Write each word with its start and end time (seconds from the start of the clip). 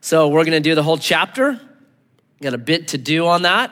So 0.00 0.28
we're 0.28 0.44
going 0.44 0.62
to 0.62 0.68
do 0.68 0.74
the 0.74 0.82
whole 0.82 0.98
chapter. 0.98 1.60
Got 2.40 2.54
a 2.54 2.58
bit 2.58 2.88
to 2.88 2.98
do 2.98 3.26
on 3.26 3.42
that. 3.42 3.70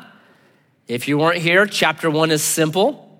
If 0.86 1.08
you 1.08 1.18
weren't 1.18 1.40
here, 1.40 1.66
chapter 1.66 2.10
one 2.10 2.30
is 2.30 2.42
simple. 2.42 3.18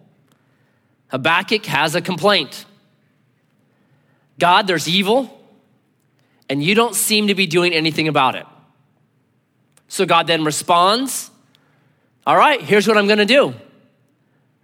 Habakkuk 1.09 1.65
has 1.67 1.95
a 1.95 2.01
complaint. 2.01 2.65
God, 4.39 4.67
there's 4.67 4.89
evil, 4.89 5.41
and 6.49 6.63
you 6.63 6.75
don't 6.75 6.95
seem 6.95 7.29
to 7.29 7.35
be 7.35 7.47
doing 7.47 7.73
anything 7.73 8.09
about 8.09 8.35
it. 8.35 8.47
So 9.89 10.07
God 10.07 10.27
then 10.27 10.45
responds, 10.45 11.31
All 12.27 12.37
right, 12.37 12.61
here's 12.61 12.89
what 12.89 12.99
I'm 12.99 13.07
going 13.07 13.19
to 13.19 13.25
do 13.25 13.55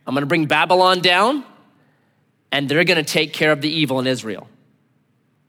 I'm 0.07 0.15
going 0.15 0.23
to 0.23 0.27
bring 0.27 0.47
Babylon 0.47 1.01
down, 1.01 1.45
and 2.51 2.69
they're 2.69 2.85
going 2.85 3.03
to 3.03 3.11
take 3.11 3.33
care 3.33 3.53
of 3.53 3.61
the 3.61 3.71
evil 3.71 4.01
in 4.01 4.07
Israel. 4.07 4.49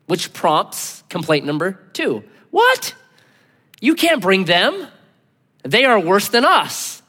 Which 0.05 0.33
prompts 0.33 1.03
complaint 1.09 1.45
number 1.45 1.79
two 1.93 2.23
What? 2.51 2.93
You 3.79 3.95
can't 3.95 4.21
bring 4.21 4.45
them. 4.45 4.87
They 5.63 5.85
are 5.85 5.99
worse 5.99 6.29
than 6.29 6.45
us. 6.45 7.01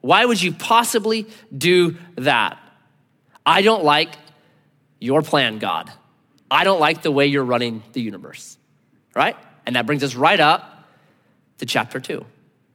Why 0.00 0.24
would 0.24 0.40
you 0.40 0.52
possibly 0.52 1.26
do 1.56 1.96
that? 2.16 2.58
I 3.44 3.62
don't 3.62 3.84
like 3.84 4.10
your 5.00 5.22
plan, 5.22 5.58
God. 5.58 5.90
I 6.50 6.64
don't 6.64 6.80
like 6.80 7.02
the 7.02 7.10
way 7.10 7.26
you're 7.26 7.44
running 7.44 7.82
the 7.92 8.00
universe, 8.00 8.56
right? 9.14 9.36
And 9.66 9.76
that 9.76 9.86
brings 9.86 10.02
us 10.02 10.14
right 10.14 10.38
up 10.38 10.88
to 11.58 11.66
chapter 11.66 12.00
two. 12.00 12.24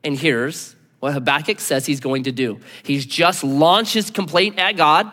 And 0.04 0.18
here's 0.18 0.76
what 1.00 1.14
Habakkuk 1.14 1.60
says 1.60 1.86
he's 1.86 2.00
going 2.00 2.24
to 2.24 2.32
do. 2.32 2.60
He's 2.84 3.06
just 3.06 3.44
launched 3.44 3.94
his 3.94 4.12
complaint 4.12 4.60
at 4.60 4.74
God, 4.76 5.12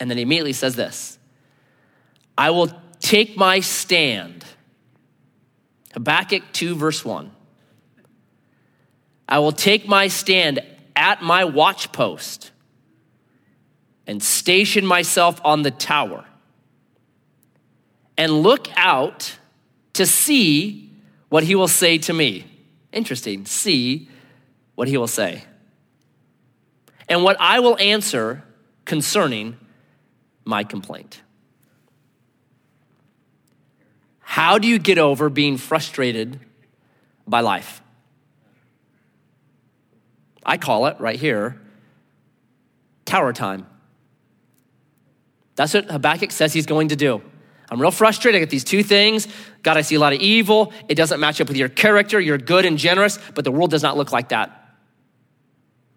and 0.00 0.10
then 0.10 0.16
he 0.16 0.22
immediately 0.22 0.52
says 0.52 0.76
this 0.76 1.18
I 2.36 2.50
will 2.50 2.70
take 3.00 3.36
my 3.36 3.60
stand. 3.60 4.44
Habakkuk 5.94 6.42
2, 6.52 6.74
verse 6.74 7.04
1. 7.04 7.30
I 9.28 9.38
will 9.38 9.52
take 9.52 9.88
my 9.88 10.08
stand 10.08 10.60
at 10.94 11.22
my 11.22 11.44
watchpost 11.44 12.50
and 14.06 14.22
station 14.22 14.84
myself 14.84 15.40
on 15.44 15.62
the 15.62 15.70
tower 15.70 16.24
and 18.18 18.42
look 18.42 18.68
out 18.76 19.38
to 19.94 20.04
see 20.04 20.90
what 21.28 21.44
he 21.44 21.54
will 21.54 21.68
say 21.68 21.98
to 21.98 22.12
me. 22.12 22.44
Interesting. 22.92 23.46
See 23.46 24.08
what 24.74 24.88
he 24.88 24.96
will 24.96 25.08
say. 25.08 25.44
And 27.08 27.22
what 27.22 27.36
I 27.40 27.60
will 27.60 27.78
answer 27.78 28.44
concerning 28.84 29.56
my 30.44 30.64
complaint. 30.64 31.22
How 34.34 34.58
do 34.58 34.66
you 34.66 34.80
get 34.80 34.98
over 34.98 35.30
being 35.30 35.58
frustrated 35.58 36.40
by 37.24 37.38
life? 37.38 37.80
I 40.44 40.56
call 40.56 40.86
it 40.86 40.96
right 40.98 41.14
here 41.14 41.60
tower 43.04 43.32
time. 43.32 43.64
That's 45.54 45.72
what 45.72 45.84
Habakkuk 45.84 46.32
says 46.32 46.52
he's 46.52 46.66
going 46.66 46.88
to 46.88 46.96
do. 46.96 47.22
I'm 47.70 47.80
real 47.80 47.92
frustrated. 47.92 48.38
I 48.38 48.40
get 48.40 48.50
these 48.50 48.64
two 48.64 48.82
things. 48.82 49.28
God, 49.62 49.76
I 49.76 49.82
see 49.82 49.94
a 49.94 50.00
lot 50.00 50.12
of 50.12 50.18
evil. 50.18 50.72
It 50.88 50.96
doesn't 50.96 51.20
match 51.20 51.40
up 51.40 51.46
with 51.46 51.56
your 51.56 51.68
character. 51.68 52.18
You're 52.18 52.36
good 52.36 52.64
and 52.64 52.76
generous, 52.76 53.20
but 53.36 53.44
the 53.44 53.52
world 53.52 53.70
does 53.70 53.84
not 53.84 53.96
look 53.96 54.10
like 54.10 54.30
that. 54.30 54.50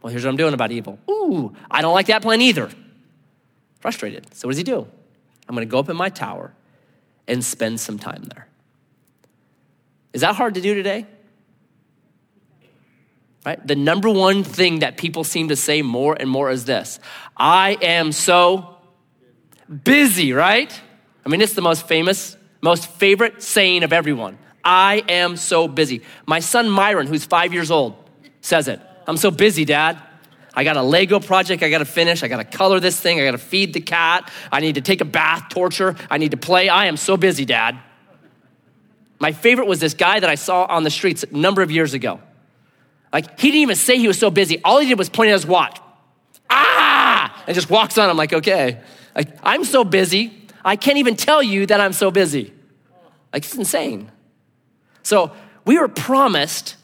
Well, 0.04 0.12
here's 0.12 0.26
what 0.26 0.30
I'm 0.30 0.38
doing 0.38 0.54
about 0.54 0.72
evil. 0.72 1.00
Ooh, 1.10 1.56
I 1.72 1.82
don't 1.82 1.96
like 1.96 2.06
that 2.06 2.22
plan 2.22 2.44
either. 2.44 2.70
Frustrated. 3.80 4.32
So, 4.36 4.48
what 4.48 4.52
does 4.52 4.60
he 4.60 4.64
do? 4.64 4.88
I'm 5.50 5.56
going 5.56 5.68
to 5.68 5.72
go 5.72 5.80
up 5.80 5.90
in 5.90 5.98
my 5.98 6.10
tower 6.10 6.54
and 7.28 7.44
spend 7.44 7.80
some 7.80 8.00
time 8.00 8.23
there. 8.33 8.47
Is 10.14 10.22
that 10.22 10.36
hard 10.36 10.56
to 10.56 10.61
do 10.61 10.73
today? 10.73 11.06
Right? 13.45 13.66
The 13.66 13.75
number 13.75 14.09
one 14.09 14.44
thing 14.44 14.80
that 14.80 14.97
people 14.97 15.23
seem 15.23 15.50
to 15.50 15.55
say 15.55 15.81
more 15.81 16.16
and 16.20 16.30
more 16.30 16.52
is 16.52 16.66
this 16.66 16.99
I 17.36 17.77
am 17.82 18.11
so 18.11 18.77
busy, 19.83 20.33
right? 20.33 20.82
I 21.26 21.30
mean, 21.30 21.42
it's 21.42 21.54
the 21.54 21.61
most 21.61 21.87
famous, 21.87 22.37
most 22.61 22.87
favorite 22.87 23.43
saying 23.43 23.83
of 23.83 23.93
everyone. 23.93 24.37
I 24.64 25.04
am 25.08 25.37
so 25.37 25.67
busy. 25.67 26.02
My 26.26 26.39
son 26.39 26.70
Myron, 26.70 27.08
who's 27.08 27.26
five 27.26 27.54
years 27.54 27.71
old, 27.71 27.95
says 28.42 28.67
it. 28.67 28.82
I'm 29.08 29.17
so 29.17 29.32
busy, 29.32 29.64
Dad. 29.64 29.98
I 30.58 30.64
got 30.64 30.76
a 30.76 30.82
Lego 30.82 31.20
project 31.20 31.62
I 31.62 31.70
got 31.70 31.78
to 31.78 31.86
finish. 31.86 32.23
I 32.23 32.28
got 32.28 32.38
to 32.38 32.58
color 32.58 32.80
this 32.80 33.00
thing. 33.00 33.22
I 33.22 33.26
got 33.26 33.34
to 33.34 33.38
feed 33.38 33.76
the 33.76 33.80
cat. 33.80 34.32
I 34.52 34.60
need 34.60 34.73
to 34.73 34.82
take 34.82 35.02
a 35.02 35.06
bath, 35.06 35.50
torture. 35.50 35.95
I 36.10 36.18
need 36.18 36.32
to 36.32 36.38
play. 36.38 36.68
I 36.68 36.88
am 36.88 36.98
so 36.98 37.16
busy, 37.16 37.45
Dad. 37.45 37.78
My 39.20 39.34
favorite 39.34 39.67
was 39.67 39.80
this 39.80 39.94
guy 39.94 40.20
that 40.20 40.28
I 40.28 40.34
saw 40.34 40.66
on 40.66 40.84
the 40.84 40.90
streets 40.90 41.23
a 41.23 41.38
number 41.38 41.62
of 41.62 41.70
years 41.70 41.94
ago. 41.94 42.20
Like, 43.14 43.40
he 43.40 43.50
didn't 43.50 43.62
even 43.62 43.76
say 43.76 44.00
he 44.00 44.08
was 44.08 44.17
so 44.17 44.32
busy. 44.32 44.60
All 44.64 44.80
he 44.80 44.88
did 44.88 44.98
was 44.98 45.10
point 45.10 45.30
at 45.30 45.34
his 45.34 45.46
watch. 45.46 45.80
Ah! 46.50 47.44
And 47.46 47.54
just 47.54 47.70
walks 47.70 48.00
on. 48.00 48.10
I'm 48.10 48.17
like, 48.17 48.34
okay. 48.34 48.82
Like, 49.16 49.38
I'm 49.44 49.64
so 49.64 49.84
busy. 49.84 50.48
I 50.66 50.76
can't 50.76 50.98
even 50.98 51.16
tell 51.16 51.44
you 51.44 51.67
that 51.67 51.80
I'm 51.80 51.94
so 51.94 52.10
busy. 52.10 52.52
Like, 53.32 53.46
it's 53.46 53.56
insane. 53.56 54.12
So, 55.04 55.34
we 55.66 55.78
were 55.78 55.88
promised 55.88 56.78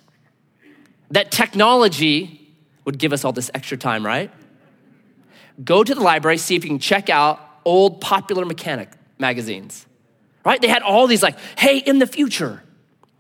that 1.10 1.32
technology 1.32 2.43
would 2.86 2.98
give 2.98 3.14
us 3.14 3.24
all 3.24 3.32
this 3.32 3.50
extra 3.54 3.78
time, 3.78 4.06
right? 4.06 4.32
Go 5.64 5.84
to 5.84 5.94
the 5.94 6.02
library, 6.02 6.38
see 6.38 6.56
if 6.56 6.64
you 6.64 6.70
can 6.70 6.80
check 6.80 7.10
out 7.10 7.40
old 7.66 8.02
popular 8.02 8.46
mechanic 8.46 8.90
magazines, 9.20 9.86
right? 10.44 10.62
They 10.62 10.68
had 10.68 10.82
all 10.82 11.08
these, 11.08 11.24
like, 11.24 11.38
hey, 11.58 11.78
in 11.78 12.00
the 12.00 12.08
future, 12.08 12.64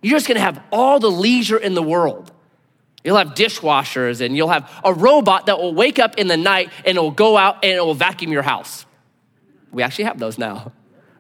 you're 0.02 0.18
just 0.18 0.28
gonna 0.28 0.40
have 0.40 0.62
all 0.72 1.00
the 1.00 1.12
leisure 1.12 1.58
in 1.58 1.76
the 1.76 1.84
world. 1.84 2.32
You'll 3.04 3.18
have 3.18 3.30
dishwashers 3.30 4.22
and 4.22 4.36
you'll 4.36 4.50
have 4.50 4.70
a 4.84 4.94
robot 4.94 5.48
that 5.48 5.60
will 5.60 5.74
wake 5.74 6.00
up 6.00 6.18
in 6.18 6.28
the 6.28 6.38
night 6.38 6.72
and 6.86 6.98
it 6.98 7.02
will 7.02 7.12
go 7.12 7.38
out 7.38 7.64
and 7.64 7.74
it 7.74 7.86
will 7.86 7.94
vacuum 7.94 8.32
your 8.32 8.44
house. 8.44 8.86
We 9.72 9.84
actually 9.84 10.06
have 10.06 10.20
those 10.20 10.38
now, 10.38 10.72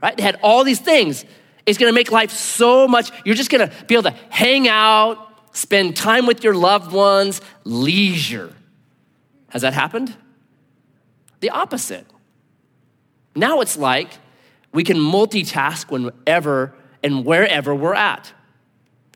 right? 0.01 0.15
They 0.15 0.23
had 0.23 0.39
all 0.41 0.63
these 0.63 0.79
things. 0.79 1.25
It's 1.65 1.77
gonna 1.77 1.93
make 1.93 2.11
life 2.11 2.31
so 2.31 2.87
much, 2.87 3.11
you're 3.25 3.35
just 3.35 3.49
gonna 3.49 3.71
be 3.87 3.95
able 3.95 4.03
to 4.03 4.15
hang 4.29 4.67
out, 4.67 5.32
spend 5.53 5.95
time 5.95 6.25
with 6.25 6.43
your 6.43 6.53
loved 6.53 6.91
ones, 6.91 7.41
leisure. 7.63 8.53
Has 9.49 9.61
that 9.61 9.73
happened? 9.73 10.15
The 11.39 11.51
opposite. 11.51 12.05
Now 13.35 13.61
it's 13.61 13.77
like 13.77 14.09
we 14.71 14.83
can 14.83 14.97
multitask 14.97 15.89
whenever 15.89 16.73
and 17.03 17.25
wherever 17.25 17.73
we're 17.73 17.93
at. 17.93 18.31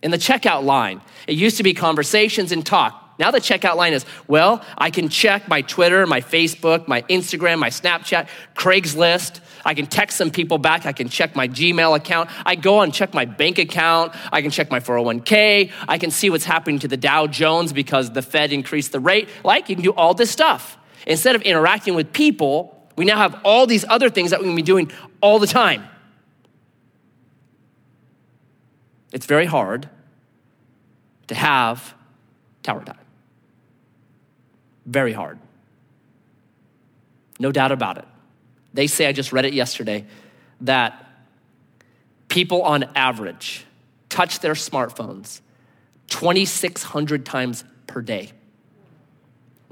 In 0.03 0.11
the 0.11 0.17
checkout 0.17 0.63
line, 0.63 1.01
it 1.27 1.33
used 1.33 1.57
to 1.57 1.63
be 1.63 1.73
conversations 1.73 2.51
and 2.51 2.65
talk. 2.65 3.15
Now 3.19 3.31
the 3.31 3.39
checkout 3.39 3.75
line 3.75 3.93
is, 3.93 4.05
well, 4.27 4.63
I 4.77 4.91
can 4.91 5.09
check 5.09 5.47
my 5.47 5.61
Twitter, 5.61 6.05
my 6.05 6.21
Facebook, 6.21 6.87
my 6.87 7.01
Instagram, 7.03 7.57
my 7.59 7.69
Snapchat, 7.69 8.27
Craigslist. 8.55 9.39
I 9.65 9.73
can 9.73 9.87
text 9.87 10.17
some 10.17 10.31
people 10.31 10.57
back. 10.57 10.85
I 10.85 10.91
can 10.91 11.09
check 11.09 11.35
my 11.35 11.47
Gmail 11.47 11.95
account. 11.95 12.29
I 12.45 12.55
go 12.55 12.81
and 12.81 12.93
check 12.93 13.13
my 13.13 13.25
bank 13.25 13.57
account. 13.59 14.13
I 14.31 14.41
can 14.41 14.51
check 14.51 14.71
my 14.71 14.79
401k. 14.79 15.71
I 15.87 15.97
can 15.97 16.11
see 16.11 16.29
what's 16.29 16.45
happening 16.45 16.79
to 16.79 16.87
the 16.87 16.97
Dow 16.97 17.27
Jones 17.27 17.73
because 17.73 18.11
the 18.11 18.21
Fed 18.21 18.51
increased 18.51 18.91
the 18.91 18.99
rate. 18.99 19.29
Like, 19.43 19.69
you 19.69 19.75
can 19.75 19.83
do 19.83 19.93
all 19.93 20.13
this 20.13 20.31
stuff. 20.31 20.77
Instead 21.05 21.35
of 21.35 21.41
interacting 21.43 21.95
with 21.95 22.11
people, 22.13 22.73
we 22.97 23.05
now 23.05 23.17
have 23.17 23.39
all 23.43 23.67
these 23.67 23.85
other 23.87 24.09
things 24.09 24.31
that 24.31 24.39
we 24.39 24.45
can 24.45 24.55
be 24.55 24.61
doing 24.61 24.91
all 25.21 25.39
the 25.39 25.47
time. 25.47 25.87
It's 29.13 29.25
very 29.25 29.45
hard 29.45 29.89
to 31.27 31.35
have 31.35 31.93
tower 32.63 32.83
time. 32.83 32.97
Very 34.85 35.13
hard. 35.13 35.39
No 37.39 37.51
doubt 37.51 37.71
about 37.71 37.97
it. 37.97 38.05
They 38.77 38.85
say, 38.85 39.07
I 39.07 39.11
just 39.11 39.33
read 39.33 39.45
it 39.45 39.55
yesterday, 39.55 40.05
that 40.61 41.03
people 42.27 42.61
on 42.61 42.83
average 42.95 43.65
touch 44.07 44.39
their 44.39 44.53
smartphones 44.53 45.41
2,600 46.09 47.25
times 47.25 47.63
per 47.87 48.03
day. 48.03 48.33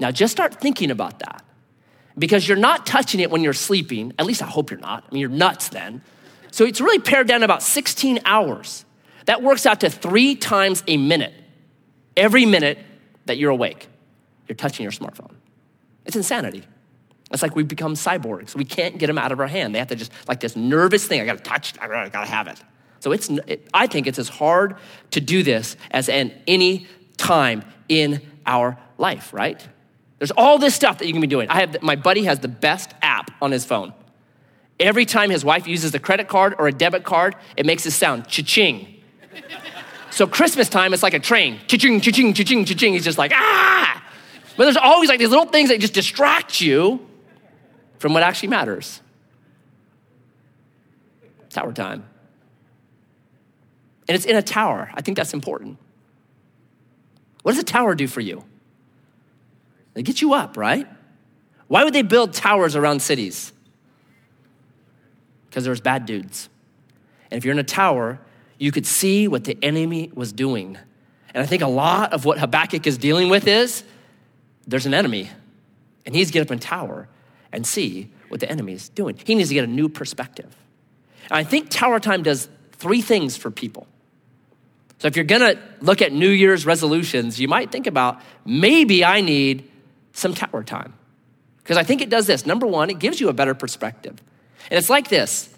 Now, 0.00 0.10
just 0.10 0.32
start 0.32 0.60
thinking 0.60 0.90
about 0.90 1.20
that 1.20 1.44
because 2.18 2.48
you're 2.48 2.58
not 2.58 2.84
touching 2.84 3.20
it 3.20 3.30
when 3.30 3.44
you're 3.44 3.52
sleeping. 3.52 4.12
At 4.18 4.26
least 4.26 4.42
I 4.42 4.46
hope 4.46 4.72
you're 4.72 4.80
not. 4.80 5.04
I 5.08 5.14
mean, 5.14 5.20
you're 5.20 5.30
nuts 5.30 5.68
then. 5.68 6.02
So 6.50 6.64
it's 6.64 6.80
really 6.80 6.98
pared 6.98 7.28
down 7.28 7.44
about 7.44 7.62
16 7.62 8.18
hours. 8.24 8.84
That 9.26 9.40
works 9.40 9.66
out 9.66 9.78
to 9.82 9.88
three 9.88 10.34
times 10.34 10.82
a 10.88 10.96
minute. 10.96 11.32
Every 12.16 12.44
minute 12.44 12.78
that 13.26 13.38
you're 13.38 13.52
awake, 13.52 13.86
you're 14.48 14.56
touching 14.56 14.82
your 14.82 14.90
smartphone. 14.90 15.36
It's 16.04 16.16
insanity. 16.16 16.64
It's 17.32 17.42
like 17.42 17.56
we've 17.56 17.66
become 17.66 17.94
cyborgs. 17.94 18.54
We 18.54 18.64
can't 18.64 18.98
get 18.98 19.08
them 19.08 19.18
out 19.18 19.32
of 19.32 19.40
our 19.40 19.48
hand. 19.48 19.74
They 19.74 19.78
have 19.80 19.88
to 19.88 19.96
just, 19.96 20.12
like 20.28 20.40
this 20.40 20.54
nervous 20.54 21.06
thing, 21.06 21.20
I 21.20 21.24
gotta 21.24 21.40
touch, 21.40 21.74
it, 21.74 21.80
I 21.80 22.08
gotta 22.08 22.26
have 22.26 22.46
it. 22.46 22.62
So 23.00 23.12
it's, 23.12 23.28
it, 23.28 23.68
I 23.74 23.86
think 23.86 24.06
it's 24.06 24.18
as 24.18 24.28
hard 24.28 24.76
to 25.10 25.20
do 25.20 25.42
this 25.42 25.76
as 25.90 26.08
in 26.08 26.32
any 26.46 26.86
time 27.16 27.64
in 27.88 28.20
our 28.46 28.78
life, 28.98 29.32
right? 29.32 29.66
There's 30.18 30.30
all 30.30 30.58
this 30.58 30.74
stuff 30.74 30.98
that 30.98 31.06
you 31.06 31.12
can 31.12 31.20
be 31.20 31.26
doing. 31.26 31.48
I 31.50 31.60
have, 31.60 31.82
my 31.82 31.96
buddy 31.96 32.24
has 32.24 32.40
the 32.40 32.48
best 32.48 32.94
app 33.02 33.30
on 33.42 33.50
his 33.50 33.64
phone. 33.64 33.92
Every 34.78 35.04
time 35.04 35.30
his 35.30 35.44
wife 35.44 35.66
uses 35.66 35.94
a 35.94 35.98
credit 35.98 36.28
card 36.28 36.54
or 36.58 36.68
a 36.68 36.72
debit 36.72 37.04
card, 37.04 37.34
it 37.56 37.66
makes 37.66 37.84
a 37.86 37.90
sound, 37.90 38.28
cha-ching. 38.28 39.02
So 40.10 40.26
Christmas 40.26 40.68
time, 40.68 40.94
it's 40.94 41.02
like 41.02 41.14
a 41.14 41.18
train. 41.18 41.60
Cha-ching, 41.66 42.00
cha-ching, 42.00 42.32
cha-ching, 42.34 42.64
cha-ching. 42.64 42.92
He's 42.92 43.04
just 43.04 43.18
like, 43.18 43.32
ah! 43.34 44.02
But 44.56 44.64
there's 44.64 44.76
always 44.76 45.08
like 45.08 45.18
these 45.18 45.28
little 45.28 45.46
things 45.46 45.68
that 45.68 45.80
just 45.80 45.92
distract 45.92 46.60
you 46.60 47.06
from 47.98 48.14
what 48.14 48.22
actually 48.22 48.48
matters. 48.48 49.00
Tower 51.50 51.72
time. 51.72 52.04
And 54.08 54.14
it's 54.14 54.24
in 54.24 54.36
a 54.36 54.42
tower. 54.42 54.90
I 54.94 55.00
think 55.00 55.16
that's 55.16 55.34
important. 55.34 55.78
What 57.42 57.52
does 57.52 57.60
a 57.60 57.64
tower 57.64 57.94
do 57.94 58.06
for 58.06 58.20
you? 58.20 58.44
They 59.94 60.02
get 60.02 60.20
you 60.20 60.34
up, 60.34 60.56
right? 60.56 60.86
Why 61.68 61.84
would 61.84 61.94
they 61.94 62.02
build 62.02 62.32
towers 62.32 62.76
around 62.76 63.00
cities? 63.00 63.52
Because 65.48 65.64
there's 65.64 65.80
bad 65.80 66.06
dudes. 66.06 66.48
And 67.30 67.38
if 67.38 67.44
you're 67.44 67.52
in 67.52 67.58
a 67.58 67.64
tower, 67.64 68.20
you 68.58 68.70
could 68.70 68.86
see 68.86 69.26
what 69.26 69.44
the 69.44 69.58
enemy 69.62 70.10
was 70.14 70.32
doing. 70.32 70.78
And 71.34 71.42
I 71.42 71.46
think 71.46 71.62
a 71.62 71.68
lot 71.68 72.12
of 72.12 72.24
what 72.24 72.38
Habakkuk 72.38 72.86
is 72.86 72.98
dealing 72.98 73.28
with 73.28 73.46
is 73.46 73.82
there's 74.66 74.86
an 74.86 74.94
enemy, 74.94 75.30
and 76.04 76.14
he's 76.14 76.30
get 76.30 76.42
up 76.42 76.50
in 76.50 76.58
tower 76.58 77.08
and 77.52 77.66
see 77.66 78.10
what 78.28 78.40
the 78.40 78.50
enemy 78.50 78.72
is 78.72 78.88
doing. 78.88 79.18
He 79.24 79.34
needs 79.34 79.48
to 79.50 79.54
get 79.54 79.64
a 79.64 79.68
new 79.68 79.88
perspective. 79.88 80.54
And 81.30 81.38
I 81.38 81.44
think 81.44 81.70
tower 81.70 82.00
time 82.00 82.22
does 82.22 82.48
three 82.72 83.02
things 83.02 83.36
for 83.36 83.50
people. 83.50 83.86
So 84.98 85.08
if 85.08 85.16
you're 85.16 85.24
gonna 85.24 85.56
look 85.80 86.00
at 86.02 86.12
New 86.12 86.30
Year's 86.30 86.64
resolutions, 86.64 87.38
you 87.40 87.48
might 87.48 87.70
think 87.70 87.86
about 87.86 88.20
maybe 88.44 89.04
I 89.04 89.20
need 89.20 89.70
some 90.12 90.34
tower 90.34 90.62
time. 90.62 90.94
Because 91.62 91.76
I 91.76 91.82
think 91.82 92.00
it 92.00 92.08
does 92.08 92.26
this. 92.26 92.46
Number 92.46 92.66
one, 92.66 92.90
it 92.90 92.98
gives 92.98 93.20
you 93.20 93.28
a 93.28 93.32
better 93.32 93.54
perspective. 93.54 94.22
And 94.70 94.78
it's 94.78 94.90
like 94.90 95.08
this 95.08 95.50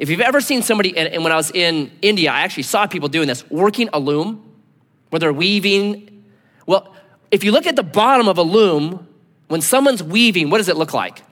if 0.00 0.08
you've 0.08 0.22
ever 0.22 0.40
seen 0.40 0.62
somebody, 0.62 0.96
and, 0.96 1.22
when 1.22 1.30
I 1.30 1.36
was 1.36 1.50
in 1.50 1.92
India, 2.00 2.32
I 2.32 2.40
actually 2.40 2.62
saw 2.62 2.86
people 2.86 3.10
doing 3.10 3.28
this, 3.28 3.48
working 3.50 3.90
a 3.92 4.00
loom, 4.00 4.42
where 5.10 5.20
they're 5.20 5.30
weaving. 5.30 6.24
Well, 6.64 6.94
if 7.30 7.44
you 7.44 7.52
look 7.52 7.66
at 7.66 7.76
the 7.76 7.82
bottom 7.82 8.26
of 8.26 8.38
a 8.38 8.42
loom, 8.42 9.06
when 9.50 9.60
someone's 9.60 10.00
weaving, 10.00 10.48
what 10.48 10.58
does 10.58 10.68
it 10.68 10.76
look 10.76 10.94
like? 10.94 11.22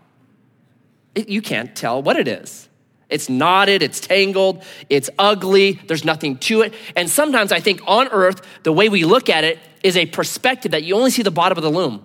It, 1.14 1.28
you 1.28 1.40
can't 1.40 1.76
tell 1.76 2.02
what 2.02 2.16
it 2.16 2.26
is. 2.26 2.68
It's 3.08 3.28
knotted, 3.28 3.80
it's 3.80 4.00
tangled, 4.00 4.64
it's 4.90 5.08
ugly, 5.20 5.80
there's 5.86 6.04
nothing 6.04 6.36
to 6.38 6.62
it. 6.62 6.74
And 6.96 7.08
sometimes 7.08 7.52
I 7.52 7.60
think 7.60 7.80
on 7.86 8.08
earth, 8.08 8.42
the 8.64 8.72
way 8.72 8.88
we 8.88 9.04
look 9.04 9.28
at 9.28 9.44
it 9.44 9.60
is 9.84 9.96
a 9.96 10.04
perspective 10.04 10.72
that 10.72 10.82
you 10.82 10.96
only 10.96 11.12
see 11.12 11.22
the 11.22 11.30
bottom 11.30 11.56
of 11.56 11.62
the 11.62 11.70
loom. 11.70 12.04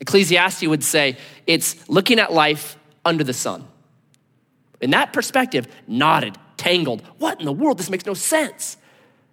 Ecclesiastes 0.00 0.68
would 0.68 0.84
say 0.84 1.18
it's 1.48 1.88
looking 1.88 2.20
at 2.20 2.32
life 2.32 2.76
under 3.04 3.24
the 3.24 3.34
sun. 3.34 3.66
In 4.80 4.90
that 4.92 5.12
perspective, 5.12 5.66
knotted, 5.88 6.38
tangled. 6.56 7.02
What 7.18 7.40
in 7.40 7.44
the 7.44 7.52
world? 7.52 7.78
This 7.78 7.90
makes 7.90 8.06
no 8.06 8.14
sense. 8.14 8.76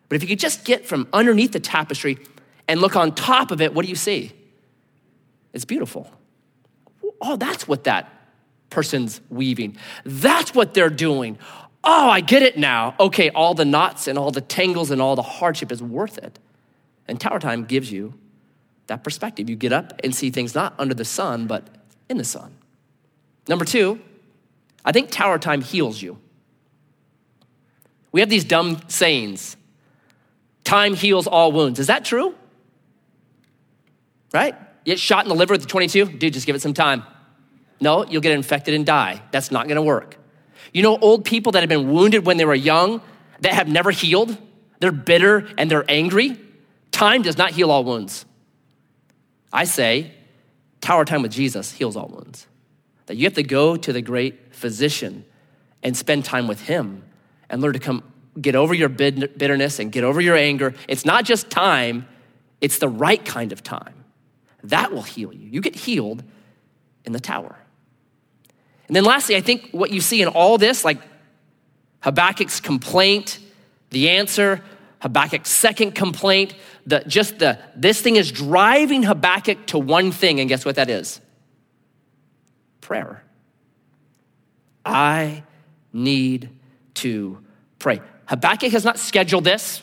But 0.10 0.16
if 0.16 0.24
you 0.24 0.30
could 0.30 0.40
just 0.40 0.66
get 0.66 0.88
from 0.88 1.08
underneath 1.14 1.52
the 1.52 1.60
tapestry 1.60 2.18
and 2.68 2.82
look 2.82 2.96
on 2.96 3.14
top 3.14 3.52
of 3.52 3.62
it, 3.62 3.76
what 3.76 3.86
do 3.86 3.90
you 3.90 3.96
see? 3.96 4.34
It's 5.58 5.66
beautiful. 5.66 6.08
Oh, 7.20 7.36
that's 7.36 7.68
what 7.68 7.86
that 7.86 8.14
person's 8.70 9.22
weaving. 9.32 9.76
That's 10.06 10.54
what 10.54 10.76
they're 10.76 10.92
doing. 10.92 11.40
Oh, 11.84 12.12
I 12.12 12.22
get 12.22 12.44
it 12.44 12.60
now. 12.60 12.94
Okay, 13.00 13.32
all 13.32 13.56
the 13.56 13.66
knots 13.66 14.08
and 14.08 14.20
all 14.20 14.30
the 14.30 14.40
tangles 14.40 14.92
and 14.92 15.02
all 15.02 15.16
the 15.16 15.24
hardship 15.24 15.72
is 15.72 15.82
worth 15.82 16.20
it. 16.20 16.38
And 17.08 17.20
Tower 17.20 17.40
Time 17.40 17.66
gives 17.66 17.92
you 17.92 18.14
that 18.86 19.04
perspective. 19.04 19.50
You 19.50 19.56
get 19.56 19.74
up 19.74 20.00
and 20.04 20.14
see 20.14 20.30
things 20.30 20.54
not 20.54 20.76
under 20.78 20.94
the 20.94 21.04
sun, 21.04 21.48
but 21.48 21.68
in 22.08 22.18
the 22.18 22.24
sun. 22.24 22.54
Number 23.48 23.66
two, 23.66 24.00
I 24.86 24.92
think 24.92 25.10
tower 25.10 25.40
time 25.40 25.64
heals 25.64 26.00
you. 26.00 26.20
We 28.12 28.20
have 28.20 28.30
these 28.30 28.44
dumb 28.44 28.80
sayings 28.90 29.58
time 30.64 30.94
heals 30.94 31.26
all 31.26 31.52
wounds. 31.52 31.80
Is 31.80 31.88
that 31.88 32.06
true? 32.06 32.36
Right? 34.32 34.54
Get 34.88 35.00
shot 35.00 35.26
in 35.26 35.30
the 35.30 35.36
liver 35.36 35.54
at 35.54 35.60
the 35.60 35.68
22? 35.68 36.14
Dude, 36.14 36.34
just 36.34 36.48
give 36.48 36.56
it 36.56 36.62
some 36.62 36.74
time. 36.74 37.04
No, 37.80 38.06
you'll 38.06 38.22
get 38.22 38.32
infected 38.32 38.74
and 38.74 38.86
die. 38.86 39.22
That's 39.30 39.52
not 39.52 39.68
gonna 39.68 39.84
work. 39.84 40.18
You 40.74 40.82
know, 40.82 40.98
old 40.98 41.26
people 41.26 41.52
that 41.52 41.60
have 41.60 41.70
been 41.70 41.92
wounded 41.92 42.26
when 42.26 42.38
they 42.38 42.46
were 42.46 42.56
young 42.56 43.02
that 43.42 43.54
have 43.54 43.68
never 43.68 43.92
healed? 43.92 44.36
They're 44.80 44.92
bitter 44.92 45.48
and 45.58 45.70
they're 45.70 45.86
angry. 45.90 46.40
Time 46.92 47.22
does 47.22 47.38
not 47.38 47.52
heal 47.52 47.70
all 47.70 47.84
wounds. 47.84 48.26
I 49.52 49.66
say, 49.66 50.14
tower 50.82 51.06
time 51.06 51.22
with 51.22 51.32
Jesus 51.32 51.72
heals 51.72 51.96
all 51.96 52.08
wounds. 52.08 52.48
That 53.08 53.18
you 53.18 53.26
have 53.26 53.36
to 53.36 53.44
go 53.44 53.76
to 53.76 53.94
the 53.94 54.02
great 54.02 54.56
physician 54.56 55.26
and 55.84 55.96
spend 55.96 56.26
time 56.26 56.48
with 56.48 56.62
him 56.62 57.04
and 57.50 57.62
learn 57.62 57.74
to 57.74 57.80
come 57.80 58.04
get 58.40 58.56
over 58.56 58.74
your 58.74 58.90
bitterness 58.90 59.80
and 59.80 59.92
get 59.92 60.04
over 60.04 60.22
your 60.22 60.36
anger. 60.36 60.74
It's 60.88 61.06
not 61.06 61.26
just 61.26 61.50
time, 61.50 62.08
it's 62.62 62.80
the 62.80 62.90
right 62.90 63.24
kind 63.24 63.52
of 63.52 63.64
time. 63.64 63.97
That 64.68 64.92
will 64.92 65.04
heal 65.04 65.34
you. 65.34 65.48
You 65.50 65.62
get 65.62 65.76
healed 65.76 66.24
in 67.06 67.14
the 67.14 67.20
tower. 67.20 67.56
And 68.88 68.96
then 68.96 69.04
lastly, 69.04 69.36
I 69.36 69.42
think 69.42 69.70
what 69.72 69.92
you 69.92 70.02
see 70.02 70.22
in 70.22 70.28
all 70.28 70.58
this, 70.58 70.86
like 70.86 71.02
Habakkuk's 72.02 72.60
complaint, 72.60 73.40
the 73.90 74.10
answer, 74.10 74.62
Habakkuk's 75.00 75.50
second 75.50 75.94
complaint, 75.94 76.54
the, 76.86 77.04
just 77.08 77.40
the, 77.40 77.60
this 77.76 78.02
thing 78.02 78.16
is 78.16 78.32
driving 78.32 79.04
Habakkuk 79.04 79.68
to 79.68 79.78
one 79.78 80.12
thing, 80.12 80.40
and 80.40 80.50
guess 80.50 80.66
what 80.66 80.76
that 80.76 80.90
is? 80.90 81.22
Prayer. 82.82 83.24
I 84.86 85.44
need 85.94 86.50
to 86.96 87.40
pray. 87.80 88.02
Habakkuk 88.26 88.72
has 88.72 88.86
not 88.86 88.98
scheduled 89.00 89.44
this. 89.44 89.82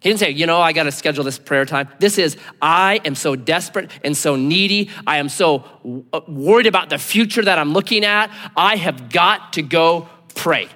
He 0.00 0.08
didn't 0.08 0.20
say, 0.20 0.30
you 0.30 0.46
know, 0.46 0.60
I 0.60 0.72
got 0.72 0.84
to 0.84 0.92
schedule 0.92 1.24
this 1.24 1.38
prayer 1.38 1.66
time. 1.66 1.88
This 1.98 2.16
is, 2.16 2.38
I 2.62 3.00
am 3.04 3.14
so 3.14 3.36
desperate 3.36 3.90
and 4.02 4.16
so 4.16 4.34
needy. 4.34 4.88
I 5.06 5.18
am 5.18 5.28
so 5.28 5.64
uh, 6.12 6.20
worried 6.26 6.66
about 6.66 6.88
the 6.88 6.96
future 6.96 7.42
that 7.42 7.58
I'm 7.58 7.74
looking 7.74 8.04
at. 8.04 8.30
I 8.56 8.76
have 8.76 9.10
got 9.10 9.52
to 9.54 9.62
go 9.62 10.08
pray. 10.34 10.68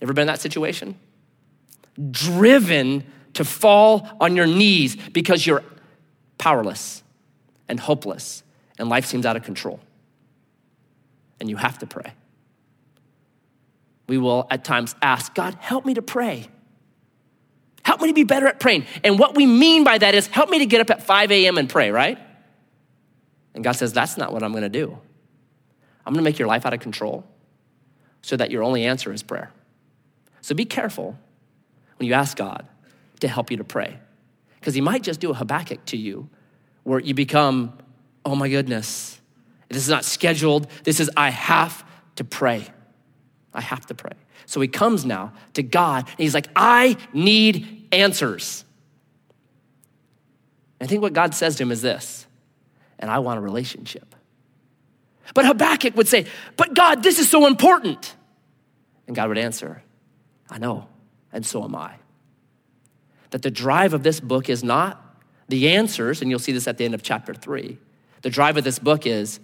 Ever 0.00 0.12
been 0.12 0.22
in 0.22 0.26
that 0.28 0.40
situation? 0.40 0.96
Driven 2.10 3.04
to 3.32 3.44
fall 3.44 4.08
on 4.20 4.36
your 4.36 4.46
knees 4.46 4.94
because 4.94 5.44
you're 5.44 5.64
powerless 6.38 7.02
and 7.68 7.80
hopeless 7.80 8.44
and 8.78 8.88
life 8.88 9.06
seems 9.06 9.26
out 9.26 9.36
of 9.36 9.42
control. 9.42 9.80
And 11.40 11.50
you 11.50 11.56
have 11.56 11.78
to 11.80 11.86
pray. 11.86 12.12
We 14.06 14.18
will 14.18 14.46
at 14.50 14.64
times 14.64 14.94
ask, 15.02 15.34
God, 15.34 15.54
help 15.60 15.84
me 15.84 15.94
to 15.94 16.02
pray. 16.02 16.48
Help 17.84 18.00
me 18.00 18.08
to 18.08 18.14
be 18.14 18.24
better 18.24 18.46
at 18.46 18.60
praying. 18.60 18.86
And 19.02 19.18
what 19.18 19.34
we 19.34 19.46
mean 19.46 19.84
by 19.84 19.98
that 19.98 20.14
is, 20.14 20.26
help 20.26 20.48
me 20.50 20.60
to 20.60 20.66
get 20.66 20.80
up 20.80 20.90
at 20.90 21.02
5 21.02 21.30
a.m. 21.30 21.58
and 21.58 21.68
pray, 21.68 21.90
right? 21.90 22.18
And 23.54 23.62
God 23.62 23.72
says, 23.72 23.92
that's 23.92 24.16
not 24.16 24.32
what 24.32 24.42
I'm 24.42 24.52
gonna 24.52 24.68
do. 24.68 24.98
I'm 26.06 26.12
gonna 26.12 26.24
make 26.24 26.38
your 26.38 26.48
life 26.48 26.66
out 26.66 26.72
of 26.72 26.80
control 26.80 27.24
so 28.22 28.36
that 28.36 28.50
your 28.50 28.62
only 28.62 28.84
answer 28.84 29.12
is 29.12 29.22
prayer. 29.22 29.52
So 30.40 30.54
be 30.54 30.64
careful 30.64 31.18
when 31.98 32.08
you 32.08 32.14
ask 32.14 32.36
God 32.36 32.66
to 33.20 33.28
help 33.28 33.50
you 33.50 33.58
to 33.58 33.64
pray, 33.64 33.98
because 34.60 34.74
He 34.74 34.80
might 34.80 35.02
just 35.02 35.20
do 35.20 35.30
a 35.30 35.34
Habakkuk 35.34 35.84
to 35.86 35.96
you 35.96 36.28
where 36.82 37.00
you 37.00 37.14
become, 37.14 37.78
oh 38.24 38.34
my 38.34 38.48
goodness, 38.48 39.20
this 39.68 39.82
is 39.82 39.88
not 39.88 40.04
scheduled. 40.04 40.68
This 40.84 41.00
is, 41.00 41.10
I 41.16 41.30
have 41.30 41.84
to 42.16 42.24
pray. 42.24 42.66
I 43.52 43.60
have 43.60 43.86
to 43.86 43.94
pray. 43.94 44.12
So 44.46 44.60
he 44.60 44.68
comes 44.68 45.04
now 45.04 45.32
to 45.54 45.62
God 45.62 46.06
and 46.06 46.18
he's 46.18 46.34
like, 46.34 46.48
I 46.54 46.96
need 47.12 47.73
answers. 47.94 48.64
I 50.80 50.86
think 50.86 51.02
what 51.02 51.12
God 51.12 51.34
says 51.34 51.56
to 51.56 51.62
him 51.62 51.70
is 51.70 51.82
this, 51.82 52.26
and 52.98 53.10
I 53.10 53.20
want 53.20 53.38
a 53.38 53.40
relationship. 53.40 54.14
But 55.32 55.46
Habakkuk 55.46 55.96
would 55.96 56.08
say, 56.08 56.26
But 56.56 56.74
God, 56.74 57.02
this 57.02 57.18
is 57.18 57.30
so 57.30 57.46
important. 57.46 58.14
And 59.06 59.16
God 59.16 59.28
would 59.28 59.38
answer, 59.38 59.82
I 60.50 60.58
know, 60.58 60.88
and 61.32 61.44
so 61.44 61.64
am 61.64 61.74
I. 61.74 61.94
That 63.30 63.42
the 63.42 63.50
drive 63.50 63.94
of 63.94 64.02
this 64.02 64.20
book 64.20 64.48
is 64.48 64.62
not 64.62 65.00
the 65.48 65.70
answers, 65.70 66.22
and 66.22 66.30
you'll 66.30 66.38
see 66.38 66.52
this 66.52 66.68
at 66.68 66.78
the 66.78 66.84
end 66.84 66.94
of 66.94 67.02
chapter 67.02 67.34
three. 67.34 67.78
The 68.22 68.30
drive 68.30 68.56
of 68.56 68.64
this 68.64 68.78
book 68.78 69.06
is 69.06 69.40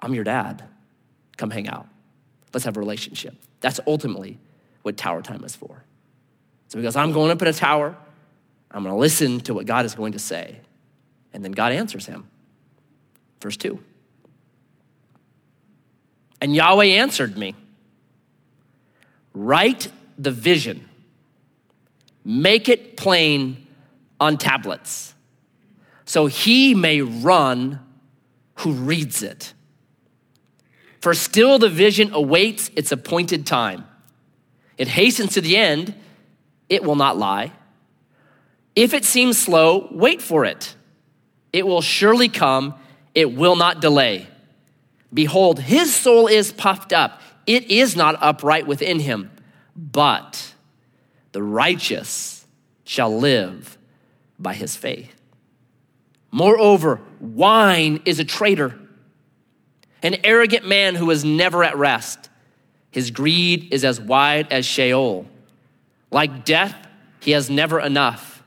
I'm 0.00 0.14
your 0.14 0.24
dad. 0.24 0.64
Come 1.36 1.50
hang 1.50 1.68
out. 1.68 1.86
Let's 2.52 2.64
have 2.64 2.76
a 2.76 2.80
relationship. 2.80 3.34
That's 3.60 3.80
ultimately 3.86 4.38
what 4.82 4.96
tower 4.96 5.22
time 5.22 5.44
is 5.44 5.56
for. 5.56 5.84
So 6.74 6.80
he 6.80 6.82
goes, 6.82 6.96
I'm 6.96 7.12
going 7.12 7.30
up 7.30 7.40
in 7.40 7.46
a 7.46 7.52
tower. 7.52 7.96
I'm 8.68 8.82
going 8.82 8.92
to 8.92 8.98
listen 8.98 9.38
to 9.42 9.54
what 9.54 9.64
God 9.64 9.84
is 9.84 9.94
going 9.94 10.14
to 10.14 10.18
say. 10.18 10.58
And 11.32 11.44
then 11.44 11.52
God 11.52 11.70
answers 11.70 12.06
him. 12.06 12.28
Verse 13.40 13.56
2. 13.56 13.78
And 16.40 16.52
Yahweh 16.52 16.86
answered 16.86 17.38
me 17.38 17.54
Write 19.34 19.86
the 20.18 20.32
vision, 20.32 20.88
make 22.24 22.68
it 22.68 22.96
plain 22.96 23.68
on 24.18 24.36
tablets, 24.36 25.14
so 26.04 26.26
he 26.26 26.74
may 26.74 27.00
run 27.02 27.78
who 28.56 28.72
reads 28.72 29.22
it. 29.22 29.54
For 31.00 31.14
still 31.14 31.60
the 31.60 31.68
vision 31.68 32.12
awaits 32.12 32.72
its 32.74 32.90
appointed 32.90 33.46
time. 33.46 33.86
It 34.76 34.88
hastens 34.88 35.34
to 35.34 35.40
the 35.40 35.56
end, 35.56 35.94
it 36.68 36.84
will 36.84 36.96
not 36.96 37.16
lie. 37.16 37.52
If 38.74 38.94
it 38.94 39.04
seems 39.04 39.38
slow, 39.38 39.88
wait 39.90 40.20
for 40.20 40.44
it. 40.44 40.74
It 41.52 41.66
will 41.66 41.82
surely 41.82 42.28
come, 42.28 42.74
it 43.14 43.32
will 43.32 43.56
not 43.56 43.80
delay. 43.80 44.26
Behold, 45.12 45.60
his 45.60 45.94
soul 45.94 46.26
is 46.26 46.52
puffed 46.52 46.92
up, 46.92 47.20
it 47.46 47.70
is 47.70 47.94
not 47.94 48.16
upright 48.20 48.66
within 48.66 48.98
him, 48.98 49.30
but 49.76 50.54
the 51.32 51.42
righteous 51.42 52.44
shall 52.84 53.16
live 53.16 53.78
by 54.38 54.54
his 54.54 54.74
faith. 54.74 55.14
Moreover, 56.32 57.00
wine 57.20 58.02
is 58.04 58.18
a 58.18 58.24
traitor, 58.24 58.76
an 60.02 60.16
arrogant 60.24 60.66
man 60.66 60.96
who 60.96 61.10
is 61.10 61.24
never 61.24 61.62
at 61.62 61.76
rest. 61.76 62.28
His 62.90 63.12
greed 63.12 63.72
is 63.72 63.84
as 63.84 64.00
wide 64.00 64.52
as 64.52 64.66
Sheol. 64.66 65.26
Like 66.14 66.44
death, 66.44 66.76
he 67.18 67.32
has 67.32 67.50
never 67.50 67.80
enough. 67.80 68.44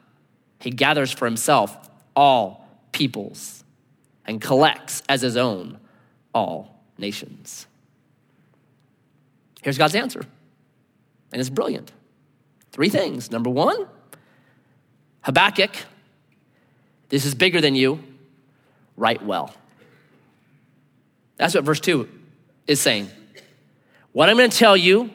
He 0.61 0.71
gathers 0.71 1.11
for 1.11 1.25
himself 1.25 1.77
all 2.15 2.65
peoples 2.93 3.61
and 4.25 4.39
collects 4.39 5.03
as 5.09 5.21
his 5.21 5.35
own 5.35 5.77
all 6.33 6.81
nations. 6.97 7.67
Here's 9.61 9.77
God's 9.77 9.95
answer, 9.95 10.25
and 11.33 11.41
it's 11.41 11.49
brilliant. 11.49 11.91
Three 12.71 12.87
things. 12.87 13.31
Number 13.31 13.49
one, 13.49 13.85
Habakkuk 15.23 15.75
this 17.09 17.25
is 17.25 17.35
bigger 17.35 17.59
than 17.59 17.75
you. 17.75 18.01
Write 18.95 19.25
well. 19.25 19.53
That's 21.35 21.53
what 21.53 21.65
verse 21.65 21.81
2 21.81 22.07
is 22.65 22.79
saying. 22.79 23.09
What 24.13 24.29
I'm 24.29 24.37
going 24.37 24.49
to 24.49 24.57
tell 24.57 24.77
you, 24.77 25.11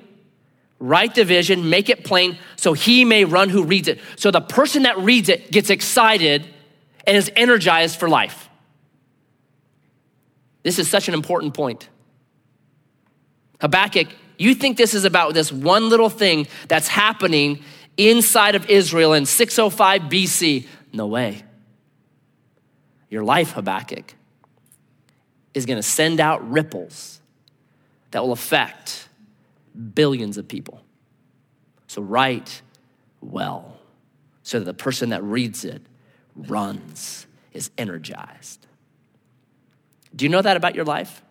write 0.83 1.15
the 1.15 1.25
vision, 1.25 1.71
make 1.71 1.89
it 1.89 2.05
plain 2.05 2.37
so 2.57 2.73
he 2.73 3.05
may 3.05 3.25
run 3.25 3.49
who 3.49 3.63
reads 3.63 3.87
it. 3.87 4.01
So 4.17 4.33
the 4.33 4.41
person 4.41 4.83
that 4.83 4.99
reads 4.99 5.29
it 5.29 5.53
gets 5.53 5.71
excited 5.71 6.45
and 7.07 7.17
is 7.17 7.31
energized 7.37 7.99
for 7.99 8.09
life. 8.09 8.49
This 10.65 10.81
is 10.81 10.91
such 10.91 11.07
an 11.07 11.15
important 11.15 11.55
point. 11.55 11.89
Habakkuk, 13.61 14.09
you 14.39 14.55
think 14.55 14.77
this 14.77 14.93
is 14.93 15.05
about 15.05 15.35
this 15.35 15.53
one 15.53 15.89
little 15.89 16.11
thing 16.11 16.49
that's 16.67 16.89
happening 16.89 17.63
inside 17.97 18.57
of 18.57 18.69
Israel 18.69 19.13
in 19.13 19.25
605 19.25 20.03
BC. 20.03 20.67
No 20.93 21.07
way 21.07 21.45
your 23.09 23.23
life, 23.23 23.53
Habakkuk, 23.53 24.15
is 25.53 25.67
going 25.67 25.77
to 25.77 25.83
send 25.83 26.19
out 26.19 26.51
ripples 26.51 27.21
that 28.11 28.23
will 28.23 28.33
affect 28.33 29.07
billions 29.95 30.39
of 30.39 30.49
people. 30.49 30.83
So 31.87 32.03
write 32.03 32.63
well 33.21 33.77
so 34.43 34.59
that 34.59 34.65
the 34.65 34.75
person 34.75 35.11
that 35.11 35.23
reads 35.23 35.65
it 35.65 35.83
runs, 36.35 37.27
is 37.53 37.71
energized. 37.77 38.67
Do 40.15 40.25
you 40.25 40.29
know 40.29 40.43
that 40.43 40.57
about 40.57 40.75
your 40.75 40.85
life? 40.85 41.23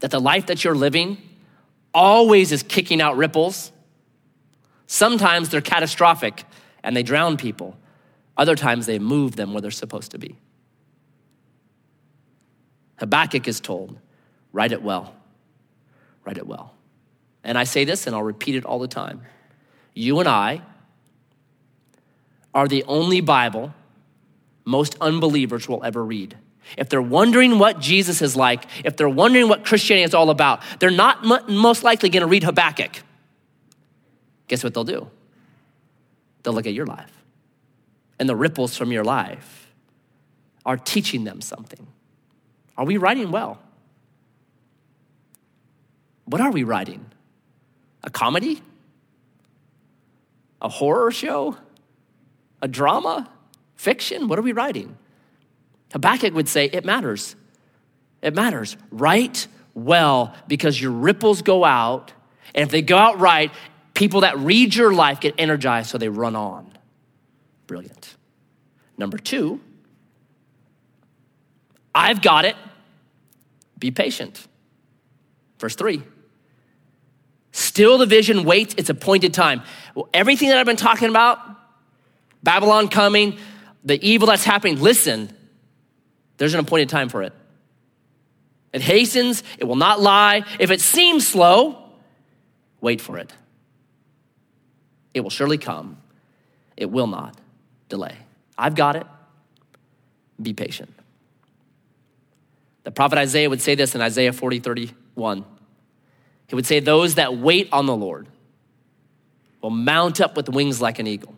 That 0.00 0.10
the 0.10 0.20
life 0.20 0.46
that 0.46 0.64
you're 0.64 0.74
living 0.74 1.18
always 1.92 2.52
is 2.52 2.62
kicking 2.62 3.00
out 3.00 3.16
ripples. 3.16 3.72
Sometimes 4.86 5.48
they're 5.48 5.60
catastrophic 5.60 6.44
and 6.82 6.96
they 6.96 7.02
drown 7.02 7.36
people. 7.36 7.76
Other 8.36 8.56
times 8.56 8.86
they 8.86 8.98
move 8.98 9.36
them 9.36 9.52
where 9.52 9.60
they're 9.60 9.70
supposed 9.70 10.10
to 10.12 10.18
be. 10.18 10.36
Habakkuk 12.98 13.48
is 13.48 13.60
told, 13.60 13.98
write 14.52 14.72
it 14.72 14.82
well, 14.82 15.14
write 16.24 16.38
it 16.38 16.46
well. 16.46 16.74
And 17.42 17.58
I 17.58 17.64
say 17.64 17.84
this 17.84 18.06
and 18.06 18.16
I'll 18.16 18.22
repeat 18.22 18.54
it 18.54 18.64
all 18.64 18.78
the 18.78 18.88
time. 18.88 19.22
You 19.94 20.20
and 20.20 20.28
I 20.28 20.62
are 22.54 22.68
the 22.68 22.84
only 22.84 23.20
Bible 23.20 23.74
most 24.64 24.96
unbelievers 25.00 25.68
will 25.68 25.84
ever 25.84 26.02
read. 26.02 26.36
If 26.78 26.88
they're 26.88 27.02
wondering 27.02 27.58
what 27.58 27.78
Jesus 27.78 28.22
is 28.22 28.34
like, 28.34 28.64
if 28.84 28.96
they're 28.96 29.08
wondering 29.08 29.48
what 29.48 29.64
Christianity 29.64 30.04
is 30.04 30.14
all 30.14 30.30
about, 30.30 30.62
they're 30.78 30.90
not 30.90 31.24
most 31.48 31.84
likely 31.84 32.08
going 32.08 32.22
to 32.22 32.26
read 32.26 32.44
Habakkuk. 32.44 33.02
Guess 34.48 34.64
what 34.64 34.72
they'll 34.72 34.84
do? 34.84 35.10
They'll 36.42 36.54
look 36.54 36.66
at 36.66 36.72
your 36.72 36.86
life 36.86 37.12
and 38.18 38.28
the 38.28 38.36
ripples 38.36 38.76
from 38.76 38.92
your 38.92 39.04
life 39.04 39.72
are 40.64 40.76
teaching 40.76 41.24
them 41.24 41.40
something. 41.40 41.86
Are 42.76 42.84
we 42.84 42.96
writing 42.96 43.30
well? 43.30 43.58
What 46.24 46.40
are 46.40 46.50
we 46.50 46.62
writing? 46.64 47.04
A 48.02 48.10
comedy? 48.10 48.62
A 50.60 50.68
horror 50.68 51.10
show? 51.10 51.56
A 52.62 52.68
drama? 52.68 53.30
Fiction? 53.76 54.28
What 54.28 54.38
are 54.38 54.42
we 54.42 54.52
writing? 54.52 54.96
Habakkuk 55.92 56.34
would 56.34 56.48
say, 56.48 56.66
It 56.66 56.84
matters. 56.84 57.36
It 58.22 58.34
matters. 58.34 58.76
Write 58.90 59.46
well 59.74 60.34
because 60.48 60.80
your 60.80 60.92
ripples 60.92 61.42
go 61.42 61.64
out. 61.64 62.12
And 62.54 62.62
if 62.62 62.70
they 62.70 62.82
go 62.82 62.96
out 62.96 63.18
right, 63.18 63.52
people 63.92 64.22
that 64.22 64.38
read 64.38 64.74
your 64.74 64.92
life 64.92 65.20
get 65.20 65.34
energized 65.36 65.90
so 65.90 65.98
they 65.98 66.08
run 66.08 66.34
on. 66.36 66.72
Brilliant. 67.66 68.16
Number 68.96 69.18
two, 69.18 69.60
I've 71.94 72.22
got 72.22 72.44
it. 72.44 72.56
Be 73.78 73.90
patient. 73.90 74.46
Verse 75.58 75.74
three. 75.74 76.02
Still 77.56 77.98
the 77.98 78.06
vision 78.06 78.42
waits 78.42 78.74
its 78.76 78.90
appointed 78.90 79.32
time. 79.32 79.62
Well, 79.94 80.08
everything 80.12 80.48
that 80.48 80.58
I've 80.58 80.66
been 80.66 80.74
talking 80.74 81.08
about, 81.08 81.38
Babylon 82.42 82.88
coming, 82.88 83.38
the 83.84 84.04
evil 84.04 84.26
that's 84.26 84.42
happening, 84.42 84.80
listen, 84.80 85.30
there's 86.36 86.52
an 86.52 86.58
appointed 86.58 86.88
time 86.88 87.08
for 87.08 87.22
it. 87.22 87.32
It 88.72 88.82
hastens, 88.82 89.44
it 89.56 89.66
will 89.66 89.76
not 89.76 90.00
lie. 90.00 90.44
If 90.58 90.72
it 90.72 90.80
seems 90.80 91.28
slow, 91.28 91.78
wait 92.80 93.00
for 93.00 93.18
it. 93.18 93.32
It 95.14 95.20
will 95.20 95.30
surely 95.30 95.56
come, 95.56 95.98
it 96.76 96.90
will 96.90 97.06
not 97.06 97.36
delay. 97.88 98.16
I've 98.58 98.74
got 98.74 98.96
it. 98.96 99.06
Be 100.42 100.54
patient. 100.54 100.92
The 102.82 102.90
prophet 102.90 103.16
Isaiah 103.16 103.48
would 103.48 103.62
say 103.62 103.76
this 103.76 103.94
in 103.94 104.00
Isaiah 104.00 104.32
40, 104.32 104.58
31. 104.58 105.44
He 106.48 106.54
would 106.54 106.66
say, 106.66 106.80
Those 106.80 107.16
that 107.16 107.36
wait 107.36 107.68
on 107.72 107.86
the 107.86 107.96
Lord 107.96 108.28
will 109.60 109.70
mount 109.70 110.20
up 110.20 110.36
with 110.36 110.48
wings 110.48 110.80
like 110.80 110.98
an 110.98 111.06
eagle. 111.06 111.34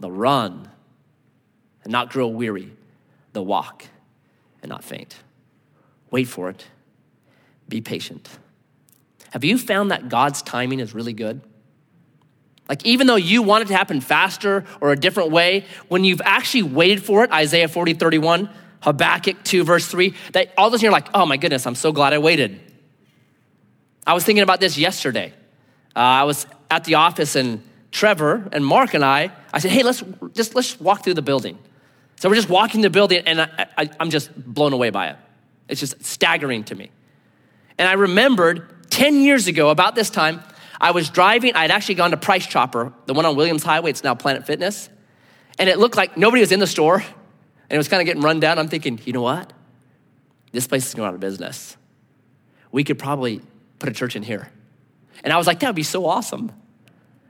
They'll 0.00 0.10
run 0.10 0.68
and 1.84 1.92
not 1.92 2.10
grow 2.10 2.28
weary. 2.28 2.72
They'll 3.32 3.46
walk 3.46 3.84
and 4.62 4.68
not 4.68 4.84
faint. 4.84 5.16
Wait 6.10 6.24
for 6.24 6.50
it. 6.50 6.66
Be 7.68 7.80
patient. 7.80 8.28
Have 9.30 9.44
you 9.44 9.58
found 9.58 9.90
that 9.90 10.08
God's 10.08 10.42
timing 10.42 10.80
is 10.80 10.94
really 10.94 11.12
good? 11.12 11.40
Like, 12.68 12.84
even 12.84 13.06
though 13.06 13.16
you 13.16 13.42
want 13.42 13.64
it 13.64 13.68
to 13.68 13.76
happen 13.76 14.00
faster 14.00 14.64
or 14.80 14.92
a 14.92 14.96
different 14.96 15.30
way, 15.30 15.64
when 15.88 16.04
you've 16.04 16.20
actually 16.22 16.64
waited 16.64 17.02
for 17.02 17.24
it, 17.24 17.30
Isaiah 17.30 17.68
40, 17.68 17.94
31, 17.94 18.50
Habakkuk 18.82 19.42
2, 19.42 19.64
verse 19.64 19.86
3, 19.88 20.14
that 20.32 20.52
all 20.56 20.68
of 20.68 20.74
a 20.74 20.76
sudden 20.76 20.84
you're 20.84 20.92
like, 20.92 21.08
oh 21.14 21.24
my 21.24 21.36
goodness, 21.36 21.66
I'm 21.66 21.74
so 21.74 21.92
glad 21.92 22.12
I 22.12 22.18
waited. 22.18 22.60
I 24.08 24.14
was 24.14 24.24
thinking 24.24 24.42
about 24.42 24.58
this 24.58 24.78
yesterday. 24.78 25.34
Uh, 25.94 25.98
I 25.98 26.24
was 26.24 26.46
at 26.70 26.84
the 26.84 26.94
office 26.94 27.36
and 27.36 27.62
Trevor 27.92 28.48
and 28.52 28.64
Mark 28.64 28.94
and 28.94 29.04
I, 29.04 29.30
I 29.52 29.58
said, 29.58 29.70
hey, 29.70 29.82
let's 29.82 30.02
just 30.32 30.54
let's 30.54 30.80
walk 30.80 31.04
through 31.04 31.12
the 31.12 31.22
building. 31.22 31.58
So 32.16 32.30
we're 32.30 32.36
just 32.36 32.48
walking 32.48 32.80
the 32.80 32.88
building 32.88 33.22
and 33.26 33.42
I, 33.42 33.66
I, 33.76 33.90
I'm 34.00 34.08
just 34.08 34.34
blown 34.34 34.72
away 34.72 34.88
by 34.88 35.08
it. 35.08 35.16
It's 35.68 35.78
just 35.78 36.02
staggering 36.02 36.64
to 36.64 36.74
me. 36.74 36.90
And 37.76 37.86
I 37.86 37.92
remembered 37.92 38.90
10 38.90 39.20
years 39.20 39.46
ago, 39.46 39.68
about 39.68 39.94
this 39.94 40.08
time, 40.08 40.42
I 40.80 40.92
was 40.92 41.10
driving, 41.10 41.54
I'd 41.54 41.70
actually 41.70 41.96
gone 41.96 42.12
to 42.12 42.16
Price 42.16 42.46
Chopper, 42.46 42.94
the 43.04 43.12
one 43.12 43.26
on 43.26 43.36
Williams 43.36 43.62
Highway, 43.62 43.90
it's 43.90 44.02
now 44.02 44.14
Planet 44.14 44.46
Fitness. 44.46 44.88
And 45.58 45.68
it 45.68 45.78
looked 45.78 45.96
like 45.96 46.16
nobody 46.16 46.40
was 46.40 46.50
in 46.50 46.60
the 46.60 46.66
store, 46.66 46.96
and 46.96 47.04
it 47.68 47.76
was 47.76 47.88
kind 47.88 48.00
of 48.00 48.06
getting 48.06 48.22
run 48.22 48.40
down. 48.40 48.58
I'm 48.58 48.68
thinking, 48.68 48.98
you 49.04 49.12
know 49.12 49.20
what? 49.20 49.52
This 50.52 50.66
place 50.66 50.86
is 50.86 50.94
going 50.94 51.08
out 51.08 51.14
of 51.14 51.20
business. 51.20 51.76
We 52.72 52.84
could 52.84 52.98
probably 52.98 53.42
put 53.78 53.88
a 53.88 53.92
church 53.92 54.16
in 54.16 54.22
here. 54.22 54.50
And 55.24 55.32
I 55.32 55.36
was 55.36 55.46
like, 55.46 55.60
that 55.60 55.68
would 55.68 55.76
be 55.76 55.82
so 55.82 56.06
awesome. 56.06 56.52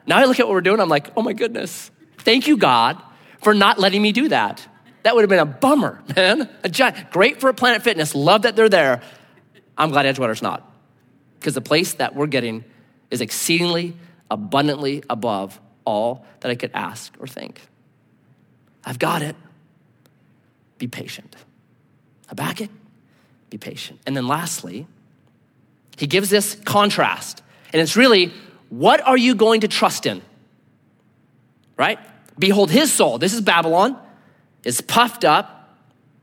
Now 0.07 0.19
I 0.19 0.25
look 0.25 0.40
at 0.40 0.47
what 0.47 0.55
we're 0.55 0.61
doing, 0.61 0.81
I'm 0.81 0.88
like, 0.88 1.11
oh 1.17 1.23
my 1.23 1.33
goodness. 1.33 1.90
Thank 2.19 2.47
you, 2.47 2.57
God, 2.57 3.00
for 3.43 3.55
not 3.55 3.78
letting 3.78 4.02
me 4.02 4.12
do 4.12 4.28
that. 4.28 4.67
That 5.02 5.14
would 5.14 5.23
have 5.23 5.31
been 5.31 5.38
a 5.38 5.47
bummer, 5.47 6.02
man. 6.17 6.49
A 6.64 6.69
giant, 6.69 7.11
great 7.11 7.40
for 7.40 7.52
Planet 7.52 7.83
Fitness. 7.83 8.14
Love 8.14 8.43
that 8.43 8.57
they're 8.57 8.69
there. 8.69 9.02
I'm 9.76 9.90
glad 9.90 10.07
Edgewater's 10.07 10.43
not. 10.43 10.71
Because 11.38 11.55
the 11.55 11.61
place 11.61 11.95
that 11.95 12.14
we're 12.14 12.26
getting 12.26 12.64
is 13.11 13.21
exceedingly 13.21 13.97
abundantly 14.31 15.02
above 15.09 15.61
all 15.85 16.26
that 16.40 16.50
I 16.50 16.55
could 16.55 16.73
ask 16.75 17.14
or 17.19 17.26
think. 17.26 17.61
I've 18.85 18.99
got 18.99 19.23
it. 19.23 19.37
Be 20.78 20.87
patient. 20.87 21.37
Habakkuk, 22.28 22.71
be 23.50 23.59
patient. 23.59 24.00
And 24.07 24.17
then 24.17 24.26
lastly, 24.26 24.87
he 25.99 26.07
gives 26.07 26.31
this 26.31 26.55
contrast. 26.64 27.43
And 27.73 27.83
it's 27.83 27.97
really, 27.97 28.33
what 28.71 29.07
are 29.07 29.17
you 29.17 29.35
going 29.35 29.62
to 29.62 29.69
trust 29.69 30.07
in? 30.07 30.23
Right? 31.76 31.99
Behold, 32.38 32.71
his 32.71 32.93
soul, 32.93 33.19
this 33.19 33.35
is 33.35 33.40
Babylon, 33.40 33.99
is 34.64 34.81
puffed 34.81 35.25
up. 35.25 35.55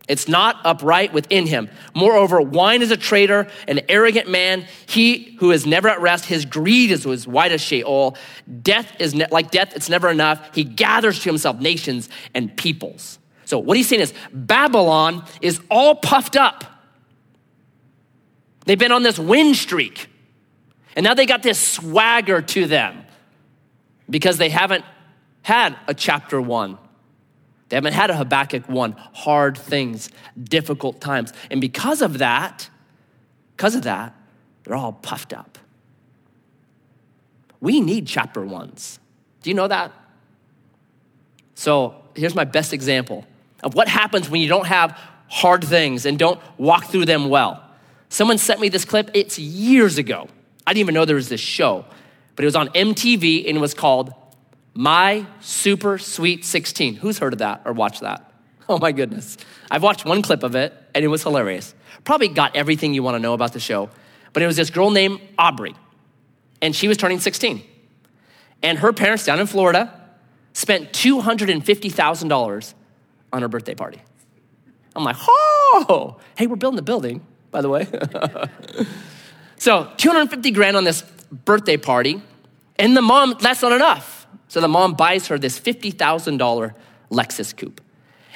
It's 0.07 0.27
not 0.27 0.57
upright 0.63 1.13
within 1.13 1.47
him. 1.47 1.69
Moreover, 1.95 2.39
wine 2.39 2.81
is 2.81 2.91
a 2.91 2.97
traitor, 2.97 3.47
an 3.67 3.81
arrogant 3.89 4.29
man, 4.29 4.67
he 4.85 5.35
who 5.39 5.51
is 5.51 5.65
never 5.65 5.89
at 5.89 5.99
rest. 5.99 6.25
His 6.25 6.45
greed 6.45 6.91
is 6.91 7.05
as 7.05 7.27
white 7.27 7.51
as 7.51 7.59
Sheol. 7.59 8.15
Death 8.61 8.95
is 8.99 9.15
ne- 9.15 9.27
like 9.31 9.51
death, 9.51 9.75
it's 9.75 9.89
never 9.89 10.09
enough. 10.09 10.53
He 10.53 10.63
gathers 10.63 11.19
to 11.21 11.29
himself 11.29 11.59
nations 11.59 12.07
and 12.35 12.55
peoples. 12.55 13.17
So, 13.45 13.57
what 13.57 13.77
he's 13.77 13.87
saying 13.87 14.01
is 14.01 14.13
Babylon 14.31 15.25
is 15.41 15.59
all 15.69 15.95
puffed 15.95 16.35
up. 16.35 16.74
They've 18.65 18.77
been 18.77 18.91
on 18.91 19.03
this 19.03 19.17
win 19.17 19.53
streak. 19.53 20.09
And 20.95 21.03
now 21.03 21.13
they 21.13 21.25
got 21.25 21.43
this 21.43 21.59
swagger 21.59 22.41
to 22.41 22.67
them 22.67 23.05
because 24.09 24.37
they 24.37 24.49
haven't 24.49 24.85
had 25.41 25.75
a 25.87 25.93
chapter 25.93 26.41
one. 26.41 26.77
They 27.69 27.75
haven't 27.75 27.93
had 27.93 28.09
a 28.09 28.15
Habakkuk 28.15 28.69
one, 28.69 28.93
hard 29.13 29.57
things, 29.57 30.09
difficult 30.41 31.01
times. 31.01 31.33
And 31.49 31.59
because 31.59 32.01
of 32.01 32.19
that, 32.19 32.69
because 33.55 33.75
of 33.75 33.83
that, 33.83 34.13
they're 34.63 34.75
all 34.75 34.93
puffed 34.93 35.33
up. 35.33 35.57
We 37.59 37.81
need 37.81 38.07
chapter 38.07 38.41
ones. 38.41 38.99
Do 39.41 39.49
you 39.49 39.55
know 39.55 39.67
that? 39.67 39.91
So 41.55 41.95
here's 42.15 42.35
my 42.35 42.43
best 42.43 42.73
example 42.73 43.25
of 43.63 43.73
what 43.73 43.87
happens 43.87 44.29
when 44.29 44.41
you 44.41 44.47
don't 44.47 44.67
have 44.67 44.99
hard 45.27 45.63
things 45.63 46.05
and 46.05 46.19
don't 46.19 46.39
walk 46.57 46.85
through 46.85 47.05
them 47.05 47.29
well. 47.29 47.64
Someone 48.15 48.37
sent 48.37 48.61
me 48.61 48.69
this 48.69 48.85
clip, 48.85 49.11
it's 49.13 49.37
years 49.37 49.97
ago. 49.97 50.29
I 50.65 50.71
didn't 50.71 50.79
even 50.79 50.93
know 50.93 51.03
there 51.03 51.17
was 51.17 51.27
this 51.27 51.41
show, 51.41 51.83
but 52.37 52.45
it 52.45 52.47
was 52.47 52.55
on 52.55 52.69
MTV 52.69 53.45
and 53.45 53.57
it 53.57 53.59
was 53.59 53.73
called 53.73 54.13
My 54.73 55.27
Super 55.41 55.97
Sweet 55.97 56.45
16. 56.45 56.95
Who's 56.95 57.17
heard 57.17 57.33
of 57.33 57.39
that 57.39 57.63
or 57.65 57.73
watched 57.73 57.99
that? 57.99 58.31
Oh 58.69 58.79
my 58.79 58.93
goodness. 58.93 59.35
I've 59.69 59.83
watched 59.83 60.05
one 60.05 60.21
clip 60.21 60.43
of 60.43 60.55
it 60.55 60.73
and 60.93 61.03
it 61.03 61.09
was 61.09 61.23
hilarious. 61.23 61.75
Probably 62.05 62.29
got 62.29 62.55
everything 62.55 62.93
you 62.93 63.03
want 63.03 63.15
to 63.15 63.19
know 63.19 63.33
about 63.33 63.51
the 63.51 63.59
show, 63.59 63.89
but 64.31 64.41
it 64.41 64.47
was 64.47 64.55
this 64.55 64.69
girl 64.69 64.91
named 64.91 65.19
Aubrey 65.37 65.75
and 66.61 66.73
she 66.73 66.87
was 66.87 66.95
turning 66.95 67.19
16. 67.19 67.61
And 68.63 68.79
her 68.79 68.93
parents 68.93 69.25
down 69.25 69.41
in 69.41 69.45
Florida 69.45 69.93
spent 70.53 70.93
$250,000 70.93 72.73
on 73.33 73.41
her 73.41 73.47
birthday 73.49 73.75
party. 73.75 74.01
I'm 74.95 75.03
like, 75.03 75.17
oh, 75.19 76.15
hey, 76.37 76.47
we're 76.47 76.55
building 76.55 76.77
the 76.77 76.81
building, 76.81 77.21
by 77.55 77.61
the 77.61 77.69
way. 77.69 77.87
so 79.57 79.89
250 79.95 80.51
grand 80.51 80.75
on 80.75 80.83
this 80.83 81.03
birthday 81.31 81.77
party, 81.77 82.21
and 82.77 82.97
the 82.97 83.01
mom, 83.01 83.35
that's 83.39 83.61
not 83.61 83.71
enough. 83.71 84.27
So 84.49 84.59
the 84.59 84.67
mom 84.67 84.95
buys 84.95 85.27
her 85.27 85.39
this 85.39 85.57
$50,000 85.57 86.73
Lexus 87.09 87.55
coupe. 87.55 87.79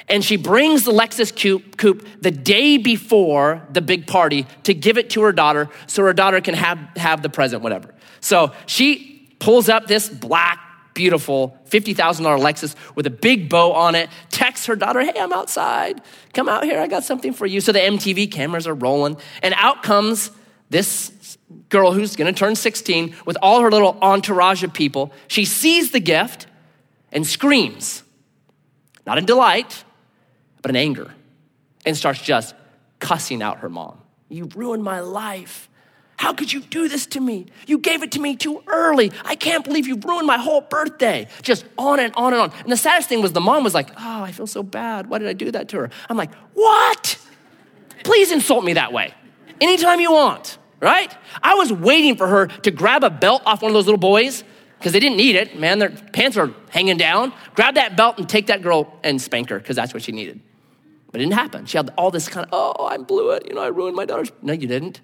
And 0.08 0.24
she 0.24 0.38
brings 0.38 0.84
the 0.84 0.92
Lexus 0.92 1.36
coupe, 1.36 1.76
coupe 1.76 2.06
the 2.22 2.30
day 2.30 2.78
before 2.78 3.62
the 3.70 3.82
big 3.82 4.06
party 4.06 4.46
to 4.62 4.72
give 4.72 4.96
it 4.96 5.10
to 5.10 5.20
her 5.20 5.32
daughter 5.32 5.68
so 5.86 6.02
her 6.04 6.14
daughter 6.14 6.40
can 6.40 6.54
have, 6.54 6.78
have 6.96 7.20
the 7.20 7.28
present, 7.28 7.62
whatever. 7.62 7.94
So 8.20 8.52
she 8.64 9.36
pulls 9.38 9.68
up 9.68 9.86
this 9.86 10.08
black, 10.08 10.58
beautiful 11.00 11.56
$50,000 11.70 11.96
Lexus 11.96 12.76
with 12.94 13.06
a 13.06 13.10
big 13.10 13.48
bow 13.48 13.72
on 13.72 13.94
it, 13.94 14.10
texts 14.28 14.66
her 14.66 14.76
daughter, 14.76 15.00
Hey, 15.00 15.18
I'm 15.18 15.32
outside. 15.32 16.02
Come 16.34 16.46
out 16.46 16.62
here. 16.62 16.78
I 16.78 16.88
got 16.88 17.04
something 17.04 17.32
for 17.32 17.46
you. 17.46 17.62
So 17.62 17.72
the 17.72 17.78
MTV 17.78 18.30
cameras 18.30 18.66
are 18.66 18.74
rolling, 18.74 19.16
and 19.42 19.54
out 19.56 19.82
comes 19.82 20.30
this 20.68 21.38
girl 21.70 21.92
who's 21.92 22.16
gonna 22.16 22.34
turn 22.34 22.54
16 22.54 23.16
with 23.24 23.38
all 23.40 23.62
her 23.62 23.70
little 23.70 23.96
entourage 24.02 24.62
of 24.62 24.74
people. 24.74 25.10
She 25.26 25.46
sees 25.46 25.90
the 25.90 26.00
gift 26.00 26.46
and 27.12 27.26
screams, 27.26 28.02
not 29.06 29.16
in 29.16 29.24
delight, 29.24 29.84
but 30.60 30.68
in 30.68 30.76
anger, 30.76 31.14
and 31.86 31.96
starts 31.96 32.20
just 32.20 32.54
cussing 32.98 33.40
out 33.40 33.60
her 33.60 33.70
mom. 33.70 34.02
You 34.28 34.50
ruined 34.54 34.84
my 34.84 35.00
life. 35.00 35.69
How 36.20 36.34
could 36.34 36.52
you 36.52 36.60
do 36.60 36.86
this 36.86 37.06
to 37.06 37.20
me? 37.20 37.46
You 37.66 37.78
gave 37.78 38.02
it 38.02 38.12
to 38.12 38.20
me 38.20 38.36
too 38.36 38.62
early. 38.66 39.10
I 39.24 39.36
can't 39.36 39.64
believe 39.64 39.86
you 39.86 39.96
ruined 39.96 40.26
my 40.26 40.36
whole 40.36 40.60
birthday. 40.60 41.26
Just 41.40 41.64
on 41.78 41.98
and 41.98 42.14
on 42.14 42.34
and 42.34 42.42
on. 42.42 42.52
And 42.58 42.70
the 42.70 42.76
saddest 42.76 43.08
thing 43.08 43.22
was 43.22 43.32
the 43.32 43.40
mom 43.40 43.64
was 43.64 43.72
like, 43.72 43.88
Oh, 43.96 44.22
I 44.22 44.30
feel 44.30 44.46
so 44.46 44.62
bad. 44.62 45.08
Why 45.08 45.16
did 45.16 45.28
I 45.28 45.32
do 45.32 45.50
that 45.50 45.70
to 45.70 45.78
her? 45.78 45.90
I'm 46.10 46.18
like, 46.18 46.34
What? 46.52 47.18
Please 48.04 48.32
insult 48.32 48.64
me 48.64 48.74
that 48.74 48.92
way. 48.92 49.14
Anytime 49.62 49.98
you 49.98 50.12
want, 50.12 50.58
right? 50.78 51.10
I 51.42 51.54
was 51.54 51.72
waiting 51.72 52.16
for 52.16 52.28
her 52.28 52.48
to 52.48 52.70
grab 52.70 53.02
a 53.02 53.08
belt 53.08 53.40
off 53.46 53.62
one 53.62 53.70
of 53.70 53.74
those 53.74 53.86
little 53.86 53.96
boys 53.96 54.44
because 54.78 54.92
they 54.92 55.00
didn't 55.00 55.16
need 55.16 55.36
it. 55.36 55.58
Man, 55.58 55.78
their 55.78 55.88
pants 55.88 56.36
are 56.36 56.50
hanging 56.68 56.98
down. 56.98 57.32
Grab 57.54 57.76
that 57.76 57.96
belt 57.96 58.18
and 58.18 58.28
take 58.28 58.48
that 58.48 58.60
girl 58.60 58.94
and 59.02 59.22
spank 59.22 59.48
her 59.48 59.58
because 59.58 59.74
that's 59.74 59.94
what 59.94 60.02
she 60.02 60.12
needed. 60.12 60.38
But 61.12 61.22
it 61.22 61.24
didn't 61.24 61.38
happen. 61.38 61.64
She 61.64 61.78
had 61.78 61.88
all 61.96 62.10
this 62.10 62.28
kind 62.28 62.44
of, 62.44 62.50
oh, 62.52 62.84
I 62.84 62.98
blew 62.98 63.30
it. 63.30 63.46
You 63.48 63.54
know, 63.54 63.62
I 63.62 63.68
ruined 63.68 63.96
my 63.96 64.04
daughter's. 64.04 64.30
No, 64.42 64.52
you 64.52 64.66
didn't. 64.66 65.00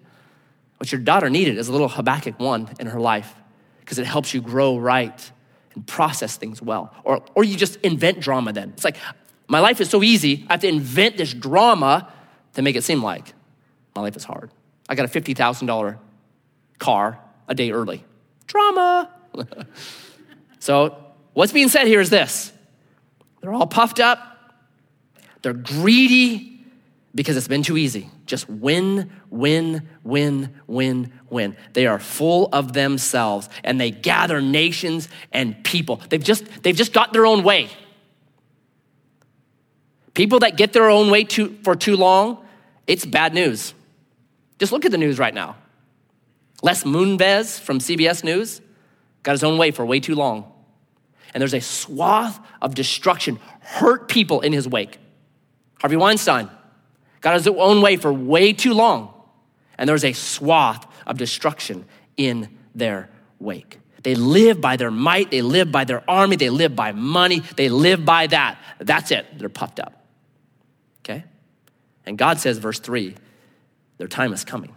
What 0.78 0.92
your 0.92 1.00
daughter 1.00 1.30
needed 1.30 1.58
is 1.58 1.68
a 1.68 1.72
little 1.72 1.88
Habakkuk 1.88 2.38
1 2.38 2.76
in 2.80 2.86
her 2.88 3.00
life 3.00 3.34
because 3.80 3.98
it 3.98 4.06
helps 4.06 4.34
you 4.34 4.40
grow 4.40 4.76
right 4.76 5.32
and 5.74 5.86
process 5.86 6.36
things 6.36 6.60
well. 6.60 6.94
Or, 7.04 7.22
or 7.34 7.44
you 7.44 7.56
just 7.56 7.76
invent 7.76 8.20
drama 8.20 8.52
then. 8.52 8.70
It's 8.70 8.84
like, 8.84 8.96
my 9.48 9.60
life 9.60 9.80
is 9.80 9.88
so 9.88 10.02
easy, 10.02 10.44
I 10.48 10.54
have 10.54 10.60
to 10.60 10.68
invent 10.68 11.16
this 11.16 11.32
drama 11.32 12.12
to 12.54 12.62
make 12.62 12.76
it 12.76 12.82
seem 12.82 13.02
like 13.02 13.32
my 13.94 14.02
life 14.02 14.16
is 14.16 14.24
hard. 14.24 14.50
I 14.88 14.94
got 14.94 15.06
a 15.06 15.20
$50,000 15.20 15.98
car 16.78 17.18
a 17.48 17.54
day 17.54 17.70
early. 17.70 18.04
Drama. 18.46 19.10
so, 20.58 20.96
what's 21.32 21.52
being 21.52 21.68
said 21.68 21.86
here 21.86 22.00
is 22.00 22.10
this 22.10 22.52
they're 23.40 23.52
all 23.52 23.66
puffed 23.66 24.00
up, 24.00 24.54
they're 25.42 25.52
greedy 25.52 26.55
because 27.16 27.34
it's 27.34 27.48
been 27.48 27.62
too 27.62 27.78
easy. 27.78 28.10
Just 28.26 28.48
win, 28.48 29.10
win, 29.30 29.88
win, 30.04 30.54
win, 30.66 31.12
win. 31.30 31.56
They 31.72 31.86
are 31.86 31.98
full 31.98 32.50
of 32.52 32.74
themselves 32.74 33.48
and 33.64 33.80
they 33.80 33.90
gather 33.90 34.42
nations 34.42 35.08
and 35.32 35.64
people. 35.64 36.02
They've 36.10 36.22
just, 36.22 36.44
they've 36.62 36.76
just 36.76 36.92
got 36.92 37.14
their 37.14 37.24
own 37.24 37.42
way. 37.42 37.70
People 40.12 40.40
that 40.40 40.58
get 40.58 40.74
their 40.74 40.90
own 40.90 41.10
way 41.10 41.24
too, 41.24 41.56
for 41.64 41.74
too 41.74 41.96
long, 41.96 42.44
it's 42.86 43.06
bad 43.06 43.32
news. 43.32 43.72
Just 44.58 44.70
look 44.70 44.84
at 44.84 44.92
the 44.92 44.98
news 44.98 45.18
right 45.18 45.34
now. 45.34 45.56
Les 46.62 46.84
Moonves 46.84 47.58
from 47.58 47.78
CBS 47.78 48.24
News 48.24 48.60
got 49.22 49.32
his 49.32 49.42
own 49.42 49.56
way 49.56 49.70
for 49.70 49.86
way 49.86 50.00
too 50.00 50.14
long. 50.14 50.52
And 51.32 51.40
there's 51.40 51.54
a 51.54 51.60
swath 51.60 52.38
of 52.60 52.74
destruction, 52.74 53.40
hurt 53.60 54.08
people 54.08 54.42
in 54.42 54.52
his 54.52 54.68
wake. 54.68 54.98
Harvey 55.80 55.96
Weinstein 55.96 56.50
got 57.26 57.34
his 57.34 57.48
own 57.48 57.82
way 57.82 57.96
for 57.96 58.12
way 58.12 58.52
too 58.52 58.72
long. 58.72 59.12
And 59.76 59.88
there's 59.88 60.04
a 60.04 60.12
swath 60.12 60.86
of 61.08 61.18
destruction 61.18 61.84
in 62.16 62.56
their 62.72 63.10
wake. 63.40 63.80
They 64.04 64.14
live 64.14 64.60
by 64.60 64.76
their 64.76 64.92
might, 64.92 65.32
they 65.32 65.42
live 65.42 65.72
by 65.72 65.82
their 65.82 66.08
army, 66.08 66.36
they 66.36 66.50
live 66.50 66.76
by 66.76 66.92
money, 66.92 67.40
they 67.56 67.68
live 67.68 68.04
by 68.04 68.28
that. 68.28 68.60
That's 68.78 69.10
it. 69.10 69.26
They're 69.40 69.48
puffed 69.48 69.80
up. 69.80 70.06
Okay? 71.00 71.24
And 72.04 72.16
God 72.16 72.38
says, 72.38 72.58
verse 72.58 72.78
3, 72.78 73.16
their 73.98 74.06
time 74.06 74.32
is 74.32 74.44
coming. 74.44 74.72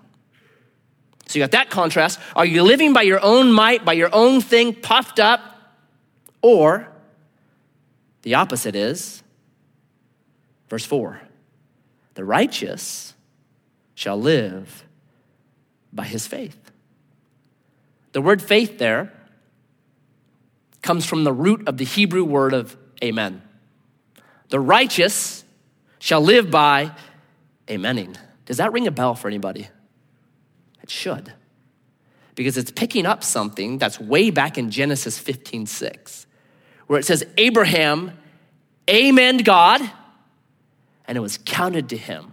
So 1.28 1.38
you 1.38 1.44
got 1.44 1.52
that 1.52 1.70
contrast. 1.70 2.20
Are 2.36 2.48
you 2.48 2.64
living 2.64 2.94
by 2.94 3.04
your 3.04 3.24
own 3.24 3.52
might, 3.52 3.86
by 3.86 3.94
your 3.94 4.10
own 4.12 4.42
thing, 4.42 4.74
puffed 4.74 5.20
up? 5.20 5.40
Or 6.42 6.92
the 8.24 8.34
opposite 8.34 8.76
is, 8.76 9.22
verse 10.68 10.84
4 10.84 11.22
the 12.20 12.26
righteous 12.26 13.14
shall 13.96 14.20
live 14.20 14.84
by 15.94 16.04
his 16.04 16.28
faith. 16.28 16.70
The 18.12 18.20
word 18.20 18.42
faith 18.42 18.78
there 18.78 19.14
comes 20.82 21.06
from 21.06 21.24
the 21.24 21.32
root 21.32 21.66
of 21.66 21.78
the 21.78 21.86
Hebrew 21.86 22.26
word 22.26 22.54
of 22.54 22.76
amen. 23.02 23.42
The 24.50 24.60
righteous 24.60 25.46
shall 26.00 26.20
live 26.20 26.52
by 26.52 26.92
amening. 27.70 28.18
Does 28.46 28.58
that 28.58 28.74
ring 28.74 28.86
a 28.86 28.92
bell 28.92 29.16
for 29.16 29.30
anybody? 29.30 29.70
It 30.84 30.90
should. 30.90 31.32
Because 32.36 32.58
it's 32.58 32.72
picking 32.72 33.06
up 33.06 33.24
something 33.24 33.78
that's 33.78 33.98
way 33.98 34.30
back 34.30 34.58
in 34.58 34.72
Genesis 34.72 35.18
15 35.18 35.68
6, 35.68 36.28
where 36.88 37.00
it 37.00 37.06
says, 37.06 37.26
Abraham 37.38 38.12
amen 38.90 39.38
God 39.38 39.90
and 41.10 41.18
it 41.18 41.22
was 41.22 41.40
counted 41.44 41.90
to 41.90 41.98
him 41.98 42.32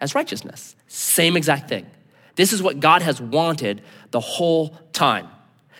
as 0.00 0.12
righteousness. 0.12 0.74
Same 0.88 1.36
exact 1.36 1.68
thing. 1.68 1.86
This 2.34 2.52
is 2.52 2.60
what 2.60 2.80
God 2.80 3.02
has 3.02 3.20
wanted 3.20 3.82
the 4.10 4.18
whole 4.18 4.70
time. 4.92 5.28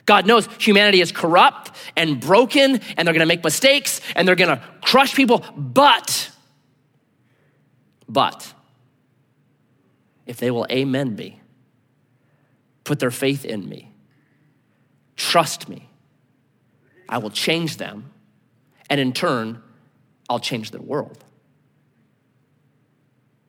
God 0.07 0.25
knows 0.25 0.49
humanity 0.61 1.01
is 1.01 1.11
corrupt 1.11 1.73
and 1.97 2.21
broken, 2.21 2.81
and 2.97 3.07
they're 3.07 3.13
gonna 3.13 3.27
make 3.27 3.43
mistakes 3.43 4.01
and 4.15 4.29
they're 4.29 4.37
gonna 4.37 4.63
crush 4.81 5.13
people, 5.13 5.45
but, 5.57 6.31
but, 8.09 8.55
if 10.25 10.37
they 10.37 10.53
will 10.53 10.69
amen 10.71 11.17
me, 11.17 11.41
put 12.85 13.01
their 13.01 13.11
faith 13.11 13.45
in 13.45 13.69
me, 13.69 13.91
trust 15.17 15.69
me, 15.69 15.89
I 17.09 17.19
will 17.19 17.31
change 17.31 17.77
them, 17.77 18.13
and 18.89 19.01
in 19.01 19.13
turn, 19.13 19.61
I'll 20.31 20.39
change 20.39 20.71
their 20.71 20.81
world. 20.81 21.25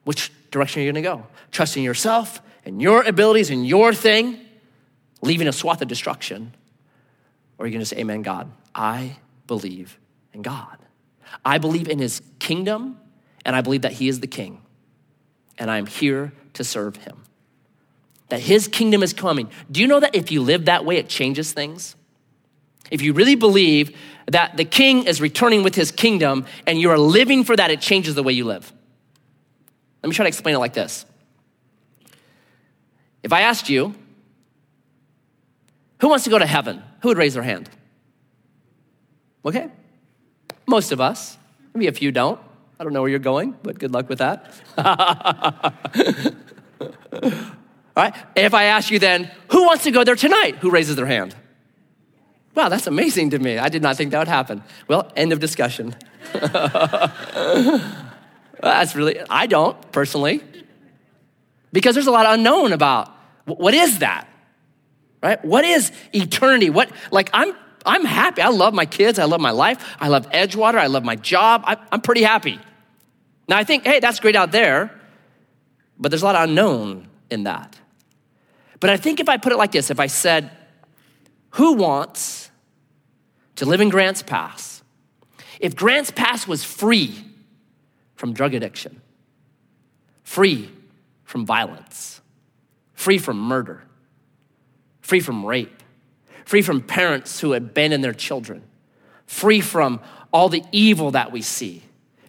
Which 0.09 0.31
direction 0.49 0.81
are 0.81 0.85
you 0.85 0.91
gonna 0.91 1.03
go? 1.03 1.27
Trusting 1.51 1.83
yourself 1.83 2.41
and 2.65 2.81
your 2.81 3.03
abilities 3.03 3.51
and 3.51 3.67
your 3.67 3.93
thing, 3.93 4.39
leaving 5.21 5.47
a 5.47 5.51
swath 5.51 5.83
of 5.83 5.87
destruction? 5.87 6.55
Or 7.59 7.67
you 7.67 7.73
gonna 7.73 7.85
say, 7.85 7.97
Amen, 7.97 8.23
God, 8.23 8.51
I 8.73 9.17
believe 9.45 9.99
in 10.33 10.41
God. 10.41 10.79
I 11.45 11.59
believe 11.59 11.87
in 11.87 11.99
his 11.99 12.23
kingdom, 12.39 12.97
and 13.45 13.55
I 13.55 13.61
believe 13.61 13.83
that 13.83 13.91
he 13.91 14.07
is 14.07 14.19
the 14.19 14.25
king, 14.25 14.63
and 15.59 15.69
I'm 15.69 15.85
here 15.85 16.33
to 16.53 16.63
serve 16.63 16.95
him. 16.95 17.25
That 18.29 18.39
his 18.39 18.67
kingdom 18.67 19.03
is 19.03 19.13
coming. 19.13 19.51
Do 19.71 19.79
you 19.79 19.85
know 19.85 19.99
that 19.99 20.15
if 20.15 20.31
you 20.31 20.41
live 20.41 20.65
that 20.65 20.85
way, 20.85 20.97
it 20.97 21.07
changes 21.07 21.51
things? 21.51 21.95
If 22.89 23.03
you 23.03 23.13
really 23.13 23.35
believe 23.35 23.95
that 24.25 24.57
the 24.57 24.65
king 24.65 25.05
is 25.05 25.21
returning 25.21 25.61
with 25.61 25.75
his 25.75 25.91
kingdom 25.91 26.47
and 26.65 26.81
you 26.81 26.89
are 26.89 26.97
living 26.97 27.43
for 27.43 27.55
that, 27.55 27.69
it 27.69 27.79
changes 27.79 28.15
the 28.15 28.23
way 28.23 28.33
you 28.33 28.45
live. 28.45 28.73
Let 30.01 30.09
me 30.09 30.15
try 30.15 30.23
to 30.23 30.27
explain 30.27 30.55
it 30.55 30.59
like 30.59 30.73
this. 30.73 31.05
If 33.23 33.33
I 33.33 33.41
asked 33.41 33.69
you, 33.69 33.93
who 35.99 36.07
wants 36.07 36.23
to 36.23 36.29
go 36.29 36.39
to 36.39 36.45
heaven? 36.45 36.81
Who 37.01 37.09
would 37.09 37.17
raise 37.17 37.33
their 37.33 37.43
hand? 37.43 37.69
Okay. 39.45 39.69
Most 40.67 40.91
of 40.91 41.01
us. 41.01 41.37
Maybe 41.73 41.87
a 41.87 41.91
few 41.91 42.11
don't. 42.11 42.39
I 42.79 42.83
don't 42.83 42.93
know 42.93 43.01
where 43.01 43.09
you're 43.09 43.19
going, 43.19 43.55
but 43.61 43.77
good 43.77 43.91
luck 43.91 44.07
with 44.07 44.19
that. 44.19 44.53
All 47.97 48.03
right. 48.03 48.13
If 48.35 48.53
I 48.53 48.65
ask 48.65 48.89
you 48.89 48.99
then, 48.99 49.29
who 49.49 49.65
wants 49.65 49.83
to 49.83 49.91
go 49.91 50.05
there 50.05 50.15
tonight? 50.15 50.55
Who 50.61 50.71
raises 50.71 50.95
their 50.95 51.05
hand? 51.05 51.35
Wow, 52.55 52.69
that's 52.69 52.87
amazing 52.87 53.31
to 53.31 53.39
me. 53.39 53.57
I 53.57 53.69
did 53.69 53.81
not 53.81 53.97
think 53.97 54.11
that 54.11 54.19
would 54.19 54.27
happen. 54.27 54.63
Well, 54.87 55.11
end 55.15 55.33
of 55.33 55.39
discussion. 55.39 55.95
that's 58.61 58.95
really, 58.95 59.19
I 59.29 59.47
don't 59.47 59.91
personally, 59.91 60.43
because 61.71 61.95
there's 61.95 62.07
a 62.07 62.11
lot 62.11 62.25
unknown 62.27 62.73
about 62.73 63.11
what 63.45 63.73
is 63.73 63.99
that, 63.99 64.27
right? 65.23 65.43
What 65.43 65.65
is 65.65 65.91
eternity? 66.13 66.69
What, 66.69 66.91
like, 67.11 67.29
I'm, 67.33 67.55
I'm 67.85 68.05
happy. 68.05 68.41
I 68.41 68.49
love 68.49 68.73
my 68.73 68.85
kids. 68.85 69.19
I 69.19 69.25
love 69.25 69.41
my 69.41 69.51
life. 69.51 69.83
I 69.99 70.09
love 70.09 70.29
Edgewater. 70.31 70.75
I 70.75 70.87
love 70.87 71.03
my 71.03 71.15
job. 71.15 71.63
I, 71.65 71.77
I'm 71.91 72.01
pretty 72.01 72.23
happy. 72.23 72.59
Now, 73.47 73.57
I 73.57 73.63
think, 73.63 73.85
hey, 73.85 73.99
that's 73.99 74.19
great 74.19 74.35
out 74.35 74.51
there, 74.51 74.91
but 75.97 76.09
there's 76.09 76.21
a 76.21 76.25
lot 76.25 76.35
of 76.35 76.49
unknown 76.49 77.07
in 77.29 77.43
that. 77.43 77.79
But 78.79 78.89
I 78.89 78.97
think 78.97 79.19
if 79.19 79.27
I 79.27 79.37
put 79.37 79.51
it 79.51 79.57
like 79.57 79.71
this, 79.71 79.89
if 79.89 79.99
I 79.99 80.07
said, 80.07 80.51
who 81.51 81.73
wants 81.73 82.51
to 83.55 83.65
live 83.65 83.81
in 83.81 83.89
Grants 83.89 84.21
Pass? 84.21 84.83
If 85.59 85.75
Grants 85.75 86.11
Pass 86.11 86.47
was 86.47 86.63
free 86.63 87.25
from 88.19 88.33
drug 88.33 88.53
addiction, 88.53 89.01
free 90.23 90.69
from 91.23 91.45
violence, 91.45 92.19
free 92.93 93.17
from 93.17 93.39
murder, 93.39 93.81
free 94.99 95.21
from 95.21 95.45
rape, 95.45 95.81
free 96.43 96.61
from 96.61 96.81
parents 96.81 97.39
who 97.39 97.53
abandon 97.53 98.01
their 98.01 98.13
children, 98.13 98.61
free 99.25 99.61
from 99.61 100.01
all 100.33 100.49
the 100.49 100.61
evil 100.73 101.11
that 101.11 101.31
we 101.31 101.41
see, 101.41 101.81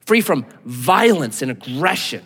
free 0.06 0.20
from 0.20 0.46
violence 0.64 1.42
and 1.42 1.50
aggression, 1.50 2.22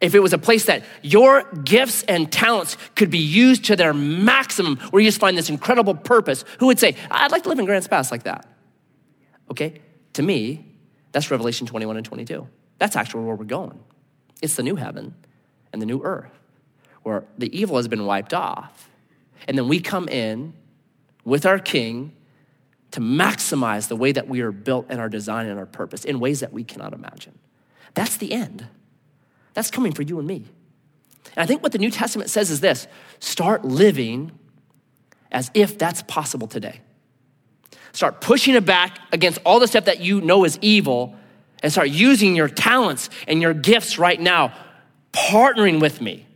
if 0.00 0.16
it 0.16 0.18
was 0.18 0.32
a 0.32 0.38
place 0.38 0.64
that 0.64 0.82
your 1.00 1.44
gifts 1.64 2.02
and 2.08 2.32
talents 2.32 2.76
could 2.96 3.08
be 3.08 3.18
used 3.18 3.66
to 3.66 3.76
their 3.76 3.94
maximum, 3.94 4.78
where 4.90 5.00
you 5.00 5.06
just 5.06 5.20
find 5.20 5.38
this 5.38 5.48
incredible 5.48 5.94
purpose, 5.94 6.44
who 6.58 6.66
would 6.66 6.80
say, 6.80 6.96
I'd 7.08 7.30
like 7.30 7.44
to 7.44 7.50
live 7.50 7.60
in 7.60 7.66
Grants 7.66 7.86
Pass 7.86 8.10
like 8.10 8.24
that? 8.24 8.48
Okay, 9.48 9.80
to 10.14 10.22
me, 10.22 10.67
that's 11.12 11.30
Revelation 11.30 11.66
21 11.66 11.96
and 11.96 12.06
22. 12.06 12.46
That's 12.78 12.96
actually 12.96 13.24
where 13.24 13.34
we're 13.34 13.44
going. 13.44 13.80
It's 14.40 14.56
the 14.56 14.62
new 14.62 14.76
heaven 14.76 15.14
and 15.72 15.82
the 15.82 15.86
new 15.86 16.02
earth, 16.02 16.38
where 17.02 17.24
the 17.36 17.56
evil 17.58 17.76
has 17.76 17.88
been 17.88 18.06
wiped 18.06 18.34
off. 18.34 18.90
And 19.46 19.56
then 19.56 19.68
we 19.68 19.80
come 19.80 20.08
in 20.08 20.54
with 21.24 21.46
our 21.46 21.58
king 21.58 22.12
to 22.92 23.00
maximize 23.00 23.88
the 23.88 23.96
way 23.96 24.12
that 24.12 24.28
we 24.28 24.40
are 24.40 24.52
built 24.52 24.86
and 24.88 25.00
our 25.00 25.08
design 25.08 25.46
and 25.46 25.58
our 25.58 25.66
purpose 25.66 26.04
in 26.04 26.20
ways 26.20 26.40
that 26.40 26.52
we 26.52 26.64
cannot 26.64 26.92
imagine. 26.92 27.38
That's 27.94 28.16
the 28.16 28.32
end. 28.32 28.66
That's 29.54 29.70
coming 29.70 29.92
for 29.92 30.02
you 30.02 30.18
and 30.18 30.26
me. 30.26 30.46
And 31.36 31.42
I 31.42 31.46
think 31.46 31.62
what 31.62 31.72
the 31.72 31.78
New 31.78 31.90
Testament 31.90 32.30
says 32.30 32.50
is 32.50 32.60
this 32.60 32.86
start 33.18 33.64
living 33.64 34.32
as 35.30 35.50
if 35.52 35.76
that's 35.78 36.02
possible 36.02 36.46
today. 36.46 36.80
Start 37.92 38.20
pushing 38.20 38.54
it 38.54 38.64
back 38.64 38.98
against 39.12 39.38
all 39.44 39.60
the 39.60 39.66
stuff 39.66 39.86
that 39.86 40.00
you 40.00 40.20
know 40.20 40.44
is 40.44 40.58
evil 40.60 41.16
and 41.62 41.72
start 41.72 41.88
using 41.88 42.36
your 42.36 42.48
talents 42.48 43.10
and 43.26 43.42
your 43.42 43.54
gifts 43.54 43.98
right 43.98 44.20
now, 44.20 44.54
partnering 45.12 45.80
with 45.80 46.00
me. 46.00 46.26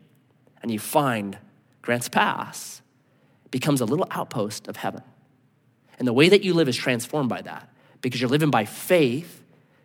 And 0.63 0.71
you 0.71 0.79
find 0.79 1.39
Grants 1.81 2.09
Pass 2.09 2.83
becomes 3.51 3.81
a 3.81 3.85
little 3.85 4.07
outpost 4.11 4.69
of 4.69 4.77
heaven. 4.77 5.03
And 5.99 6.09
the 6.09 6.13
way 6.13 6.29
that 6.29 6.43
you 6.43 6.55
live 6.55 6.69
is 6.69 6.77
transformed 6.77 7.29
by 7.29 7.43
that 7.43 7.69
because 8.01 8.21
you're 8.21 8.31
living 8.31 8.51
by 8.51 8.65
faith 8.65 9.43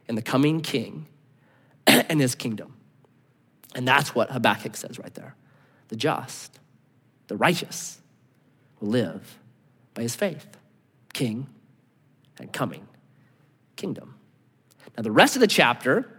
in 0.08 0.16
the 0.16 0.22
coming 0.22 0.62
king 0.62 1.06
and 1.88 2.20
his 2.20 2.34
kingdom. 2.34 2.74
And 3.76 3.88
that's 3.88 4.16
what 4.16 4.32
Habakkuk 4.32 4.76
says 4.76 4.98
right 4.98 5.14
there. 5.14 5.36
The 5.90 5.96
just, 5.96 6.60
the 7.28 7.38
righteous 7.38 8.02
will 8.80 8.90
live 8.90 9.38
by 9.94 10.04
his 10.04 10.16
faith, 10.16 10.48
king 11.14 11.48
and 12.40 12.52
coming 12.52 12.88
kingdom. 13.76 14.16
Now, 14.96 15.04
the 15.04 15.12
rest 15.12 15.36
of 15.36 15.40
the 15.40 15.48
chapter 15.48 16.12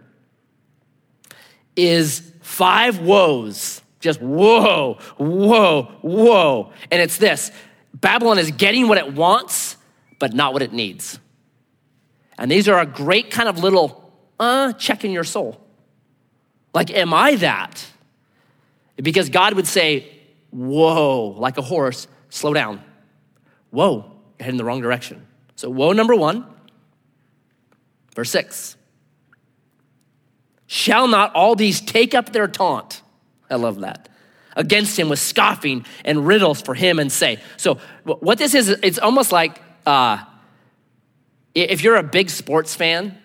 is 1.75 2.31
five 2.41 2.99
woes. 2.99 3.81
Just 3.99 4.21
whoa, 4.21 4.97
whoa, 5.17 5.83
whoa. 6.01 6.71
And 6.89 7.01
it's 7.01 7.17
this 7.17 7.51
Babylon 7.93 8.39
is 8.39 8.51
getting 8.51 8.87
what 8.87 8.97
it 8.97 9.13
wants, 9.13 9.77
but 10.19 10.33
not 10.33 10.53
what 10.53 10.61
it 10.61 10.71
needs. 10.71 11.19
And 12.37 12.49
these 12.49 12.69
are 12.69 12.79
a 12.79 12.85
great 12.85 13.31
kind 13.31 13.49
of 13.49 13.59
little 13.59 14.13
uh, 14.39 14.73
check 14.73 15.03
in 15.03 15.11
your 15.11 15.25
soul. 15.25 15.59
Like, 16.73 16.91
am 16.91 17.13
I 17.13 17.35
that? 17.35 17.85
Because 18.95 19.29
God 19.29 19.53
would 19.55 19.67
say, 19.67 20.15
Whoa, 20.51 21.35
like 21.37 21.57
a 21.57 21.61
horse, 21.61 22.07
slow 22.29 22.53
down. 22.53 22.81
Whoa, 23.69 24.11
you're 24.39 24.45
heading 24.45 24.57
the 24.57 24.65
wrong 24.65 24.81
direction. 24.81 25.27
So, 25.59 25.69
woe 25.69 25.91
number 25.91 26.15
one, 26.15 26.45
verse 28.15 28.29
six. 28.29 28.77
Shall 30.67 31.09
not 31.09 31.35
all 31.35 31.53
these 31.53 31.81
take 31.81 32.15
up 32.15 32.31
their 32.31 32.47
taunt? 32.47 33.01
I 33.49 33.55
love 33.55 33.81
that. 33.81 34.07
Against 34.55 34.97
him 34.97 35.09
with 35.09 35.19
scoffing 35.19 35.85
and 36.05 36.25
riddles 36.25 36.61
for 36.61 36.75
him 36.75 36.97
and 36.97 37.11
say. 37.11 37.41
So, 37.57 37.77
what 38.05 38.37
this 38.37 38.53
is, 38.53 38.69
it's 38.69 38.99
almost 38.99 39.33
like 39.33 39.61
uh, 39.85 40.19
if 41.53 41.83
you're 41.83 41.97
a 41.97 42.03
big 42.03 42.29
sports 42.29 42.73
fan 42.73 43.17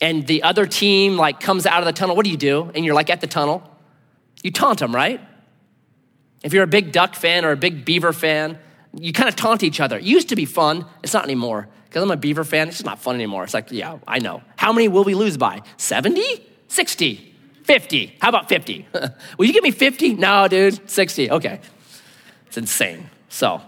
and 0.00 0.26
the 0.26 0.44
other 0.44 0.64
team 0.64 1.18
like 1.18 1.40
comes 1.40 1.66
out 1.66 1.80
of 1.80 1.84
the 1.84 1.92
tunnel, 1.92 2.16
what 2.16 2.24
do 2.24 2.30
you 2.30 2.38
do? 2.38 2.72
And 2.74 2.86
you're 2.86 2.94
like 2.94 3.10
at 3.10 3.20
the 3.20 3.26
tunnel, 3.26 3.62
you 4.42 4.50
taunt 4.50 4.78
them, 4.78 4.94
right? 4.94 5.20
If 6.42 6.54
you're 6.54 6.64
a 6.64 6.66
big 6.78 6.90
duck 6.90 7.16
fan 7.16 7.44
or 7.44 7.50
a 7.50 7.56
big 7.58 7.84
beaver 7.84 8.14
fan, 8.14 8.58
you 8.94 9.12
kind 9.12 9.28
of 9.28 9.36
taunt 9.36 9.62
each 9.62 9.80
other. 9.80 9.98
It 9.98 10.04
used 10.04 10.28
to 10.28 10.36
be 10.36 10.44
fun. 10.44 10.86
It's 11.02 11.14
not 11.14 11.24
anymore. 11.24 11.68
Because 11.84 12.02
I'm 12.02 12.10
a 12.10 12.16
beaver 12.16 12.44
fan, 12.44 12.68
it's 12.68 12.78
just 12.78 12.86
not 12.86 13.00
fun 13.00 13.14
anymore. 13.16 13.44
It's 13.44 13.54
like, 13.54 13.70
yeah, 13.70 13.98
I 14.06 14.18
know. 14.18 14.42
How 14.56 14.72
many 14.72 14.88
will 14.88 15.04
we 15.04 15.14
lose 15.14 15.36
by? 15.36 15.62
70? 15.76 16.22
60? 16.68 17.34
50? 17.64 18.16
How 18.20 18.28
about 18.28 18.48
50? 18.48 18.88
will 19.38 19.44
you 19.44 19.52
give 19.52 19.62
me 19.62 19.70
50? 19.70 20.14
No, 20.14 20.48
dude, 20.48 20.90
60. 20.90 21.30
Okay. 21.30 21.60
It's 22.46 22.56
insane. 22.56 23.10
So, 23.28 23.60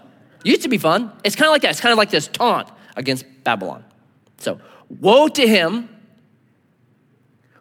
used 0.42 0.62
to 0.62 0.68
be 0.68 0.78
fun. 0.78 1.12
It's 1.22 1.36
kind 1.36 1.48
of 1.48 1.52
like 1.52 1.62
that. 1.62 1.70
It's 1.70 1.80
kind 1.80 1.92
of 1.92 1.98
like 1.98 2.10
this 2.10 2.28
taunt 2.28 2.68
against 2.96 3.24
Babylon. 3.44 3.84
So, 4.38 4.60
woe 4.88 5.28
to 5.28 5.46
him 5.46 5.88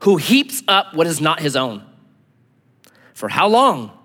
who 0.04 0.18
heaps 0.18 0.62
up 0.68 0.94
what 0.94 1.08
is 1.08 1.22
not 1.22 1.40
his 1.40 1.56
own. 1.56 1.84
For 3.14 3.30
how 3.30 3.48
long? 3.48 3.98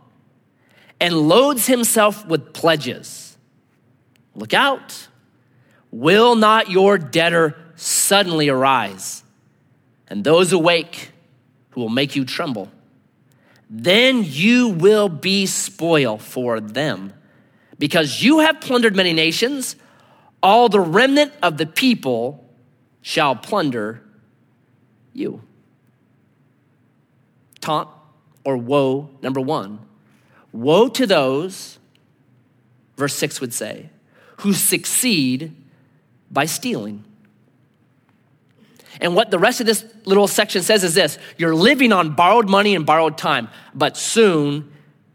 And 1.01 1.29
loads 1.29 1.67
himself 1.67 2.27
with 2.27 2.53
pledges. 2.53 3.28
Look 4.39 4.55
out. 4.55 5.09
Will 5.91 6.37
not 6.37 6.71
your 6.71 6.97
debtor 6.97 7.57
suddenly 7.75 8.49
arise? 8.49 9.25
And 10.07 10.23
those 10.23 10.53
awake 10.53 11.11
who 11.71 11.81
will 11.81 11.89
make 11.89 12.15
you 12.15 12.25
tremble. 12.25 12.71
Then 13.69 14.23
you 14.25 14.69
will 14.69 15.09
be 15.09 15.45
spoil 15.47 16.19
for 16.19 16.61
them. 16.61 17.13
Because 17.81 18.23
you 18.23 18.39
have 18.39 18.61
plundered 18.61 18.95
many 18.95 19.13
nations, 19.13 19.75
all 20.41 20.69
the 20.69 20.81
remnant 20.81 21.33
of 21.43 21.59
the 21.59 21.67
people 21.67 22.45
shall 23.03 23.35
plunder 23.35 24.03
you 25.13 25.43
taunt 27.61 27.89
or 28.45 28.57
woe 28.57 29.11
number 29.21 29.41
one 29.41 29.81
woe 30.53 30.89
to 30.89 31.07
those 31.07 31.79
verse 32.99 33.15
6 33.15 33.41
would 33.41 33.55
say, 33.55 33.89
who 34.39 34.53
succeed 34.53 35.55
by 36.31 36.45
stealing. 36.45 37.05
And 39.01 39.15
what 39.15 39.31
the 39.31 39.39
rest 39.39 39.61
of 39.61 39.67
this 39.67 39.85
little 40.05 40.27
section 40.27 40.63
says 40.63 40.83
is 40.83 40.95
this 40.95 41.19
you're 41.37 41.55
living 41.55 41.93
on 41.93 42.15
borrowed 42.15 42.49
money 42.49 42.75
and 42.75 42.85
borrowed 42.85 43.17
time, 43.17 43.49
but 43.75 43.97
soon 43.97 44.73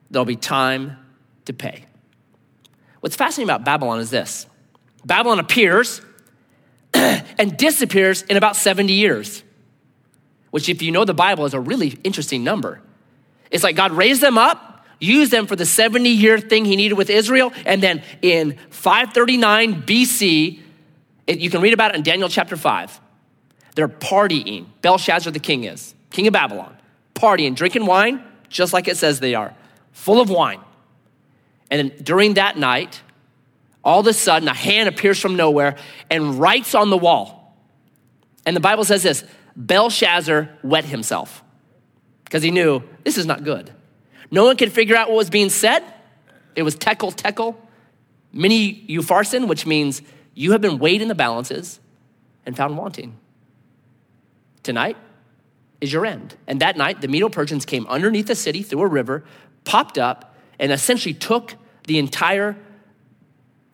there'll 0.09 0.25
be 0.25 0.35
time 0.35 0.97
to 1.45 1.53
pay. 1.53 1.85
What's 3.01 3.15
fascinating 3.15 3.49
about 3.49 3.65
Babylon 3.65 3.99
is 3.99 4.09
this 4.09 4.47
Babylon 5.05 5.39
appears 5.39 6.01
and 6.93 7.57
disappears 7.57 8.21
in 8.23 8.37
about 8.37 8.55
70 8.55 8.93
years, 8.93 9.43
which, 10.51 10.69
if 10.69 10.81
you 10.81 10.91
know 10.91 11.03
the 11.03 11.13
Bible, 11.13 11.45
is 11.45 11.53
a 11.53 11.59
really 11.59 11.97
interesting 12.03 12.43
number. 12.43 12.81
It's 13.51 13.63
like 13.63 13.75
God 13.75 13.91
raised 13.91 14.21
them 14.21 14.37
up, 14.37 14.72
used 15.03 15.31
them 15.31 15.47
for 15.47 15.55
the 15.55 15.65
70 15.65 16.09
year 16.09 16.39
thing 16.39 16.65
he 16.65 16.75
needed 16.75 16.95
with 16.95 17.09
Israel, 17.09 17.51
and 17.65 17.81
then 17.81 18.03
in 18.21 18.57
539 18.69 19.83
BC, 19.83 20.59
it, 21.27 21.39
you 21.39 21.49
can 21.49 21.61
read 21.61 21.73
about 21.73 21.91
it 21.91 21.97
in 21.97 22.03
Daniel 22.03 22.29
chapter 22.29 22.55
5. 22.55 22.99
They're 23.75 23.87
partying. 23.87 24.67
Belshazzar 24.81 25.31
the 25.31 25.39
king 25.39 25.63
is, 25.63 25.95
king 26.09 26.27
of 26.27 26.33
Babylon, 26.33 26.75
partying, 27.15 27.55
drinking 27.55 27.85
wine, 27.85 28.23
just 28.49 28.73
like 28.73 28.87
it 28.87 28.97
says 28.97 29.19
they 29.19 29.35
are, 29.35 29.53
full 29.91 30.21
of 30.21 30.29
wine. 30.29 30.59
And 31.71 31.89
then 31.89 32.03
during 32.03 32.35
that 32.35 32.57
night, 32.57 33.01
all 33.83 33.99
of 34.01 34.07
a 34.07 34.13
sudden, 34.13 34.47
a 34.47 34.53
hand 34.53 34.87
appears 34.87 35.19
from 35.19 35.35
nowhere 35.35 35.75
and 36.09 36.39
writes 36.39 36.75
on 36.75 36.89
the 36.89 36.97
wall. 36.97 37.57
And 38.45 38.55
the 38.55 38.61
Bible 38.61 38.83
says 38.83 39.03
this 39.03 39.23
Belshazzar 39.55 40.49
wet 40.63 40.85
himself 40.85 41.43
because 42.23 42.43
he 42.43 42.51
knew 42.51 42.83
this 43.03 43.17
is 43.17 43.25
not 43.25 43.43
good. 43.43 43.71
No 44.33 44.45
one 44.45 44.57
could 44.57 44.71
figure 44.71 44.95
out 44.95 45.09
what 45.09 45.17
was 45.17 45.29
being 45.29 45.51
said. 45.51 45.83
It 46.55 46.63
was 46.63 46.73
tekel, 46.73 47.11
tekel, 47.11 47.55
mini 48.31 48.83
upharsin, 48.87 49.47
which 49.47 49.67
means 49.67 50.01
you 50.33 50.53
have 50.53 50.59
been 50.59 50.79
weighed 50.79 51.03
in 51.03 51.07
the 51.07 51.13
balances 51.13 51.79
and 52.43 52.57
found 52.57 52.75
wanting. 52.75 53.15
Tonight 54.63 54.97
is 55.81 55.93
your 55.93 56.03
end. 56.03 56.35
And 56.47 56.59
that 56.61 56.77
night, 56.77 56.99
the 56.99 57.07
Medo 57.07 57.29
Persians 57.29 57.63
came 57.63 57.85
underneath 57.85 58.25
the 58.25 58.33
city 58.33 58.63
through 58.63 58.81
a 58.81 58.87
river, 58.87 59.23
popped 59.65 59.99
up, 59.99 60.35
and 60.57 60.71
essentially 60.71 61.13
took 61.13 61.53
the 61.85 61.99
entire 61.99 62.57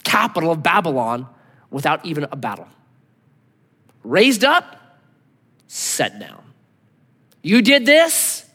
capital 0.03 0.51
of 0.51 0.61
Babylon 0.61 1.25
without 1.69 2.05
even 2.05 2.27
a 2.33 2.35
battle. 2.35 2.67
Raised 4.03 4.43
up, 4.43 4.99
set 5.67 6.19
down. 6.19 6.43
You 7.43 7.61
did 7.61 7.85
this, 7.85 8.45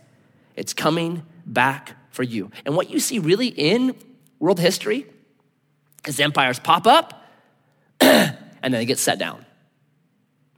it's 0.55 0.75
coming 0.75 1.23
back 1.47 1.97
for 2.11 2.23
you. 2.23 2.51
And 2.65 2.77
what 2.77 2.91
you 2.91 3.01
see 3.01 3.19
really 3.19 3.49
in 3.49 3.97
world 4.39 4.61
history 4.61 5.07
is 6.07 6.21
empires 6.21 6.59
pop 6.59 6.87
up 6.87 7.25
and 8.01 8.37
then 8.63 8.73
they 8.73 8.85
get 8.85 8.99
set 8.99 9.19
down. 9.19 9.45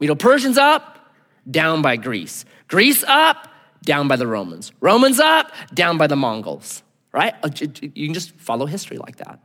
Medo 0.00 0.14
Persians 0.14 0.58
up, 0.58 1.14
down 1.50 1.82
by 1.82 1.96
Greece. 1.96 2.44
Greece 2.68 3.04
up, 3.06 3.48
down 3.84 4.08
by 4.08 4.16
the 4.16 4.26
Romans. 4.26 4.72
Romans 4.80 5.20
up, 5.20 5.52
down 5.72 5.96
by 5.96 6.06
the 6.06 6.16
Mongols, 6.16 6.82
right? 7.12 7.34
Uh, 7.42 7.48
you 7.94 8.06
can 8.06 8.14
just 8.14 8.32
follow 8.32 8.66
history 8.66 8.98
like 8.98 9.16
that. 9.16 9.40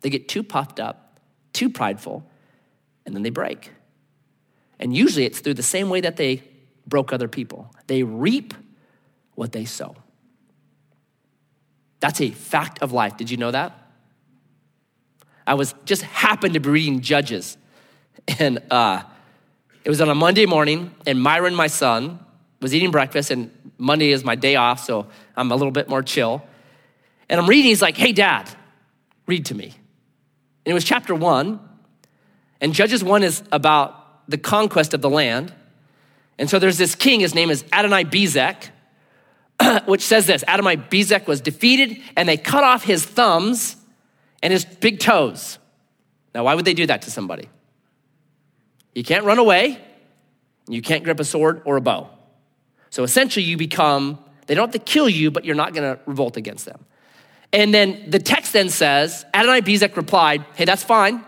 They 0.00 0.10
get 0.10 0.28
too 0.28 0.42
puffed 0.42 0.80
up, 0.80 1.18
too 1.52 1.70
prideful, 1.70 2.28
and 3.06 3.14
then 3.14 3.22
they 3.22 3.30
break. 3.30 3.72
And 4.78 4.94
usually 4.94 5.24
it's 5.24 5.40
through 5.40 5.54
the 5.54 5.62
same 5.62 5.88
way 5.88 6.00
that 6.00 6.16
they 6.16 6.42
broke 6.86 7.12
other 7.12 7.28
people. 7.28 7.72
They 7.86 8.02
reap 8.02 8.54
what 9.34 9.52
they 9.52 9.64
sow. 9.64 9.96
That's 12.00 12.20
a 12.20 12.30
fact 12.30 12.82
of 12.82 12.92
life. 12.92 13.16
Did 13.16 13.30
you 13.30 13.36
know 13.36 13.50
that? 13.50 13.76
I 15.46 15.54
was 15.54 15.74
just 15.84 16.02
happened 16.02 16.54
to 16.54 16.60
be 16.60 16.68
reading 16.68 17.00
Judges, 17.00 17.56
and 18.38 18.62
uh, 18.70 19.02
it 19.84 19.88
was 19.88 20.00
on 20.00 20.08
a 20.08 20.14
Monday 20.14 20.46
morning, 20.46 20.94
and 21.06 21.20
Myron, 21.20 21.54
my 21.54 21.68
son, 21.68 22.18
was 22.60 22.74
eating 22.74 22.90
breakfast, 22.90 23.30
and 23.30 23.50
Monday 23.78 24.10
is 24.10 24.24
my 24.24 24.34
day 24.34 24.56
off, 24.56 24.84
so 24.84 25.06
I'm 25.36 25.50
a 25.50 25.56
little 25.56 25.70
bit 25.70 25.88
more 25.88 26.02
chill. 26.02 26.42
And 27.28 27.40
I'm 27.40 27.46
reading, 27.46 27.66
he's 27.66 27.82
like, 27.82 27.96
Hey, 27.96 28.12
dad, 28.12 28.50
read 29.26 29.46
to 29.46 29.54
me. 29.54 29.66
And 29.66 30.72
it 30.72 30.74
was 30.74 30.84
chapter 30.84 31.14
one. 31.14 31.60
And 32.60 32.74
Judges 32.74 33.04
1 33.04 33.22
is 33.22 33.42
about 33.52 34.28
the 34.28 34.38
conquest 34.38 34.94
of 34.94 35.00
the 35.00 35.10
land. 35.10 35.54
And 36.38 36.50
so 36.50 36.58
there's 36.58 36.78
this 36.78 36.94
king, 36.94 37.20
his 37.20 37.34
name 37.34 37.50
is 37.50 37.64
Adonai 37.72 38.04
Bezek, 38.04 38.70
which 39.86 40.02
says 40.02 40.26
this 40.26 40.44
Adonai 40.46 40.76
Bezek 40.76 41.26
was 41.26 41.40
defeated, 41.40 42.00
and 42.16 42.28
they 42.28 42.36
cut 42.36 42.64
off 42.64 42.84
his 42.84 43.04
thumbs 43.04 43.76
and 44.42 44.52
his 44.52 44.64
big 44.64 45.00
toes. 45.00 45.58
Now, 46.34 46.44
why 46.44 46.54
would 46.54 46.64
they 46.64 46.74
do 46.74 46.86
that 46.86 47.02
to 47.02 47.10
somebody? 47.10 47.48
You 48.94 49.04
can't 49.04 49.24
run 49.24 49.38
away, 49.38 49.80
you 50.68 50.82
can't 50.82 51.04
grip 51.04 51.20
a 51.20 51.24
sword 51.24 51.62
or 51.64 51.76
a 51.76 51.80
bow. 51.80 52.10
So 52.90 53.02
essentially, 53.02 53.44
you 53.44 53.56
become, 53.56 54.18
they 54.46 54.54
don't 54.54 54.72
have 54.72 54.80
to 54.80 54.90
kill 54.90 55.08
you, 55.08 55.30
but 55.30 55.44
you're 55.44 55.54
not 55.54 55.74
gonna 55.74 55.98
revolt 56.06 56.36
against 56.36 56.64
them. 56.64 56.84
And 57.52 57.72
then 57.72 58.10
the 58.10 58.18
text 58.18 58.52
then 58.52 58.68
says, 58.68 59.24
Adonai 59.32 59.62
Bezek 59.62 59.96
replied, 59.96 60.44
Hey, 60.54 60.64
that's 60.64 60.82
fine, 60.82 61.24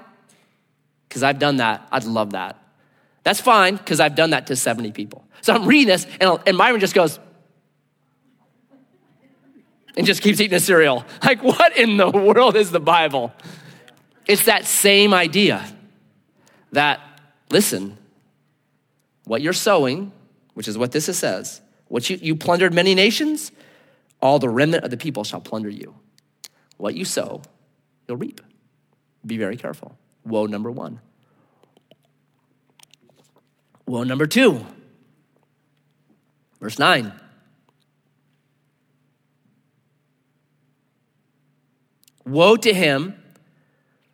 because 1.09 1.23
I've 1.23 1.39
done 1.39 1.57
that. 1.57 1.87
I'd 1.91 2.05
love 2.05 2.33
that. 2.33 2.63
That's 3.23 3.41
fine, 3.41 3.77
because 3.77 4.01
I've 4.01 4.15
done 4.15 4.31
that 4.31 4.47
to 4.49 4.57
70 4.57 4.93
people. 4.93 5.25
So 5.41 5.55
I'm 5.55 5.67
reading 5.67 5.89
this, 5.89 6.07
and, 6.21 6.39
and 6.47 6.57
Myron 6.57 6.81
just 6.81 6.95
goes, 6.95 7.19
and 9.97 10.07
just 10.07 10.23
keeps 10.23 10.41
eating 10.41 10.57
the 10.57 10.61
cereal. 10.61 11.05
Like, 11.25 11.43
what 11.43 11.77
in 11.77 11.97
the 11.97 12.11
world 12.11 12.57
is 12.57 12.71
the 12.71 12.81
Bible? 12.81 13.33
It's 14.27 14.45
that 14.45 14.65
same 14.65 15.13
idea 15.13 15.65
that, 16.73 17.01
listen, 17.51 17.97
what 19.25 19.43
you're 19.43 19.53
sowing, 19.53 20.13
which 20.55 20.69
is 20.69 20.79
what 20.79 20.93
this 20.93 21.05
says, 21.17 21.61
what 21.89 22.09
you, 22.09 22.19
you 22.21 22.37
plundered 22.37 22.73
many 22.73 22.95
nations, 22.95 23.53
all 24.23 24.39
the 24.39 24.49
remnant 24.49 24.85
of 24.85 24.91
the 24.91 24.97
people 24.97 25.25
shall 25.25 25.41
plunder 25.41 25.69
you. 25.71 25.95
What 26.77 26.95
you 26.95 27.05
sow, 27.05 27.43
you'll 28.07 28.17
reap. 28.17 28.41
Be 29.27 29.37
very 29.37 29.57
careful. 29.57 29.97
Woe 30.25 30.47
number 30.47 30.71
one. 30.71 31.01
Woe 33.87 34.05
number 34.05 34.27
two. 34.27 34.65
Verse 36.61 36.79
9. 36.79 37.13
Woe 42.31 42.57
to 42.57 42.73
him 42.73 43.15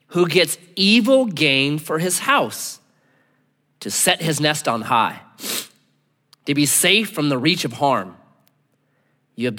who 0.08 0.26
gets 0.26 0.56
evil 0.74 1.26
gain 1.26 1.78
for 1.78 1.98
his 1.98 2.20
house, 2.20 2.80
to 3.80 3.90
set 3.90 4.22
his 4.22 4.40
nest 4.40 4.66
on 4.66 4.82
high, 4.82 5.20
to 6.46 6.54
be 6.54 6.64
safe 6.64 7.10
from 7.10 7.28
the 7.28 7.36
reach 7.36 7.64
of 7.64 7.74
harm. 7.74 8.16
You 9.34 9.46
have 9.46 9.56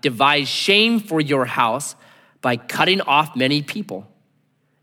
devised 0.00 0.48
shame 0.48 1.00
for 1.00 1.20
your 1.20 1.44
house 1.44 1.94
by 2.40 2.56
cutting 2.56 3.02
off 3.02 3.36
many 3.36 3.60
people. 3.60 4.10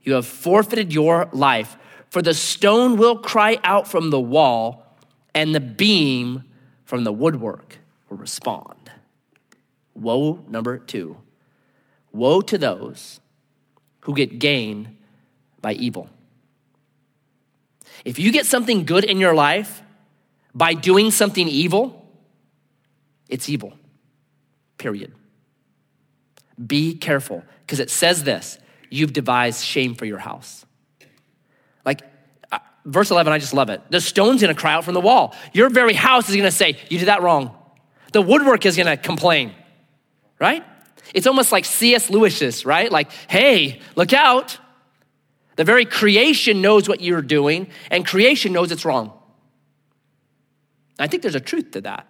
You 0.03 0.13
have 0.13 0.27
forfeited 0.27 0.93
your 0.93 1.29
life, 1.33 1.77
for 2.09 2.21
the 2.21 2.33
stone 2.33 2.97
will 2.97 3.17
cry 3.17 3.57
out 3.63 3.87
from 3.87 4.11
the 4.11 4.19
wall, 4.19 4.85
and 5.33 5.55
the 5.55 5.59
beam 5.59 6.43
from 6.85 7.03
the 7.03 7.11
woodwork 7.11 7.77
will 8.09 8.17
respond. 8.17 8.91
Woe 9.95 10.43
number 10.47 10.77
two 10.77 11.17
Woe 12.11 12.41
to 12.41 12.57
those 12.57 13.19
who 14.01 14.15
get 14.15 14.39
gain 14.39 14.97
by 15.61 15.73
evil. 15.73 16.09
If 18.05 18.17
you 18.19 18.31
get 18.31 18.45
something 18.45 18.85
good 18.85 19.03
in 19.03 19.19
your 19.19 19.33
life 19.33 19.81
by 20.53 20.73
doing 20.73 21.11
something 21.11 21.47
evil, 21.47 22.05
it's 23.27 23.49
evil, 23.49 23.73
period. 24.77 25.13
Be 26.65 26.95
careful, 26.95 27.43
because 27.61 27.79
it 27.79 27.89
says 27.89 28.23
this 28.23 28.57
you've 28.89 29.13
devised 29.13 29.63
shame 29.63 29.93
for 29.93 30.05
your 30.05 30.17
house. 30.17 30.65
Like, 31.85 32.01
uh, 32.51 32.57
verse 32.85 33.11
11, 33.11 33.31
I 33.31 33.37
just 33.37 33.53
love 33.53 33.69
it. 33.69 33.81
The 33.91 34.01
stone's 34.01 34.41
gonna 34.41 34.55
cry 34.55 34.73
out 34.73 34.83
from 34.83 34.95
the 34.95 35.01
wall. 35.01 35.35
Your 35.53 35.69
very 35.69 35.93
house 35.93 36.27
is 36.29 36.35
gonna 36.35 36.51
say, 36.51 36.77
You 36.89 36.97
did 36.97 37.07
that 37.07 37.21
wrong. 37.21 37.55
The 38.13 38.21
woodwork 38.21 38.65
is 38.65 38.75
gonna 38.75 38.97
complain, 38.97 39.53
right? 40.39 40.63
It's 41.13 41.27
almost 41.27 41.51
like 41.51 41.65
C.S. 41.65 42.09
Lewis's, 42.09 42.65
right? 42.65 42.91
Like, 42.91 43.11
hey, 43.27 43.81
look 43.95 44.13
out. 44.13 44.57
The 45.55 45.63
very 45.63 45.85
creation 45.85 46.61
knows 46.61 46.87
what 46.87 47.01
you're 47.01 47.21
doing, 47.21 47.69
and 47.91 48.05
creation 48.05 48.53
knows 48.53 48.71
it's 48.71 48.85
wrong. 48.85 49.11
I 50.97 51.07
think 51.07 51.21
there's 51.21 51.35
a 51.35 51.39
truth 51.39 51.71
to 51.71 51.81
that. 51.81 52.07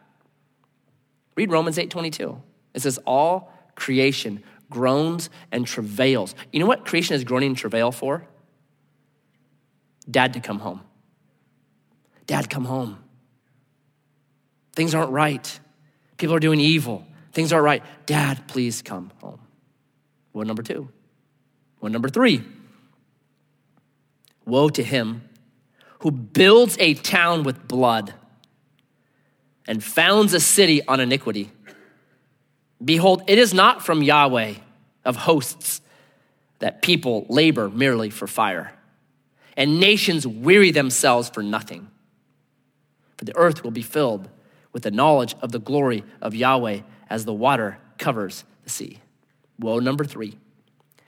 Read 1.36 1.52
Romans 1.52 1.78
8 1.78 1.90
22. 1.90 2.42
It 2.74 2.82
says, 2.82 3.00
All 3.06 3.52
creation 3.76 4.44
groans 4.70 5.30
and 5.52 5.66
travails. 5.66 6.36
You 6.52 6.60
know 6.60 6.66
what 6.66 6.86
creation 6.86 7.16
is 7.16 7.24
groaning 7.24 7.50
and 7.50 7.58
travail 7.58 7.92
for? 7.92 8.28
Dad 10.10 10.34
to 10.34 10.40
come 10.40 10.60
home. 10.60 10.82
Dad, 12.28 12.50
come 12.50 12.66
home. 12.66 13.00
Things 14.74 14.94
aren't 14.94 15.12
right. 15.12 15.60
People 16.18 16.36
are 16.36 16.40
doing 16.40 16.60
evil. 16.60 17.06
Things 17.40 17.54
aren't 17.54 17.64
right. 17.64 17.84
Dad, 18.06 18.50
please 18.50 18.82
come 18.82 19.14
home. 19.22 19.40
What 20.34 20.46
number 20.46 20.62
two? 20.62 20.90
One, 21.80 21.94
number 21.94 22.10
three 22.10 22.44
Woe 24.46 24.68
to 24.68 24.84
him 24.84 25.22
who 26.00 26.12
builds 26.12 26.76
a 26.82 26.96
town 26.96 27.44
with 27.44 27.66
blood 27.66 28.14
and 29.70 29.82
founds 29.82 30.34
a 30.34 30.42
city 30.42 30.86
on 30.86 31.00
iniquity. 31.00 31.50
Behold, 32.84 33.24
it 33.26 33.38
is 33.38 33.54
not 33.54 33.86
from 33.86 34.04
Yahweh 34.04 34.56
of 35.06 35.16
hosts 35.16 35.80
that 36.60 36.82
people 36.82 37.26
labor 37.30 37.70
merely 37.70 38.10
for 38.10 38.28
fire, 38.28 38.74
and 39.56 39.80
nations 39.80 40.28
weary 40.28 40.72
themselves 40.72 41.30
for 41.30 41.42
nothing. 41.42 41.90
For 43.16 43.24
the 43.24 43.38
earth 43.38 43.64
will 43.64 43.72
be 43.72 43.82
filled 43.82 44.28
with 44.74 44.84
the 44.84 44.92
knowledge 44.92 45.36
of 45.42 45.54
the 45.54 45.60
glory 45.60 46.04
of 46.22 46.36
Yahweh 46.36 46.82
as 47.10 47.26
the 47.26 47.34
water 47.34 47.78
covers 47.98 48.44
the 48.64 48.70
sea. 48.70 49.00
Woe 49.60 49.80
number 49.80 50.04
three 50.04 50.38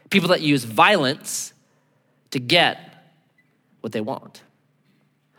people 0.10 0.30
that 0.30 0.42
use 0.42 0.66
violence 0.66 1.54
to 2.32 2.40
get 2.40 2.78
what 3.80 3.94
they 3.94 4.02
want. 4.02 4.44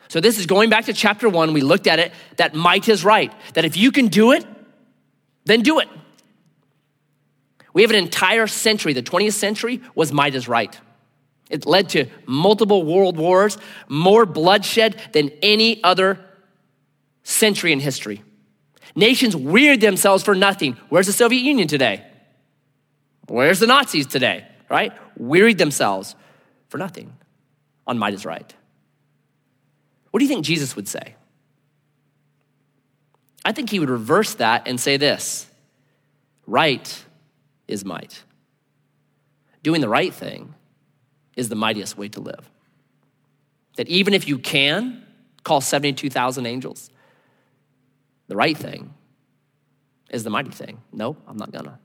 So, 0.08 0.20
this 0.20 0.38
is 0.38 0.46
going 0.46 0.68
back 0.68 0.86
to 0.86 0.92
chapter 0.92 1.28
one. 1.28 1.52
We 1.52 1.60
looked 1.60 1.86
at 1.86 1.98
it 1.98 2.12
that 2.36 2.54
might 2.54 2.88
is 2.88 3.04
right, 3.04 3.32
that 3.54 3.64
if 3.64 3.76
you 3.76 3.92
can 3.92 4.08
do 4.08 4.32
it, 4.32 4.44
then 5.44 5.62
do 5.62 5.78
it. 5.78 5.88
We 7.72 7.82
have 7.82 7.90
an 7.90 7.96
entire 7.96 8.46
century, 8.46 8.92
the 8.92 9.02
20th 9.02 9.32
century 9.32 9.80
was 9.94 10.12
might 10.12 10.34
is 10.34 10.48
right. 10.48 10.78
It 11.48 11.66
led 11.66 11.90
to 11.90 12.06
multiple 12.26 12.82
world 12.84 13.16
wars, 13.16 13.58
more 13.88 14.26
bloodshed 14.26 15.00
than 15.12 15.30
any 15.42 15.82
other 15.82 16.18
century 17.22 17.72
in 17.72 17.80
history. 17.80 18.22
Nations 18.94 19.34
wearied 19.34 19.80
themselves 19.80 20.22
for 20.22 20.34
nothing. 20.34 20.76
Where's 20.88 21.06
the 21.06 21.12
Soviet 21.12 21.40
Union 21.40 21.68
today? 21.68 22.04
Where's 23.28 23.60
the 23.60 23.66
Nazis 23.66 24.06
today? 24.06 24.46
Right? 24.68 24.92
Wearied 25.16 25.58
themselves 25.58 26.14
for 26.68 26.78
nothing 26.78 27.12
on 27.86 27.98
might 27.98 28.14
is 28.14 28.24
right. 28.24 28.54
What 30.10 30.18
do 30.18 30.24
you 30.24 30.28
think 30.28 30.44
Jesus 30.44 30.76
would 30.76 30.88
say? 30.88 31.14
I 33.44 33.52
think 33.52 33.70
he 33.70 33.80
would 33.80 33.90
reverse 33.90 34.34
that 34.34 34.68
and 34.68 34.80
say 34.80 34.96
this 34.96 35.48
right 36.46 37.04
is 37.66 37.84
might. 37.84 38.22
Doing 39.62 39.80
the 39.80 39.88
right 39.88 40.12
thing 40.12 40.54
is 41.36 41.48
the 41.48 41.54
mightiest 41.54 41.96
way 41.96 42.08
to 42.10 42.20
live. 42.20 42.50
That 43.76 43.88
even 43.88 44.12
if 44.12 44.28
you 44.28 44.38
can 44.38 45.04
call 45.44 45.60
72,000 45.60 46.46
angels, 46.46 46.90
the 48.28 48.36
right 48.36 48.56
thing 48.56 48.94
is 50.10 50.24
the 50.24 50.30
mighty 50.30 50.50
thing. 50.50 50.80
No, 50.92 51.16
I'm 51.26 51.36
not 51.36 51.52
gonna. 51.52 51.78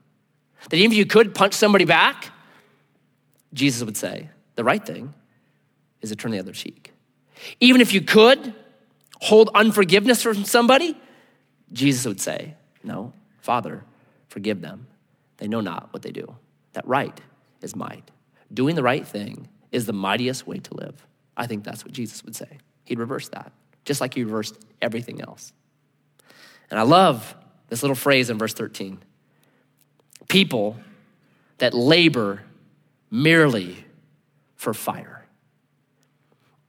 That 0.70 0.76
even 0.76 0.92
if 0.92 0.98
you 0.98 1.06
could 1.06 1.34
punch 1.34 1.54
somebody 1.54 1.84
back, 1.84 2.30
Jesus 3.52 3.82
would 3.84 3.96
say, 3.96 4.28
the 4.56 4.64
right 4.64 4.84
thing 4.84 5.14
is 6.00 6.10
to 6.10 6.16
turn 6.16 6.32
the 6.32 6.38
other 6.38 6.52
cheek. 6.52 6.92
Even 7.60 7.80
if 7.80 7.92
you 7.92 8.00
could 8.00 8.54
hold 9.20 9.50
unforgiveness 9.54 10.22
from 10.22 10.44
somebody, 10.44 10.96
Jesus 11.72 12.04
would 12.06 12.20
say, 12.20 12.54
No, 12.82 13.12
Father, 13.40 13.84
forgive 14.28 14.60
them. 14.60 14.86
They 15.38 15.48
know 15.48 15.60
not 15.60 15.92
what 15.92 16.02
they 16.02 16.10
do. 16.10 16.36
That 16.72 16.86
right 16.86 17.20
is 17.62 17.76
might. 17.76 18.10
Doing 18.52 18.74
the 18.74 18.82
right 18.82 19.06
thing 19.06 19.48
is 19.70 19.86
the 19.86 19.92
mightiest 19.92 20.46
way 20.46 20.58
to 20.58 20.74
live. 20.74 21.06
I 21.36 21.46
think 21.46 21.64
that's 21.64 21.84
what 21.84 21.92
Jesus 21.92 22.24
would 22.24 22.34
say. 22.34 22.58
He'd 22.84 22.98
reverse 22.98 23.28
that, 23.28 23.52
just 23.84 24.00
like 24.00 24.14
he 24.14 24.24
reversed 24.24 24.58
everything 24.82 25.20
else. 25.20 25.52
And 26.70 26.78
I 26.78 26.82
love 26.82 27.34
this 27.68 27.82
little 27.82 27.96
phrase 27.96 28.30
in 28.30 28.38
verse 28.38 28.54
13 28.54 28.98
people 30.28 30.76
that 31.56 31.72
labor 31.72 32.42
merely 33.10 33.84
for 34.56 34.74
fire. 34.74 35.24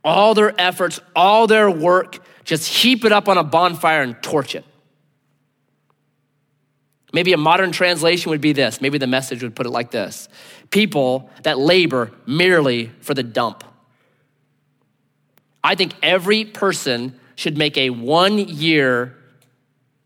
All 0.04 0.34
their 0.34 0.60
efforts, 0.60 1.02
all 1.14 1.46
their 1.46 1.70
work, 1.70 2.20
just 2.46 2.68
heap 2.68 3.04
it 3.04 3.12
up 3.12 3.28
on 3.28 3.38
a 3.38 3.44
bonfire 3.44 4.02
and 4.02 4.22
torch 4.24 4.56
it. 4.56 4.64
Maybe 7.12 7.34
a 7.34 7.38
modern 7.38 7.72
translation 7.72 8.30
would 8.30 8.42
be 8.42 8.54
this. 8.54 8.82
Maybe 8.82 8.98
the 8.98 9.08
message 9.08 9.44
would 9.44 9.56
put 9.56 9.66
it 9.66 9.72
like 9.72 9.92
this 9.92 10.30
People 10.70 11.30
that 11.44 11.58
labor 11.58 12.12
merely 12.26 12.92
for 13.02 13.14
the 13.14 13.24
dump. 13.24 13.64
I 15.64 15.76
think 15.76 15.94
every 16.02 16.46
person 16.46 17.20
should 17.36 17.58
make 17.58 17.78
a 17.78 17.90
one 17.90 18.38
year 18.38 19.19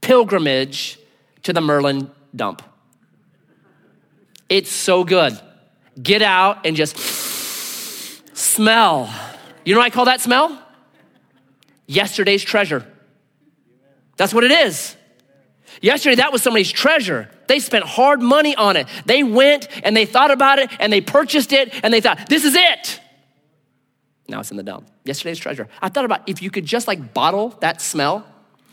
pilgrimage 0.04 1.00
to 1.44 1.54
the 1.54 1.62
Merlin 1.62 2.12
dump. 2.36 2.62
It's 4.50 4.70
so 4.70 5.04
good. 5.04 5.40
Get 6.02 6.22
out 6.22 6.66
and 6.66 6.76
just 6.76 6.98
smell. 8.36 9.12
You 9.66 9.74
know 9.74 9.80
what 9.80 9.86
I 9.86 9.90
call 9.90 10.06
that 10.06 10.22
smell? 10.22 10.62
Yesterday's 11.88 12.44
treasure. 12.44 12.86
That's 14.18 14.34
what 14.34 14.44
it 14.44 14.52
is. 14.52 14.96
Yesterday, 15.82 16.16
that 16.16 16.32
was 16.32 16.44
somebody's 16.44 16.72
treasure. 16.72 17.30
They 17.48 17.60
spent 17.60 17.84
hard 17.84 18.22
money 18.22 18.56
on 18.56 18.78
it. 18.78 18.88
They 19.06 19.24
went 19.24 19.68
and 19.84 19.96
they 19.98 20.06
thought 20.06 20.32
about 20.32 20.60
it 20.60 20.70
and 20.80 20.94
they 20.94 21.02
purchased 21.02 21.52
it 21.52 21.74
and 21.84 21.94
they 21.94 22.02
thought, 22.02 22.30
this 22.30 22.46
is 22.46 22.56
it. 22.56 23.00
Now 24.28 24.40
it's 24.40 24.52
in 24.52 24.58
the 24.58 24.64
dump. 24.64 24.90
Yesterday's 25.04 25.40
treasure. 25.40 25.68
I 25.82 25.90
thought 25.90 26.06
about 26.06 26.28
if 26.28 26.42
you 26.42 26.52
could 26.52 26.66
just 26.66 26.88
like 26.88 27.14
bottle 27.14 27.50
that 27.60 27.82
smell 27.82 28.26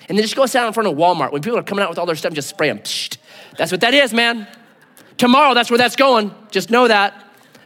and 0.09 0.19
then 0.19 0.23
just 0.23 0.37
go 0.37 0.47
stand 0.47 0.67
in 0.67 0.73
front 0.73 0.89
of 0.89 0.97
Walmart 0.97 1.33
when 1.33 1.43
people 1.43 1.59
are 1.59 1.63
coming 1.63 1.83
out 1.83 1.91
with 1.91 1.99
all 1.99 2.07
their 2.07 2.17
stuff, 2.17 2.33
just 2.33 2.49
spray 2.49 2.69
them. 2.69 2.81
That's 3.57 3.71
what 3.71 3.81
that 3.83 3.95
is, 3.95 4.13
man. 4.13 4.49
Tomorrow, 5.19 5.55
that's 5.55 5.71
where 5.71 5.79
that's 5.79 5.97
going. 5.97 6.35
Just 6.51 6.71
know 6.71 6.89
that. 6.89 7.15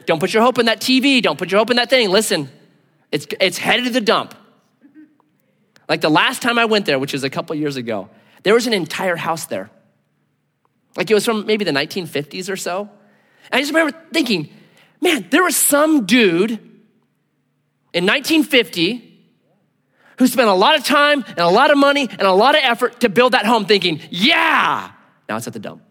Don't 0.06 0.20
put 0.20 0.34
your 0.34 0.42
hope 0.42 0.58
in 0.58 0.66
that 0.66 0.80
TV. 0.80 1.22
Don't 1.22 1.38
put 1.38 1.50
your 1.50 1.58
hope 1.58 1.70
in 1.70 1.76
that 1.76 1.88
thing. 1.88 2.10
Listen, 2.10 2.50
it's, 3.12 3.26
it's 3.40 3.58
headed 3.58 3.86
to 3.86 3.90
the 3.90 4.00
dump. 4.00 4.34
Like 5.88 6.00
the 6.00 6.10
last 6.10 6.42
time 6.42 6.58
I 6.58 6.64
went 6.64 6.86
there, 6.86 6.98
which 6.98 7.12
was 7.12 7.24
a 7.24 7.30
couple 7.30 7.54
years 7.56 7.76
ago, 7.76 8.08
there 8.42 8.54
was 8.54 8.66
an 8.66 8.72
entire 8.72 9.16
house 9.16 9.46
there. 9.46 9.70
Like 10.96 11.10
it 11.10 11.14
was 11.14 11.24
from 11.24 11.46
maybe 11.46 11.64
the 11.64 11.72
1950s 11.72 12.50
or 12.50 12.56
so. 12.56 12.82
And 13.50 13.58
I 13.58 13.60
just 13.60 13.72
remember 13.72 13.96
thinking, 14.12 14.50
man, 15.00 15.26
there 15.30 15.42
was 15.42 15.56
some 15.56 16.06
dude 16.06 16.52
in 17.92 18.06
1950 18.06 19.13
who 20.18 20.26
spent 20.26 20.48
a 20.48 20.54
lot 20.54 20.76
of 20.76 20.84
time 20.84 21.24
and 21.26 21.38
a 21.38 21.48
lot 21.48 21.70
of 21.70 21.78
money 21.78 22.08
and 22.08 22.22
a 22.22 22.32
lot 22.32 22.54
of 22.54 22.60
effort 22.62 23.00
to 23.00 23.08
build 23.08 23.32
that 23.32 23.46
home 23.46 23.66
thinking, 23.66 24.00
yeah, 24.10 24.90
now 25.28 25.36
it's 25.36 25.46
at 25.46 25.52
the 25.52 25.58
dump. 25.58 25.82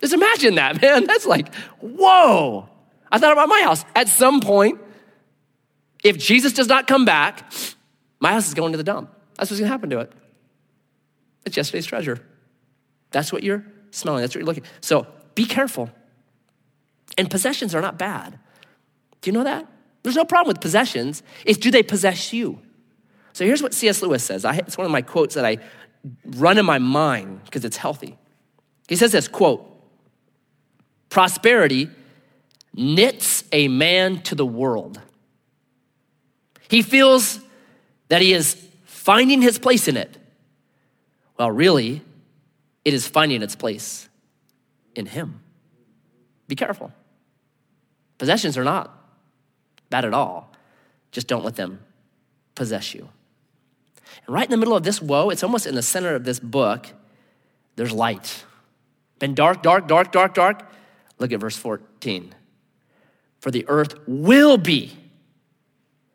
Just 0.00 0.12
imagine 0.12 0.56
that, 0.56 0.80
man. 0.82 1.06
That's 1.06 1.26
like, 1.26 1.54
whoa. 1.80 2.68
I 3.10 3.18
thought 3.18 3.32
about 3.32 3.48
my 3.48 3.62
house. 3.62 3.84
At 3.94 4.08
some 4.08 4.40
point, 4.40 4.80
if 6.02 6.18
Jesus 6.18 6.52
does 6.52 6.68
not 6.68 6.86
come 6.86 7.04
back, 7.04 7.50
my 8.20 8.32
house 8.32 8.48
is 8.48 8.54
going 8.54 8.72
to 8.72 8.78
the 8.78 8.84
dump. 8.84 9.10
That's 9.36 9.50
what's 9.50 9.60
gonna 9.60 9.70
happen 9.70 9.90
to 9.90 10.00
it. 10.00 10.12
It's 11.44 11.56
yesterday's 11.56 11.86
treasure. 11.86 12.20
That's 13.10 13.32
what 13.32 13.42
you're 13.42 13.64
smelling. 13.90 14.22
That's 14.22 14.34
what 14.34 14.40
you're 14.40 14.46
looking. 14.46 14.64
So 14.80 15.06
be 15.34 15.44
careful. 15.44 15.90
And 17.16 17.30
possessions 17.30 17.74
are 17.74 17.80
not 17.80 17.98
bad. 17.98 18.38
Do 19.20 19.30
you 19.30 19.32
know 19.32 19.44
that? 19.44 19.66
There's 20.02 20.16
no 20.16 20.24
problem 20.24 20.48
with 20.52 20.60
possessions. 20.60 21.22
It's 21.44 21.58
do 21.58 21.70
they 21.70 21.82
possess 21.82 22.32
you? 22.32 22.60
So 23.34 23.44
here's 23.44 23.62
what 23.62 23.74
C.S. 23.74 24.00
Lewis 24.00 24.24
says. 24.24 24.46
I, 24.46 24.56
it's 24.56 24.78
one 24.78 24.86
of 24.86 24.90
my 24.90 25.02
quotes 25.02 25.34
that 25.34 25.44
I 25.44 25.58
run 26.24 26.56
in 26.56 26.64
my 26.64 26.78
mind 26.78 27.44
because 27.44 27.66
it's 27.66 27.76
healthy. 27.76 28.16
He 28.88 28.96
says 28.96 29.12
this 29.12 29.28
quote, 29.28 29.70
prosperity 31.10 31.90
knits 32.72 33.44
a 33.52 33.68
man 33.68 34.22
to 34.22 34.34
the 34.34 34.46
world. 34.46 34.98
He 36.68 36.80
feels 36.80 37.40
that 38.08 38.22
he 38.22 38.32
is 38.32 38.66
finding 38.84 39.42
his 39.42 39.58
place 39.58 39.86
in 39.88 39.98
it 39.98 40.16
well, 41.36 41.50
really, 41.50 42.02
it 42.84 42.94
is 42.94 43.08
finding 43.08 43.42
its 43.42 43.56
place 43.56 44.08
in 44.94 45.06
Him. 45.06 45.40
Be 46.46 46.54
careful. 46.54 46.92
Possessions 48.18 48.56
are 48.56 48.64
not 48.64 48.96
bad 49.90 50.04
at 50.04 50.14
all. 50.14 50.52
Just 51.10 51.26
don't 51.26 51.44
let 51.44 51.56
them 51.56 51.80
possess 52.54 52.94
you. 52.94 53.08
Right 54.26 54.44
in 54.44 54.50
the 54.50 54.56
middle 54.56 54.76
of 54.76 54.82
this 54.82 55.02
woe, 55.02 55.30
it's 55.30 55.42
almost 55.42 55.66
in 55.66 55.74
the 55.74 55.82
center 55.82 56.14
of 56.14 56.24
this 56.24 56.40
book, 56.40 56.86
there's 57.76 57.92
light. 57.92 58.44
Been 59.18 59.34
dark, 59.34 59.62
dark, 59.62 59.86
dark, 59.86 60.12
dark, 60.12 60.34
dark. 60.34 60.70
Look 61.18 61.32
at 61.32 61.40
verse 61.40 61.56
14. 61.56 62.34
For 63.40 63.50
the 63.50 63.66
earth 63.68 63.94
will 64.06 64.56
be 64.56 64.96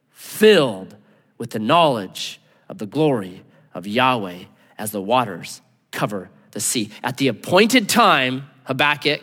filled 0.10 0.95
with 1.38 1.51
the 1.51 1.60
knowledge 1.60 2.41
of 2.68 2.78
the 2.78 2.86
glory 2.86 3.43
of 3.74 3.86
Yahweh 3.86 4.45
as 4.78 4.91
the 4.91 5.01
waters 5.01 5.62
cover 5.91 6.30
the 6.51 6.60
sea. 6.60 6.89
At 7.03 7.18
the 7.18 7.28
appointed 7.28 7.88
time, 7.88 8.49
Habakkuk, 8.64 9.22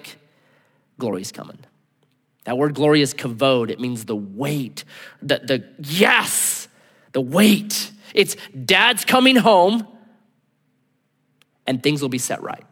glory 0.99 1.23
is 1.23 1.33
coming. 1.33 1.59
That 2.45 2.57
word 2.57 2.75
glory 2.75 3.03
is 3.03 3.13
kavod. 3.13 3.71
It 3.71 3.81
means 3.81 4.05
the 4.05 4.17
weight, 4.17 4.85
the, 5.21 5.41
the 5.41 5.65
yes, 5.81 6.69
the 7.13 7.21
weight. 7.21 7.91
It's 8.17 8.35
dad's 8.65 9.05
coming 9.05 9.37
home 9.37 9.87
and 11.67 11.83
things 11.83 12.01
will 12.01 12.09
be 12.09 12.19
set 12.19 12.43
right. 12.43 12.65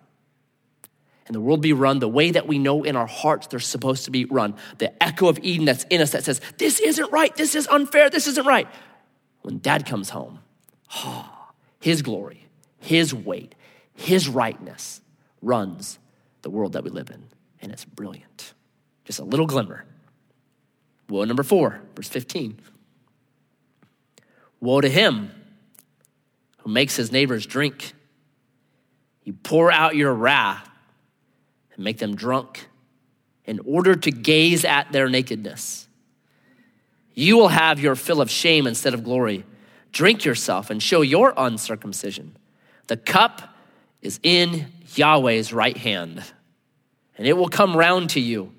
and 1.27 1.35
the 1.35 1.41
world 1.41 1.61
be 1.61 1.73
run 1.73 1.99
the 1.99 2.09
way 2.09 2.31
that 2.31 2.47
we 2.47 2.59
know 2.59 2.83
in 2.83 2.97
our 2.97 3.07
hearts 3.07 3.47
they're 3.47 3.61
supposed 3.61 4.07
to 4.07 4.11
be 4.11 4.25
run. 4.25 4.55
The 4.79 5.03
echo 5.03 5.29
of 5.29 5.39
Eden 5.43 5.67
that's 5.67 5.85
in 5.85 6.01
us 6.01 6.13
that 6.13 6.25
says, 6.25 6.41
This 6.59 6.81
isn't 6.81 7.13
right, 7.13 7.35
this 7.37 7.55
is 7.55 7.67
unfair, 7.69 8.11
this 8.11 8.27
isn't 8.27 8.47
right. 8.47 8.67
When 9.43 9.59
dad 9.59 9.85
comes 9.87 10.11
home, 10.11 10.41
oh, 10.97 11.31
his 11.79 12.01
glory, 12.01 12.47
his 12.79 13.15
weight, 13.15 13.55
his 13.95 14.29
rightness 14.29 15.03
runs 15.43 15.99
the 16.43 16.51
world 16.51 16.73
that 16.73 16.85
we 16.85 16.91
live 16.91 17.11
in. 17.11 17.25
And 17.61 17.71
it's 17.71 17.85
brilliant. 17.85 18.55
Just 19.05 19.19
a 19.19 19.25
little 19.25 19.47
glimmer. 19.47 19.85
Woe 21.11 21.25
number 21.25 21.43
four, 21.43 21.81
verse 21.95 22.09
15. 22.09 22.59
Woe 24.65 24.81
to 24.81 24.89
him 24.89 25.31
who 26.59 26.71
makes 26.71 26.97
his 26.97 27.13
neighbors 27.13 27.45
drink. 27.45 27.93
You 29.23 29.35
pour 29.35 29.71
out 29.71 29.95
your 29.95 30.15
wrath 30.15 30.69
and 31.75 31.85
make 31.85 31.99
them 31.99 32.17
drunk 32.17 32.67
in 33.45 33.61
order 33.67 33.95
to 33.95 34.11
gaze 34.11 34.65
at 34.65 34.91
their 34.91 35.11
nakedness. 35.11 35.87
You 37.13 37.37
will 37.37 37.49
have 37.49 37.79
your 37.79 37.95
fill 37.95 38.23
of 38.23 38.31
shame 38.31 38.67
instead 38.67 38.95
of 38.95 39.05
glory. 39.05 39.45
Drink 39.93 40.25
yourself 40.25 40.71
and 40.71 40.83
show 40.83 41.03
your 41.03 41.35
uncircumcision. 41.37 42.35
The 42.87 42.97
cup 42.97 43.55
is 44.01 44.19
in 44.23 44.67
Yahweh's 44.95 45.53
right 45.53 45.77
hand, 45.77 46.25
and 47.19 47.27
it 47.27 47.35
will 47.35 47.49
come 47.49 47.77
round 47.77 48.11
to 48.11 48.21
you, 48.21 48.53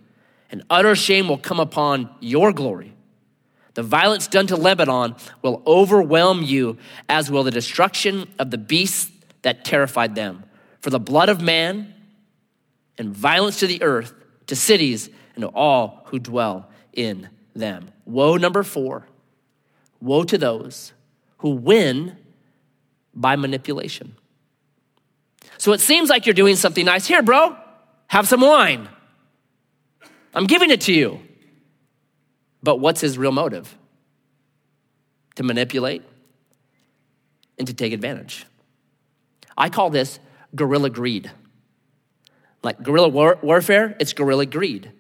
and 0.52 0.64
utter 0.70 0.96
shame 0.96 1.28
will 1.28 1.40
come 1.40 1.60
upon 1.60 2.10
your 2.20 2.54
glory. 2.54 2.95
The 3.76 3.84
violence 3.84 4.28
done 4.28 4.48
to 4.48 4.56
Lebanon 4.56 5.16
will 5.42 5.62
overwhelm 5.68 6.42
you, 6.42 6.78
as 7.08 7.30
will 7.30 7.44
the 7.44 7.52
destruction 7.52 8.28
of 8.40 8.50
the 8.50 8.58
beasts 8.58 9.12
that 9.44 9.64
terrified 9.64 10.16
them. 10.16 10.44
For 10.82 10.90
the 10.90 11.00
blood 11.00 11.30
of 11.30 11.42
man 11.42 11.94
and 12.98 13.14
violence 13.14 13.60
to 13.60 13.68
the 13.68 13.84
earth, 13.84 14.14
to 14.48 14.56
cities, 14.56 15.10
and 15.36 15.44
to 15.44 15.50
all 15.50 16.04
who 16.06 16.20
dwell 16.20 16.70
in 16.94 17.30
them. 17.54 17.90
Woe 18.06 18.38
number 18.38 18.64
four 18.64 19.08
woe 20.02 20.24
to 20.24 20.38
those 20.38 20.94
who 21.40 21.50
win 21.50 22.16
by 23.14 23.36
manipulation. 23.36 24.16
So 25.58 25.74
it 25.74 25.82
seems 25.82 26.10
like 26.10 26.26
you're 26.26 26.34
doing 26.34 26.56
something 26.56 26.86
nice. 26.86 27.08
Here, 27.08 27.24
bro, 27.24 27.56
have 28.08 28.28
some 28.28 28.42
wine. 28.42 28.88
I'm 30.34 30.46
giving 30.46 30.70
it 30.70 30.82
to 30.82 30.94
you. 30.94 31.20
But 32.66 32.80
what's 32.80 33.00
his 33.00 33.16
real 33.18 33.32
motive? 33.32 33.78
To 35.36 35.44
manipulate 35.44 36.02
and 37.60 37.68
to 37.68 37.74
take 37.74 37.94
advantage. 37.94 38.46
I 39.56 39.70
call 39.70 39.92
this 39.92 40.20
guerrilla 40.56 40.90
greed. 40.90 41.32
Like 42.64 42.82
guerrilla 42.82 43.08
war- 43.08 43.38
warfare, 43.44 43.96
it's 44.00 44.14
guerrilla 44.14 44.48
greed. 44.48 44.92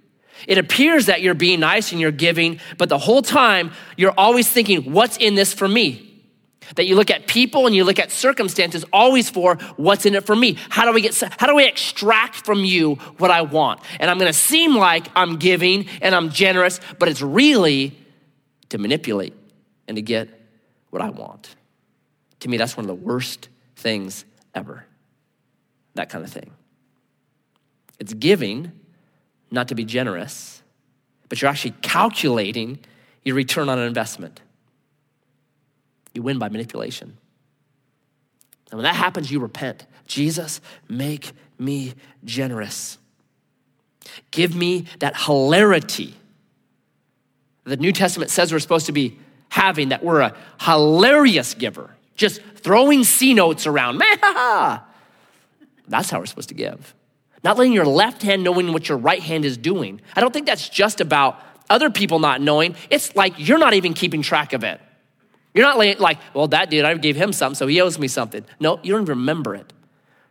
It 0.48 0.60
appears 0.60 1.08
that 1.08 1.24
you're 1.24 1.34
being 1.34 1.60
nice 1.60 1.92
and 1.92 2.00
you're 2.00 2.12
giving, 2.12 2.60
but 2.78 2.88
the 2.88 3.00
whole 3.00 3.24
time 3.24 3.72
you're 3.98 4.14
always 4.16 4.48
thinking, 4.48 4.94
what's 4.94 5.18
in 5.18 5.34
this 5.34 5.52
for 5.52 5.68
me? 5.68 6.15
That 6.76 6.86
you 6.86 6.96
look 6.96 7.12
at 7.12 7.28
people 7.28 7.68
and 7.68 7.76
you 7.76 7.84
look 7.84 8.00
at 8.00 8.12
circumstances 8.12 8.84
always 8.92 9.30
for 9.30 9.56
what's 9.78 10.06
in 10.06 10.16
it 10.16 10.26
for 10.26 10.36
me. 10.36 10.58
How 10.70 10.86
do 10.86 10.92
we 10.92 11.02
get 11.02 11.22
how 11.38 11.48
do 11.48 11.56
we 11.56 11.66
extract 11.66 12.36
from 12.46 12.66
you 12.66 12.96
what 13.18 13.32
I 13.32 13.42
want? 13.42 13.82
And 14.00 14.10
I'm 14.10 14.18
going 14.18 14.32
to 14.32 14.38
seem 14.38 14.76
like 14.76 15.08
I'm 15.16 15.38
giving 15.38 15.88
and 16.02 16.16
I'm 16.16 16.30
generous, 16.30 16.80
but 17.00 17.08
it's 17.08 17.22
really 17.22 17.98
to 18.70 18.78
manipulate 18.78 19.34
and 19.88 19.96
to 19.96 20.02
get 20.02 20.30
what 20.90 21.02
I 21.02 21.10
want. 21.10 21.56
To 22.42 22.50
me 22.50 22.58
that's 22.58 22.76
one 22.76 22.84
of 22.84 22.88
the 22.88 22.96
worst 22.96 23.50
things 23.76 24.26
ever. 24.54 24.86
That 25.94 26.10
kind 26.10 26.24
of 26.24 26.32
thing. 26.32 26.52
It's 28.00 28.14
giving, 28.14 28.72
not 29.52 29.70
to 29.70 29.76
be 29.76 29.86
generous, 29.86 30.62
but 31.30 31.42
you're 31.42 31.50
actually 31.50 31.76
calculating 31.82 32.80
your 33.24 33.36
return 33.36 33.70
on 33.70 33.80
an 33.80 33.88
investment. 33.88 34.42
You 36.16 36.24
win 36.24 36.40
by 36.40 36.50
manipulation. 36.50 37.18
And 38.72 38.80
when 38.80 38.84
that 38.84 38.96
happens, 38.96 39.30
you 39.30 39.40
repent. 39.40 39.86
Jesus, 40.08 40.62
make 40.90 41.32
me 41.60 41.94
generous. 42.24 42.98
Give 44.32 44.56
me 44.56 44.86
that 45.00 45.16
hilarity. 45.16 46.16
The 47.66 47.78
New 47.78 47.92
Testament 47.92 48.32
says 48.32 48.52
we're 48.52 48.60
supposed 48.60 48.88
to 48.88 48.92
be 48.92 49.20
having, 49.50 49.90
that 49.90 50.04
we're 50.04 50.22
a 50.22 50.36
hilarious 50.62 51.54
giver, 51.54 51.96
just 52.16 52.42
throwing 52.56 53.04
C 53.04 53.34
notes 53.34 53.68
around. 53.68 54.02
That's 55.88 56.10
how 56.10 56.20
we're 56.20 56.26
supposed 56.26 56.50
to 56.50 56.56
give. 56.56 56.94
Not 57.44 57.58
letting 57.58 57.74
your 57.74 57.86
left 57.86 58.24
hand 58.24 58.44
knowing 58.44 58.74
what 58.74 58.90
your 58.90 58.98
right 58.98 59.22
hand 59.22 59.46
is 59.46 59.58
doing. 59.58 60.02
I 60.16 60.22
don't 60.22 60.34
think 60.34 60.48
that's 60.48 60.68
just 60.68 61.00
about 61.00 61.40
other 61.70 61.92
people 61.92 62.18
not 62.18 62.42
knowing. 62.42 62.76
It's 62.90 63.16
like 63.16 63.34
you're 63.38 63.60
not 63.60 63.76
even 63.76 63.94
keeping 63.94 64.24
track 64.24 64.54
of 64.54 64.64
it. 64.64 64.82
You're 65.56 65.64
not 65.64 65.78
like, 65.78 66.20
well, 66.34 66.50
that 66.50 66.70
dude, 66.70 66.84
I 66.84 66.94
gave 66.96 67.16
him 67.16 67.32
something, 67.32 67.56
so 67.56 67.66
he 67.66 67.80
owes 67.80 67.98
me 67.98 68.10
something. 68.10 68.46
No, 68.60 68.78
you 68.84 68.92
don't 68.92 69.04
even 69.04 69.20
remember 69.20 69.56
it. 69.56 69.72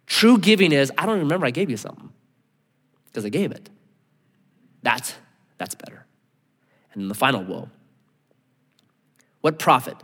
True 0.06 0.36
giving 0.36 0.70
is, 0.70 0.92
I 0.98 1.06
don't 1.06 1.20
remember 1.20 1.46
I 1.46 1.50
gave 1.50 1.70
you 1.70 1.78
something 1.78 2.10
because 3.06 3.24
I 3.24 3.30
gave 3.30 3.50
it. 3.50 3.70
That's, 4.82 5.14
that's 5.56 5.74
better. 5.74 6.04
And 6.92 7.02
then 7.02 7.08
the 7.08 7.14
final 7.14 7.42
woe. 7.42 7.70
What 9.40 9.58
profit 9.58 9.96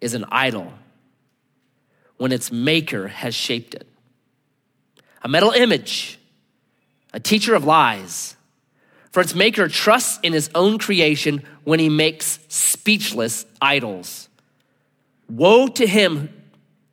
is 0.00 0.14
an 0.14 0.24
idol 0.32 0.72
when 2.16 2.32
its 2.32 2.50
maker 2.50 3.08
has 3.08 3.34
shaped 3.34 3.74
it? 3.74 3.86
A 5.20 5.28
metal 5.28 5.50
image, 5.50 6.18
a 7.12 7.20
teacher 7.20 7.54
of 7.54 7.64
lies. 7.64 8.34
For 9.12 9.20
its 9.20 9.34
maker 9.34 9.68
trusts 9.68 10.18
in 10.22 10.32
his 10.32 10.50
own 10.54 10.78
creation 10.78 11.42
when 11.64 11.78
he 11.78 11.90
makes 11.90 12.38
speechless 12.48 13.44
idols. 13.60 14.28
Woe 15.28 15.68
to 15.68 15.86
him 15.86 16.30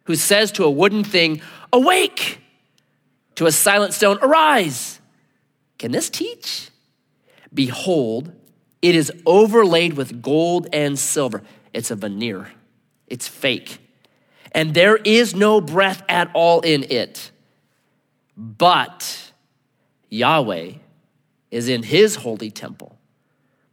who 0.04 0.16
says 0.16 0.52
to 0.54 0.66
a 0.66 0.70
wooden 0.70 1.04
thing, 1.04 1.42
Awake! 1.72 2.42
To 3.36 3.46
a 3.46 3.52
silent 3.54 3.94
stone, 3.94 4.20
Arise! 4.22 5.00
Can 5.78 5.94
this 5.94 6.10
teach? 6.10 6.70
Behold, 7.54 8.34
it 8.82 8.96
is 8.96 9.14
overlaid 9.26 9.94
with 9.94 10.22
gold 10.22 10.68
and 10.74 11.00
silver. 11.00 11.42
It's 11.74 11.90
a 11.90 11.96
veneer, 11.96 12.52
it's 13.08 13.30
fake. 13.30 13.80
And 14.52 14.74
there 14.74 14.98
is 14.98 15.36
no 15.36 15.62
breath 15.62 16.04
at 16.10 16.32
all 16.34 16.62
in 16.62 16.84
it. 16.90 17.32
But 18.36 19.32
Yahweh 20.10 20.74
is 21.52 21.70
in 21.70 21.84
his 21.84 22.18
holy 22.18 22.52
temple. 22.52 22.98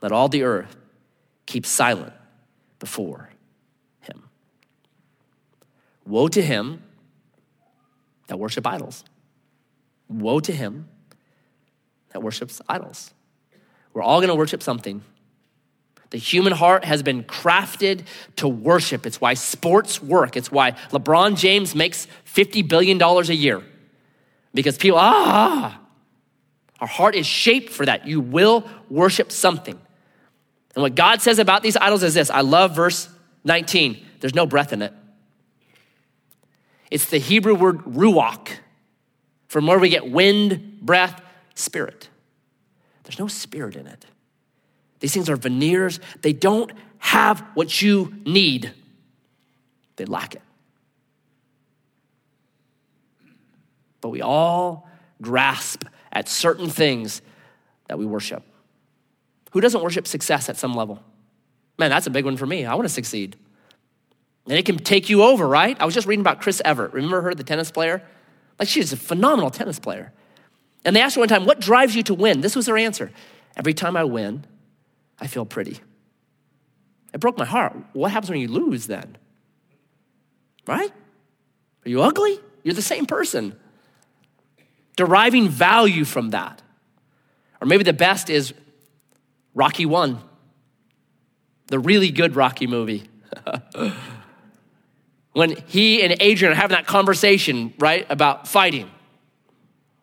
Let 0.01 0.13
all 0.13 0.29
the 0.29 0.43
earth 0.43 0.77
keep 1.47 1.67
silent 1.67 2.13
before 2.79 3.31
him. 4.01 4.25
Woe 6.07 6.29
to 6.29 6.43
him 6.43 6.83
that 8.29 8.39
worship 8.39 8.67
idols. 8.67 9.05
Woe 10.09 10.41
to 10.41 10.53
him 10.53 10.89
that 12.11 12.23
worships 12.23 12.61
idols. 12.69 13.13
We're 13.93 14.03
all 14.03 14.21
going 14.21 14.29
to 14.29 14.35
worship 14.35 14.63
something. 14.63 15.03
The 16.11 16.19
human 16.19 16.53
heart 16.53 16.85
has 16.85 17.03
been 17.03 17.25
crafted 17.25 18.07
to 18.37 18.47
worship. 18.47 19.07
It's 19.07 19.21
why 19.21 19.35
sports 19.35 20.03
work. 20.03 20.37
It's 20.37 20.53
why 20.53 20.73
LeBron 20.93 21.37
James 21.37 21.75
makes 21.75 22.07
$50 22.27 22.69
billion 22.69 23.03
a 23.03 23.23
year. 23.33 23.63
Because 24.55 24.79
people, 24.79 24.99
ah, 25.01 25.81
our 26.81 26.87
heart 26.87 27.15
is 27.15 27.27
shaped 27.27 27.71
for 27.73 27.87
that. 27.87 28.07
You 28.07 28.21
will 28.21 28.69
worship 28.91 29.33
something. 29.33 29.79
And 30.75 30.83
what 30.83 30.95
God 30.95 31.23
says 31.23 31.39
about 31.39 31.63
these 31.63 31.77
idols 31.77 32.03
is 32.03 32.15
this 32.15 32.31
I 32.31 32.43
love 32.43 32.77
verse 32.77 33.09
19. 33.45 34.05
There's 34.21 34.35
no 34.35 34.47
breath 34.47 34.73
in 34.73 34.83
it. 34.83 34.93
It's 36.91 37.07
the 37.07 37.19
Hebrew 37.19 37.55
word 37.55 37.79
ruach, 37.81 38.49
from 39.49 39.67
where 39.67 39.79
we 39.79 39.89
get 39.89 40.11
wind, 40.11 40.81
breath, 40.83 41.21
spirit. 41.55 42.09
There's 43.05 43.19
no 43.19 43.29
spirit 43.29 43.77
in 43.77 43.87
it. 43.87 44.05
These 45.01 45.15
things 45.15 45.29
are 45.31 45.37
veneers. 45.37 46.01
They 46.23 46.33
don't 46.33 46.73
have 46.99 47.41
what 47.55 47.81
you 47.83 48.15
need, 48.25 48.73
they 49.97 50.05
lack 50.05 50.35
it. 50.35 50.43
But 54.01 54.11
we 54.11 54.23
all 54.23 54.89
grasp 55.23 55.85
at 56.17 56.31
certain 56.31 56.71
things 56.71 57.21
that 57.89 57.99
we 57.99 58.07
worship. 58.07 58.43
Who 59.53 59.61
doesn't 59.61 59.83
worship 59.83 60.07
success 60.07 60.49
at 60.49 60.57
some 60.57 60.73
level? 60.73 61.03
Man, 61.79 61.91
that's 61.91 62.07
a 62.07 62.11
big 62.11 62.25
one 62.25 62.39
for 62.39 62.47
me. 62.47 62.65
I 62.65 62.75
want 62.75 62.89
to 62.89 62.93
succeed. 62.93 63.37
And 64.47 64.55
it 64.55 64.65
can 64.65 64.79
take 64.79 65.11
you 65.11 65.23
over, 65.23 65.47
right? 65.47 65.77
I 65.79 65.85
was 65.85 65.93
just 65.93 66.07
reading 66.07 66.23
about 66.23 66.41
Chris 66.41 66.63
Evert. 66.65 66.95
Remember 66.95 67.21
her, 67.21 67.35
the 67.35 67.45
tennis 67.45 67.71
player? 67.71 68.03
Like, 68.59 68.67
she's 68.67 68.95
a 68.95 68.97
phenomenal 68.97 69.51
tennis 69.51 69.79
player. 69.79 70.11
And 70.87 70.97
they 70.97 71.03
asked 71.03 71.17
her 71.17 71.21
one 71.21 71.29
time, 71.29 71.45
What 71.45 71.61
drives 71.61 71.95
you 71.95 72.03
to 72.05 72.15
win? 72.15 72.41
This 72.41 72.57
was 72.57 72.67
her 72.67 72.79
answer. 72.79 73.13
Every 73.55 73.75
time 73.75 73.95
I 73.95 74.05
win, 74.05 74.47
I 75.21 75.27
feel 75.27 75.45
pretty. 75.45 75.81
It 77.13 77.21
broke 77.21 77.37
my 77.37 77.45
heart. 77.45 77.77
What 77.93 78.11
happens 78.11 78.31
when 78.31 78.41
you 78.41 78.49
lose 78.49 78.87
then? 78.87 79.19
Right? 80.67 80.93
Are 81.85 81.89
you 81.89 82.03
ugly? 82.03 82.41
You're 82.63 82.75
the 82.75 82.83
same 82.83 83.05
person. 83.05 83.55
Deriving 84.97 85.49
value 85.49 86.05
from 86.05 86.31
that. 86.31 86.63
Or 87.61 87.67
maybe 87.67 87.85
the 87.85 87.93
best 87.93 88.29
is 88.29 88.53
Rocky 89.55 89.87
1, 89.87 90.19
the 91.69 91.79
really 91.79 92.11
good 92.11 92.37
Rocky 92.37 92.67
movie. 92.67 93.09
when 95.33 95.57
he 95.67 96.03
and 96.03 96.17
Adrian 96.21 96.53
are 96.53 96.57
having 96.57 96.75
that 96.75 96.87
conversation, 96.87 97.73
right, 97.79 98.07
about 98.11 98.49
fighting. 98.49 98.91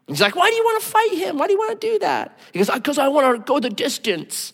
He's 0.07 0.21
like, 0.21 0.35
Why 0.35 0.49
do 0.49 0.55
you 0.55 0.63
want 0.63 0.83
to 0.83 0.89
fight 0.89 1.13
him? 1.13 1.37
Why 1.37 1.47
do 1.47 1.53
you 1.53 1.59
want 1.59 1.79
to 1.79 1.87
do 1.87 1.99
that? 1.99 2.37
He 2.51 2.59
goes, 2.59 2.69
Because 2.69 2.97
I 2.97 3.07
want 3.07 3.35
to 3.35 3.43
go 3.43 3.59
the 3.59 3.69
distance. 3.69 4.53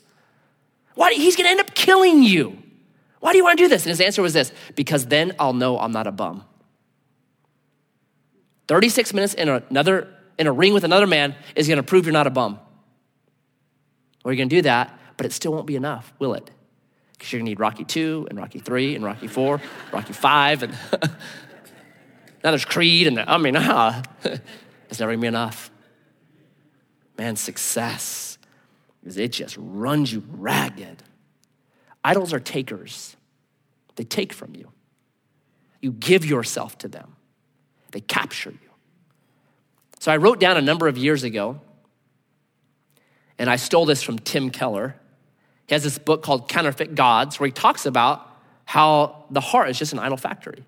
Why? 0.95 1.13
He's 1.13 1.35
going 1.35 1.45
to 1.45 1.51
end 1.51 1.59
up 1.59 1.73
killing 1.75 2.23
you. 2.23 2.61
Why 3.19 3.31
do 3.31 3.37
you 3.37 3.43
want 3.43 3.57
to 3.57 3.63
do 3.63 3.67
this? 3.67 3.83
And 3.83 3.89
his 3.89 4.01
answer 4.01 4.21
was 4.21 4.33
this 4.33 4.51
because 4.75 5.05
then 5.07 5.33
I'll 5.39 5.53
know 5.53 5.77
I'm 5.77 5.91
not 5.91 6.07
a 6.07 6.11
bum. 6.11 6.45
36 8.67 9.13
minutes 9.13 9.33
in 9.33 9.49
another 9.49 10.07
in 10.39 10.47
a 10.47 10.51
ring 10.51 10.73
with 10.73 10.85
another 10.85 11.05
man 11.05 11.35
is 11.55 11.67
going 11.67 11.77
to 11.77 11.83
prove 11.83 12.05
you're 12.05 12.13
not 12.13 12.25
a 12.25 12.31
bum. 12.31 12.59
You're 14.25 14.35
going 14.35 14.49
to 14.49 14.55
do 14.55 14.61
that, 14.63 14.97
but 15.17 15.25
it 15.25 15.33
still 15.33 15.51
won't 15.51 15.67
be 15.67 15.75
enough, 15.75 16.13
will 16.17 16.33
it? 16.33 16.49
Because 17.11 17.31
you're 17.31 17.39
going 17.39 17.47
to 17.47 17.49
need 17.51 17.59
Rocky 17.59 17.83
2 17.83 18.27
and 18.29 18.39
Rocky 18.39 18.59
3 18.59 18.95
and 18.95 19.03
Rocky 19.03 19.27
4, 19.27 19.61
Rocky 19.93 20.13
5 20.13 20.63
and 20.63 20.71
now 22.43 22.51
there's 22.51 22.65
Creed 22.65 23.07
and 23.07 23.19
I 23.19 23.37
mean, 23.37 23.55
ah, 23.59 24.01
it's 24.23 24.99
never 24.99 25.11
going 25.11 25.19
to 25.19 25.21
be 25.21 25.27
enough. 25.27 25.69
Man, 27.17 27.35
success 27.35 28.37
is 29.03 29.17
it 29.17 29.33
just 29.33 29.57
runs 29.59 30.11
you 30.13 30.23
ragged. 30.31 31.03
Idols 32.03 32.31
are 32.33 32.39
takers. 32.39 33.17
They 33.97 34.05
take 34.05 34.31
from 34.31 34.55
you. 34.55 34.71
You 35.81 35.91
give 35.91 36.25
yourself 36.25 36.77
to 36.79 36.87
them. 36.87 37.17
They 37.91 37.99
capture 37.99 38.51
you. 38.51 38.68
So 39.99 40.11
I 40.11 40.17
wrote 40.17 40.39
down 40.39 40.57
a 40.57 40.61
number 40.61 40.87
of 40.87 40.97
years 40.97 41.23
ago, 41.23 41.59
and 43.37 43.49
I 43.49 43.57
stole 43.57 43.85
this 43.85 44.01
from 44.01 44.17
Tim 44.19 44.49
Keller. 44.49 44.95
He 45.67 45.75
has 45.75 45.83
this 45.83 45.97
book 45.97 46.23
called 46.23 46.49
Counterfeit 46.49 46.95
Gods, 46.95 47.39
where 47.39 47.47
he 47.47 47.51
talks 47.51 47.85
about 47.85 48.25
how 48.65 49.25
the 49.29 49.41
heart 49.41 49.69
is 49.69 49.77
just 49.77 49.93
an 49.93 49.99
idol 49.99 50.17
factory. 50.17 50.63